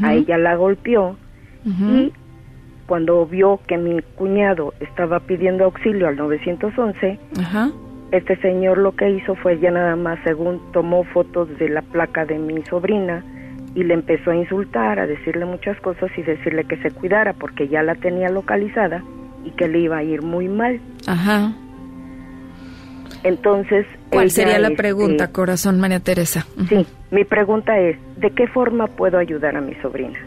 A 0.01 0.13
ella 0.13 0.37
la 0.37 0.55
golpeó 0.55 1.17
Y 1.65 2.13
cuando 2.85 3.25
vio 3.25 3.59
que 3.67 3.77
mi 3.77 4.01
cuñado 4.15 4.73
estaba 4.79 5.19
pidiendo 5.19 5.65
auxilio 5.65 6.07
al 6.07 6.15
911, 6.15 7.19
Ajá. 7.39 7.71
este 8.11 8.35
señor 8.37 8.77
lo 8.77 8.95
que 8.95 9.09
hizo 9.09 9.35
fue 9.35 9.59
ya 9.59 9.71
nada 9.71 9.95
más, 9.95 10.19
según 10.23 10.61
tomó 10.71 11.03
fotos 11.05 11.49
de 11.57 11.69
la 11.69 11.81
placa 11.81 12.25
de 12.25 12.37
mi 12.37 12.63
sobrina 12.65 13.23
y 13.73 13.83
le 13.83 13.95
empezó 13.95 14.31
a 14.31 14.35
insultar, 14.35 14.99
a 14.99 15.07
decirle 15.07 15.45
muchas 15.45 15.79
cosas 15.81 16.09
y 16.17 16.21
decirle 16.21 16.65
que 16.65 16.77
se 16.77 16.91
cuidara 16.91 17.33
porque 17.33 17.67
ya 17.67 17.83
la 17.83 17.95
tenía 17.95 18.29
localizada 18.29 19.03
y 19.43 19.51
que 19.51 19.67
le 19.67 19.79
iba 19.79 19.97
a 19.97 20.03
ir 20.03 20.21
muy 20.21 20.47
mal. 20.47 20.79
Ajá. 21.07 21.51
Entonces, 23.23 23.87
¿Cuál 24.11 24.29
sería 24.29 24.59
la 24.59 24.67
este, 24.67 24.77
pregunta, 24.77 25.31
corazón 25.31 25.79
María 25.79 25.99
Teresa? 25.99 26.45
Sí, 26.69 26.85
mi 27.09 27.23
pregunta 27.23 27.77
es, 27.79 27.97
¿de 28.17 28.29
qué 28.29 28.47
forma 28.47 28.85
puedo 28.85 29.17
ayudar 29.17 29.57
a 29.57 29.61
mi 29.61 29.73
sobrina? 29.81 30.19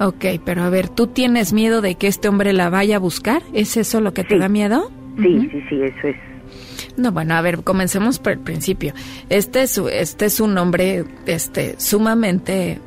Ok, 0.00 0.24
pero 0.44 0.62
a 0.62 0.70
ver, 0.70 0.88
¿tú 0.88 1.06
tienes 1.06 1.52
miedo 1.52 1.80
de 1.80 1.94
que 1.94 2.08
este 2.08 2.28
hombre 2.28 2.52
la 2.52 2.68
vaya 2.70 2.96
a 2.96 2.98
buscar? 2.98 3.42
¿Es 3.52 3.76
eso 3.76 4.00
lo 4.00 4.12
que 4.12 4.24
te 4.24 4.38
da 4.38 4.48
miedo? 4.48 4.90
Sí, 5.16 5.48
sí, 5.52 5.62
sí, 5.68 5.82
eso 5.82 6.08
es. 6.08 6.16
No, 6.96 7.12
bueno, 7.12 7.34
a 7.34 7.40
ver, 7.40 7.62
comencemos 7.62 8.18
por 8.18 8.32
el 8.32 8.38
principio. 8.40 8.92
Este 9.28 9.62
es, 9.62 9.78
este 9.78 10.26
es 10.26 10.40
un 10.40 10.56
hombre 10.58 11.04
este, 11.26 11.76
sumamente 11.78 12.80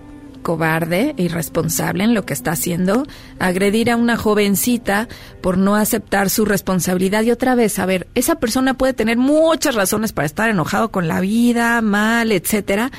cobarde, 0.47 1.13
irresponsable 1.17 2.05
en 2.05 2.13
lo 2.13 2.25
que 2.25 2.33
está 2.33 2.51
haciendo, 2.51 3.05
agredir 3.37 3.91
a 3.91 3.97
una 3.97 4.15
jovencita 4.15 5.09
por 5.41 5.57
no 5.57 5.75
aceptar 5.75 6.29
su 6.29 6.45
responsabilidad. 6.45 7.23
Y 7.23 7.31
otra 7.31 7.53
vez, 7.53 7.79
a 7.79 7.85
ver, 7.85 8.07
esa 8.15 8.39
persona 8.39 8.75
puede 8.75 8.93
tener 8.93 9.17
muchas 9.17 9.75
razones 9.75 10.13
para 10.13 10.25
estar 10.25 10.49
enojado 10.49 10.89
con 10.89 11.09
la 11.09 11.19
vida, 11.19 11.81
mal, 11.81 12.31
etcétera, 12.31 12.91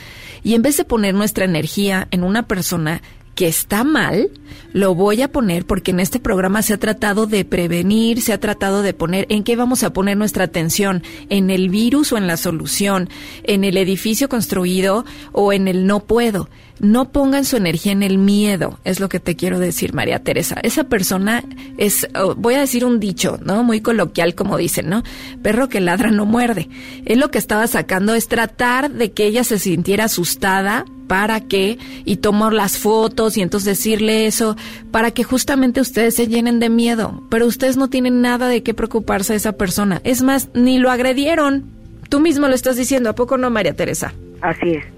y 0.43 0.55
en 0.55 0.63
vez 0.63 0.77
de 0.77 0.85
poner 0.85 1.15
nuestra 1.15 1.47
energía 1.47 2.07
en 2.11 2.23
una 2.23 2.47
persona 2.47 3.01
que 3.39 3.47
está 3.47 3.85
mal, 3.85 4.33
lo 4.73 4.97
voy 4.97 5.23
a 5.23 5.31
poner 5.31 5.65
porque 5.65 5.93
en 5.93 6.01
este 6.01 6.19
programa 6.19 6.61
se 6.61 6.75
ha 6.75 6.79
tratado 6.79 7.27
de 7.29 7.45
prevenir, 7.45 8.21
se 8.21 8.33
ha 8.33 8.41
tratado 8.41 8.83
de 8.83 8.95
poner 8.95 9.27
en 9.29 9.45
qué 9.45 9.55
vamos 9.55 9.85
a 9.85 9.93
poner 9.93 10.17
nuestra 10.17 10.43
atención, 10.43 11.05
en 11.29 11.49
el 11.49 11.69
virus 11.69 12.13
o 12.13 12.19
en 12.19 12.27
la 12.27 12.37
solución, 12.37 13.09
en 13.45 13.63
el 13.63 13.77
edificio 13.77 14.29
construido 14.29 15.05
o 15.31 15.53
en 15.53 15.69
el 15.69 15.87
no 15.87 16.01
puedo. 16.01 16.49
No 16.81 17.11
pongan 17.11 17.45
su 17.45 17.57
energía 17.57 17.93
en 17.93 18.03
el 18.03 18.19
miedo, 18.19 18.79
es 18.85 19.01
lo 19.01 19.09
que 19.09 19.21
te 19.21 19.37
quiero 19.37 19.59
decir, 19.59 19.95
María 19.95 20.23
Teresa. 20.23 20.59
Esa 20.63 20.85
persona 20.85 21.43
es, 21.77 22.09
oh, 22.15 22.35
voy 22.37 22.55
a 22.55 22.61
decir 22.61 22.85
un 22.85 23.01
dicho, 23.01 23.39
¿no? 23.45 23.65
Muy 23.65 23.81
coloquial, 23.81 24.35
como 24.35 24.57
dicen, 24.57 24.89
¿no? 24.89 25.03
Perro 25.43 25.69
que 25.69 25.81
ladra 25.81 26.11
no 26.11 26.25
muerde. 26.25 26.69
Él 27.05 27.21
lo 27.21 27.31
que 27.31 27.39
estaba 27.39 27.67
sacando 27.67 28.15
es 28.15 28.29
tratar 28.29 28.91
de 28.91 29.13
que 29.13 29.27
ella 29.27 29.45
se 29.45 29.59
sintiera 29.59 30.05
asustada 30.05 30.85
para 31.09 31.41
que, 31.41 31.79
y 32.05 32.17
tomar 32.17 32.53
las 32.53 32.79
fotos 32.79 33.37
y 33.37 33.43
entonces 33.43 33.79
decirle 33.79 34.27
eso, 34.27 34.57
para 34.93 35.11
que 35.11 35.25
justamente 35.25 35.81
ustedes 35.81 36.15
se 36.15 36.29
llenen 36.29 36.61
de 36.61 36.69
miedo. 36.69 37.25
Pero 37.31 37.47
ustedes 37.47 37.77
no 37.77 37.89
tienen 37.89 38.21
nada 38.21 38.49
de 38.49 38.63
qué 38.63 38.75
preocuparse 38.75 39.33
de 39.33 39.39
esa 39.39 39.53
persona. 39.53 40.01
Es 40.05 40.23
más, 40.23 40.51
ni 40.55 40.79
lo 40.79 40.91
agredieron. 40.91 41.65
Tú 42.09 42.21
mismo 42.21 42.47
lo 42.47 42.55
estás 42.55 42.77
diciendo, 42.77 43.11
¿a 43.11 43.15
poco 43.15 43.37
no, 43.37 43.51
María 43.51 43.75
Teresa? 43.75 44.13
Así 44.41 44.75
es. 44.75 44.98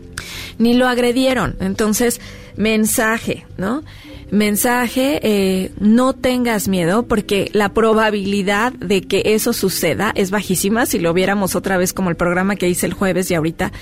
Ni 0.61 0.75
lo 0.75 0.87
agredieron. 0.87 1.57
Entonces, 1.59 2.21
mensaje, 2.57 3.47
¿no? 3.57 3.83
Mensaje, 4.31 5.19
eh, 5.23 5.73
no 5.81 6.13
tengas 6.13 6.69
miedo 6.69 7.03
porque 7.09 7.51
la 7.53 7.71
probabilidad 7.71 8.73
de 8.75 9.01
que 9.03 9.23
eso 9.25 9.53
suceda 9.53 10.13
es 10.15 10.31
bajísima. 10.31 10.87
Si 10.87 11.01
lo 11.01 11.13
viéramos 11.13 11.57
otra 11.57 11.79
vez 11.79 11.93
como 11.93 12.11
el 12.11 12.17
programa 12.17 12.55
que 12.55 12.69
hice 12.69 12.87
el 12.87 12.93
jueves 12.93 13.31
y 13.31 13.35
ahorita, 13.35 13.73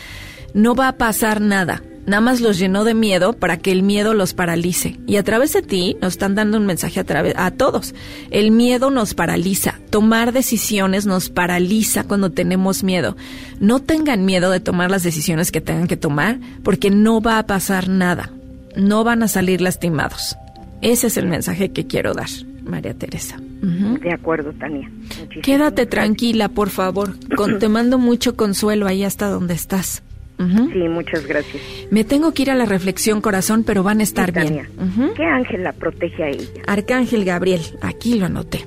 no 0.54 0.74
va 0.74 0.88
a 0.88 0.96
pasar 0.96 1.42
nada. 1.42 1.82
Nada 2.08 2.20
más 2.22 2.40
los 2.40 2.58
llenó 2.58 2.84
de 2.84 2.94
miedo 2.94 3.34
para 3.34 3.58
que 3.58 3.70
el 3.70 3.82
miedo 3.82 4.14
los 4.14 4.32
paralice. 4.32 4.96
Y 5.06 5.16
a 5.16 5.22
través 5.22 5.52
de 5.52 5.60
ti 5.62 5.96
nos 6.00 6.14
están 6.14 6.34
dando 6.34 6.56
un 6.56 6.64
mensaje 6.64 6.98
a, 7.00 7.04
través, 7.04 7.34
a 7.36 7.50
todos. 7.50 7.94
El 8.30 8.50
miedo 8.50 8.90
nos 8.90 9.12
paraliza. 9.14 9.78
Tomar 9.90 10.32
decisiones 10.32 11.04
nos 11.04 11.28
paraliza 11.28 12.04
cuando 12.04 12.30
tenemos 12.30 12.82
miedo. 12.82 13.14
No 13.60 13.80
tengan 13.80 14.24
miedo 14.24 14.50
de 14.50 14.60
tomar 14.60 14.90
las 14.90 15.02
decisiones 15.02 15.52
que 15.52 15.60
tengan 15.60 15.86
que 15.86 15.98
tomar 15.98 16.38
porque 16.62 16.90
no 16.90 17.20
va 17.20 17.38
a 17.38 17.46
pasar 17.46 17.88
nada. 17.88 18.30
No 18.74 19.04
van 19.04 19.22
a 19.22 19.28
salir 19.28 19.60
lastimados. 19.60 20.34
Ese 20.80 21.08
es 21.08 21.16
el 21.18 21.26
mensaje 21.26 21.72
que 21.72 21.86
quiero 21.86 22.14
dar, 22.14 22.28
María 22.64 22.94
Teresa. 22.94 23.36
De 23.40 24.12
acuerdo, 24.12 24.52
Tania. 24.52 24.88
Muchísimas 24.88 25.44
Quédate 25.44 25.82
gracias. 25.82 25.88
tranquila, 25.90 26.48
por 26.48 26.70
favor. 26.70 27.16
Con- 27.36 27.58
te 27.58 27.68
mando 27.68 27.98
mucho 27.98 28.34
consuelo 28.36 28.86
ahí 28.86 29.02
hasta 29.04 29.28
donde 29.28 29.54
estás. 29.54 30.02
Sí, 30.38 30.78
muchas 30.88 31.26
gracias. 31.26 31.60
Me 31.90 32.04
tengo 32.04 32.32
que 32.32 32.42
ir 32.42 32.50
a 32.50 32.54
la 32.54 32.64
reflexión, 32.64 33.20
corazón, 33.20 33.64
pero 33.64 33.82
van 33.82 34.00
a 34.00 34.04
estar 34.04 34.32
Sí, 34.32 34.40
bien. 34.52 34.68
Ujú. 34.78 35.14
¿Qué 35.14 35.24
ángel 35.24 35.64
la 35.64 35.72
protege 35.72 36.22
a 36.22 36.28
ella? 36.28 36.46
Arcángel 36.66 37.24
Gabriel, 37.24 37.60
aquí 37.82 38.14
lo 38.18 38.26
anoté. 38.26 38.64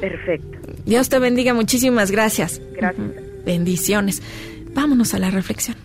Perfecto. 0.00 0.58
Dios 0.84 1.08
te 1.08 1.18
bendiga, 1.20 1.54
muchísimas 1.54 2.10
gracias. 2.10 2.60
Gracias. 2.74 3.06
Bendiciones. 3.46 4.22
vámonos 4.74 5.14
a 5.14 5.18
la 5.18 5.30
reflexión. 5.30 5.76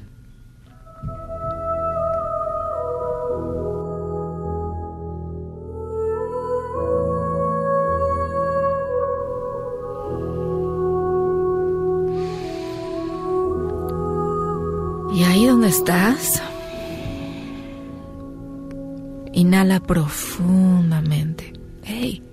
Donde 15.68 15.80
estás, 15.80 16.42
inhala 19.34 19.82
profundamente. 19.82 21.52
Hey. 21.84 22.24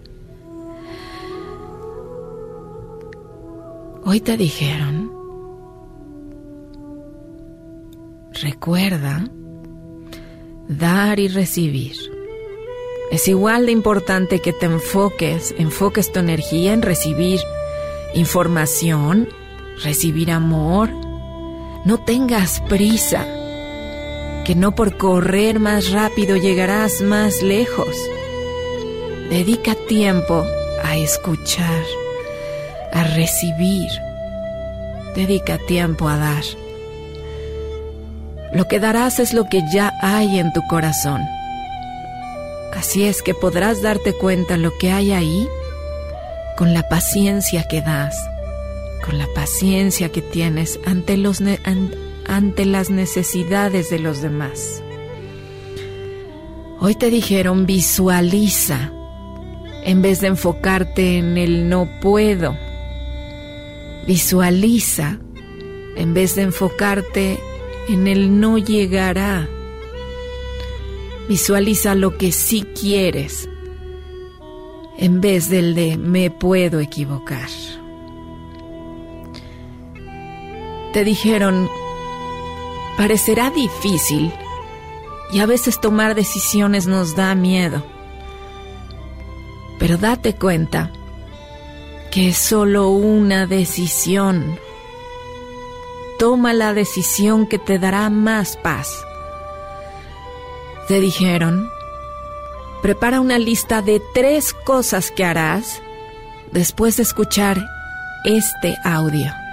Hoy 4.04 4.20
te 4.20 4.36
dijeron, 4.36 5.10
recuerda, 8.40 9.28
dar 10.68 11.18
y 11.18 11.26
recibir. 11.26 11.96
Es 13.10 13.26
igual 13.26 13.66
de 13.66 13.72
importante 13.72 14.38
que 14.38 14.52
te 14.52 14.66
enfoques, 14.66 15.56
enfoques 15.58 16.12
tu 16.12 16.20
energía 16.20 16.72
en 16.72 16.82
recibir 16.82 17.40
información, 18.14 19.28
recibir 19.82 20.30
amor. 20.30 21.03
No 21.84 21.98
tengas 21.98 22.60
prisa, 22.60 23.26
que 24.46 24.54
no 24.54 24.74
por 24.74 24.96
correr 24.96 25.60
más 25.60 25.90
rápido 25.90 26.36
llegarás 26.36 27.02
más 27.02 27.42
lejos. 27.42 27.94
Dedica 29.28 29.74
tiempo 29.74 30.46
a 30.82 30.96
escuchar, 30.96 31.82
a 32.90 33.04
recibir. 33.04 33.90
Dedica 35.14 35.58
tiempo 35.58 36.08
a 36.08 36.16
dar. 36.16 36.44
Lo 38.54 38.66
que 38.66 38.80
darás 38.80 39.18
es 39.18 39.34
lo 39.34 39.44
que 39.44 39.60
ya 39.70 39.92
hay 40.00 40.38
en 40.38 40.54
tu 40.54 40.62
corazón. 40.68 41.20
Así 42.74 43.04
es 43.04 43.20
que 43.20 43.34
podrás 43.34 43.82
darte 43.82 44.14
cuenta 44.14 44.56
lo 44.56 44.72
que 44.78 44.90
hay 44.90 45.12
ahí 45.12 45.48
con 46.56 46.72
la 46.72 46.88
paciencia 46.88 47.64
que 47.68 47.82
das, 47.82 48.16
con 49.04 49.18
la 49.18 49.26
paciencia 49.34 50.10
que 50.10 50.22
tienes 50.22 50.80
ante, 50.86 51.16
los 51.16 51.42
ante 52.26 52.64
las 52.64 52.88
necesidades 52.88 53.90
de 53.90 53.98
los 53.98 54.22
demás. 54.22 54.82
Hoy 56.80 56.94
te 56.94 57.10
dijeron 57.10 57.66
visualiza 57.66 58.92
en 59.84 60.00
vez 60.00 60.20
de 60.20 60.28
enfocarte 60.28 61.18
en 61.18 61.36
el 61.36 61.68
no 61.68 61.88
puedo. 62.00 62.56
Visualiza 64.06 65.18
en 65.96 66.14
vez 66.14 66.34
de 66.34 66.42
enfocarte 66.42 67.38
en 67.88 68.06
el 68.06 68.40
no 68.40 68.56
llegará. 68.56 69.48
Visualiza 71.28 71.94
lo 71.94 72.16
que 72.16 72.32
sí 72.32 72.64
quieres 72.78 73.48
en 74.96 75.20
vez 75.20 75.50
del 75.50 75.74
de 75.74 75.98
me 75.98 76.30
puedo 76.30 76.80
equivocar. 76.80 77.48
Te 80.94 81.02
dijeron, 81.02 81.68
parecerá 82.96 83.50
difícil 83.50 84.32
y 85.32 85.40
a 85.40 85.46
veces 85.46 85.80
tomar 85.80 86.14
decisiones 86.14 86.86
nos 86.86 87.16
da 87.16 87.34
miedo, 87.34 87.82
pero 89.80 89.96
date 89.96 90.36
cuenta 90.36 90.92
que 92.12 92.28
es 92.28 92.38
solo 92.38 92.90
una 92.90 93.48
decisión. 93.48 94.56
Toma 96.20 96.52
la 96.52 96.72
decisión 96.74 97.48
que 97.48 97.58
te 97.58 97.80
dará 97.80 98.08
más 98.08 98.56
paz. 98.56 99.04
Te 100.86 101.00
dijeron, 101.00 101.68
prepara 102.82 103.20
una 103.20 103.40
lista 103.40 103.82
de 103.82 104.00
tres 104.14 104.52
cosas 104.52 105.10
que 105.10 105.24
harás 105.24 105.82
después 106.52 106.98
de 106.98 107.02
escuchar 107.02 107.60
este 108.24 108.76
audio. 108.84 109.43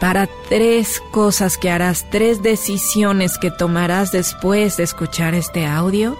Prepara 0.00 0.30
tres 0.48 1.02
cosas 1.10 1.58
que 1.58 1.68
harás, 1.68 2.06
tres 2.08 2.42
decisiones 2.42 3.36
que 3.36 3.50
tomarás 3.50 4.12
después 4.12 4.78
de 4.78 4.84
escuchar 4.84 5.34
este 5.34 5.66
audio, 5.66 6.16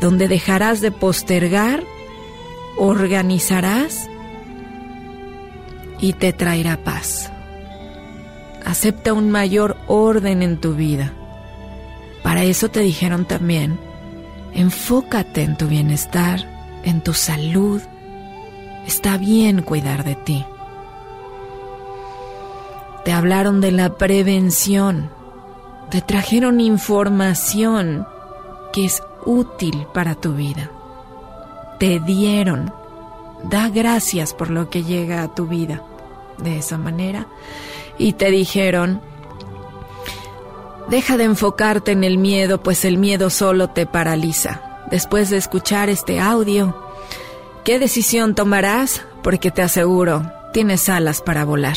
donde 0.00 0.26
dejarás 0.26 0.80
de 0.80 0.90
postergar, 0.90 1.84
organizarás 2.76 4.10
y 6.00 6.14
te 6.14 6.32
traerá 6.32 6.76
paz. 6.76 7.30
Acepta 8.66 9.12
un 9.12 9.30
mayor 9.30 9.76
orden 9.86 10.42
en 10.42 10.60
tu 10.60 10.74
vida. 10.74 11.12
Para 12.24 12.42
eso 12.42 12.68
te 12.68 12.80
dijeron 12.80 13.26
también, 13.26 13.78
enfócate 14.54 15.42
en 15.42 15.56
tu 15.56 15.68
bienestar, 15.68 16.48
en 16.82 17.00
tu 17.00 17.14
salud. 17.14 17.80
Está 18.88 19.18
bien 19.18 19.62
cuidar 19.62 20.02
de 20.02 20.16
ti. 20.16 20.44
Te 23.04 23.12
hablaron 23.12 23.60
de 23.60 23.72
la 23.72 23.96
prevención. 23.96 25.10
Te 25.90 26.00
trajeron 26.00 26.60
información 26.60 28.06
que 28.72 28.84
es 28.84 29.02
útil 29.26 29.86
para 29.92 30.14
tu 30.14 30.34
vida. 30.34 30.70
Te 31.78 31.98
dieron. 32.00 32.72
Da 33.42 33.68
gracias 33.68 34.34
por 34.34 34.50
lo 34.50 34.70
que 34.70 34.84
llega 34.84 35.22
a 35.22 35.34
tu 35.34 35.46
vida. 35.46 35.82
De 36.38 36.58
esa 36.58 36.78
manera. 36.78 37.26
Y 37.98 38.14
te 38.14 38.30
dijeron, 38.30 39.00
deja 40.88 41.16
de 41.16 41.24
enfocarte 41.24 41.92
en 41.92 42.04
el 42.04 42.18
miedo, 42.18 42.62
pues 42.62 42.84
el 42.84 42.98
miedo 42.98 43.30
solo 43.30 43.68
te 43.68 43.84
paraliza. 43.86 44.62
Después 44.90 45.30
de 45.30 45.38
escuchar 45.38 45.88
este 45.88 46.20
audio, 46.20 46.76
¿qué 47.64 47.78
decisión 47.78 48.34
tomarás? 48.34 49.02
Porque 49.22 49.50
te 49.50 49.62
aseguro, 49.62 50.30
tienes 50.52 50.88
alas 50.88 51.20
para 51.20 51.44
volar. 51.44 51.76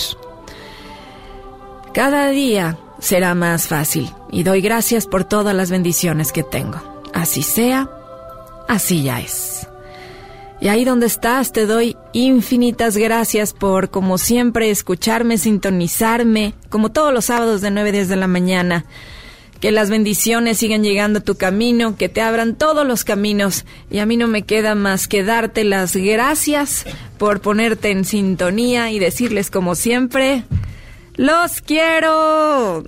Cada 1.96 2.28
día 2.28 2.78
será 3.00 3.36
más 3.36 3.70
fácil 3.70 4.12
y 4.30 4.44
doy 4.44 4.60
gracias 4.60 5.08
por 5.08 5.24
todas 5.24 5.56
las 5.56 5.72
bendiciones 5.72 6.34
que 6.34 6.44
tengo. 6.44 6.82
Así 7.14 7.42
sea, 7.42 7.90
así 8.68 9.04
ya 9.04 9.22
es. 9.22 9.66
Y 10.60 10.68
ahí 10.68 10.84
donde 10.84 11.06
estás 11.06 11.54
te 11.54 11.66
doy 11.66 11.96
infinitas 12.12 12.98
gracias 12.98 13.54
por, 13.54 13.92
como 13.92 14.18
siempre, 14.18 14.72
escucharme, 14.72 15.38
sintonizarme, 15.38 16.54
como 16.68 16.92
todos 16.92 17.14
los 17.14 17.24
sábados 17.24 17.62
de 17.62 17.72
9 17.72 17.88
a 17.88 17.92
10 17.94 18.10
de 18.10 18.16
la 18.18 18.28
mañana. 18.28 18.84
Que 19.62 19.72
las 19.72 19.90
bendiciones 19.90 20.58
sigan 20.58 20.84
llegando 20.84 21.20
a 21.20 21.24
tu 21.24 21.36
camino, 21.36 21.96
que 21.96 22.10
te 22.10 22.20
abran 22.20 22.56
todos 22.56 22.86
los 22.86 23.06
caminos. 23.06 23.64
Y 23.90 24.00
a 24.00 24.06
mí 24.06 24.18
no 24.18 24.28
me 24.28 24.42
queda 24.42 24.76
más 24.76 25.08
que 25.08 25.24
darte 25.24 25.64
las 25.64 25.96
gracias 25.96 26.86
por 27.18 27.40
ponerte 27.40 27.92
en 27.92 28.04
sintonía 28.04 28.92
y 28.92 29.00
decirles 29.00 29.50
como 29.50 29.76
siempre, 29.76 30.44
los 31.18 31.62
quiero. 31.62 32.84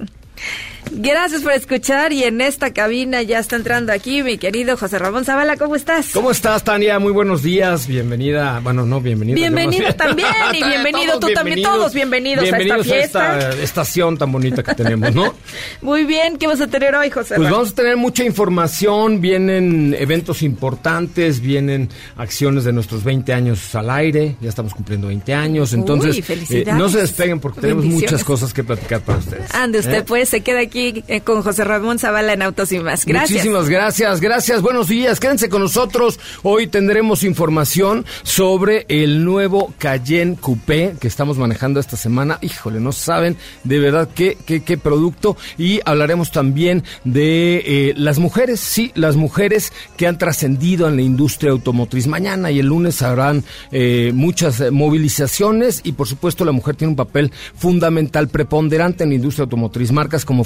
Gracias 0.99 1.43
por 1.43 1.51
escuchar 1.51 2.11
y 2.11 2.23
en 2.23 2.41
esta 2.41 2.73
cabina 2.73 3.21
ya 3.21 3.37
está 3.37 3.55
entrando 3.55 3.93
aquí 3.93 4.23
mi 4.23 4.39
querido 4.39 4.75
José 4.77 4.97
Ramón 4.97 5.25
Zavala, 5.25 5.55
¿cómo 5.55 5.75
estás? 5.75 6.09
¿Cómo 6.11 6.31
estás, 6.31 6.63
Tania? 6.63 6.97
Muy 6.97 7.11
buenos 7.11 7.43
días, 7.43 7.85
bienvenida, 7.85 8.59
bueno, 8.63 8.83
no, 8.83 8.99
bienvenida. 8.99 9.35
Bienvenido 9.35 9.93
también 9.93 10.27
y 10.55 10.63
bienvenido 10.67 11.19
tú 11.19 11.27
también, 11.35 11.61
todos 11.61 11.93
bienvenidos, 11.93 12.41
bienvenidos 12.41 12.87
a 12.89 12.95
esta 12.95 12.95
fiesta. 12.95 13.31
A 13.31 13.49
esta 13.49 13.63
estación 13.63 14.17
tan 14.17 14.31
bonita 14.31 14.63
que 14.63 14.73
tenemos, 14.73 15.13
¿no? 15.13 15.35
Muy 15.83 16.03
bien, 16.03 16.37
¿qué 16.39 16.47
vas 16.47 16.61
a 16.61 16.67
tener 16.67 16.95
hoy, 16.95 17.11
José? 17.11 17.35
Pues 17.35 17.51
vamos 17.51 17.69
a 17.69 17.75
tener 17.75 17.95
mucha 17.95 18.23
información, 18.23 19.21
vienen 19.21 19.95
eventos 19.99 20.41
importantes, 20.41 21.41
vienen 21.41 21.89
acciones 22.15 22.63
de 22.63 22.73
nuestros 22.73 23.03
20 23.03 23.33
años 23.33 23.75
al 23.75 23.91
aire, 23.91 24.35
ya 24.41 24.49
estamos 24.49 24.73
cumpliendo 24.73 25.09
20 25.09 25.31
años, 25.31 25.73
entonces 25.73 26.15
Uy, 26.15 26.21
felicidades. 26.23 26.67
eh, 26.69 26.73
no 26.73 26.89
se 26.89 27.01
despeguen 27.01 27.39
porque 27.39 27.61
tenemos 27.61 27.85
muchas 27.85 28.23
cosas 28.23 28.51
que 28.51 28.63
platicar 28.63 29.01
para 29.01 29.19
ustedes. 29.19 29.53
Ande 29.53 29.77
usted 29.77 29.99
¿eh? 29.99 30.03
pues, 30.03 30.29
se 30.29 30.41
queda 30.41 30.61
aquí 30.61 30.86
eh, 31.07 31.21
con 31.21 31.41
José 31.41 31.63
Ramón 31.63 31.99
Zavala 31.99 32.33
en 32.33 32.41
Autos 32.41 32.71
y 32.71 32.79
Más. 32.79 33.05
Gracias. 33.05 33.31
Muchísimas 33.31 33.69
gracias, 33.69 34.21
gracias. 34.21 34.61
Buenos 34.61 34.87
días, 34.87 35.19
quédense 35.19 35.49
con 35.49 35.61
nosotros. 35.61 36.19
Hoy 36.43 36.67
tendremos 36.67 37.23
información 37.23 38.05
sobre 38.23 38.85
el 38.89 39.23
nuevo 39.23 39.73
Cayenne 39.77 40.35
Coupé 40.35 40.95
que 40.99 41.07
estamos 41.07 41.37
manejando 41.37 41.79
esta 41.79 41.97
semana. 41.97 42.39
Híjole, 42.41 42.79
no 42.79 42.91
saben 42.91 43.37
de 43.63 43.79
verdad 43.79 44.09
qué, 44.13 44.37
qué, 44.45 44.63
qué 44.63 44.77
producto. 44.77 45.37
Y 45.57 45.79
hablaremos 45.85 46.31
también 46.31 46.83
de 47.03 47.63
eh, 47.65 47.93
las 47.97 48.19
mujeres, 48.19 48.59
sí, 48.59 48.91
las 48.95 49.15
mujeres 49.15 49.73
que 49.97 50.07
han 50.07 50.17
trascendido 50.17 50.87
en 50.87 50.95
la 50.95 51.01
industria 51.01 51.51
automotriz. 51.51 52.07
Mañana 52.07 52.51
y 52.51 52.59
el 52.59 52.67
lunes 52.67 53.01
habrán 53.01 53.43
eh, 53.71 54.11
muchas 54.13 54.71
movilizaciones 54.71 55.81
y 55.83 55.93
por 55.93 56.07
supuesto 56.07 56.45
la 56.45 56.51
mujer 56.51 56.75
tiene 56.75 56.91
un 56.91 56.95
papel 56.95 57.31
fundamental, 57.55 58.27
preponderante 58.27 59.03
en 59.03 59.09
la 59.09 59.15
industria 59.15 59.43
automotriz. 59.43 59.91
Marcas 59.91 60.25
como 60.25 60.43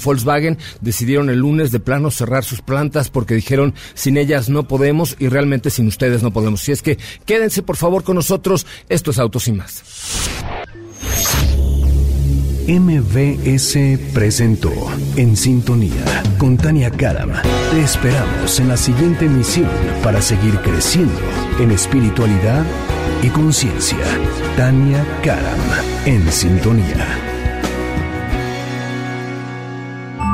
Decidieron 0.82 1.30
el 1.30 1.40
lunes 1.40 1.72
de 1.72 1.80
plano 1.80 2.12
cerrar 2.12 2.44
sus 2.44 2.62
plantas 2.62 3.10
porque 3.10 3.36
dijeron 3.36 3.74
sin 3.94 4.18
ellas 4.18 4.50
no 4.50 4.68
podemos 4.68 5.16
y 5.20 5.28
realmente 5.28 5.70
sin 5.70 5.88
ustedes 5.88 6.24
no 6.24 6.32
podemos. 6.32 6.62
Si 6.62 6.72
es 6.72 6.82
que 6.82 6.98
quédense 7.26 7.62
por 7.62 7.78
favor 7.78 8.04
con 8.04 8.16
nosotros, 8.16 8.66
esto 8.90 9.12
es 9.12 9.20
Autos 9.20 9.48
y 9.48 9.54
más. 9.54 9.84
MBS 12.68 14.00
presentó 14.14 14.72
En 15.16 15.36
Sintonía 15.36 16.24
con 16.38 16.58
Tania 16.58 16.92
Karam. 16.92 17.32
Te 17.72 17.82
esperamos 17.82 18.60
en 18.60 18.68
la 18.68 18.78
siguiente 18.78 19.26
emisión 19.26 19.68
para 20.04 20.22
seguir 20.22 20.56
creciendo 20.62 21.20
en 21.60 21.72
espiritualidad 21.72 22.64
y 23.24 23.30
conciencia. 23.30 23.98
Tania 24.56 25.06
Karam. 25.24 25.60
En 26.06 26.32
Sintonía. 26.32 27.31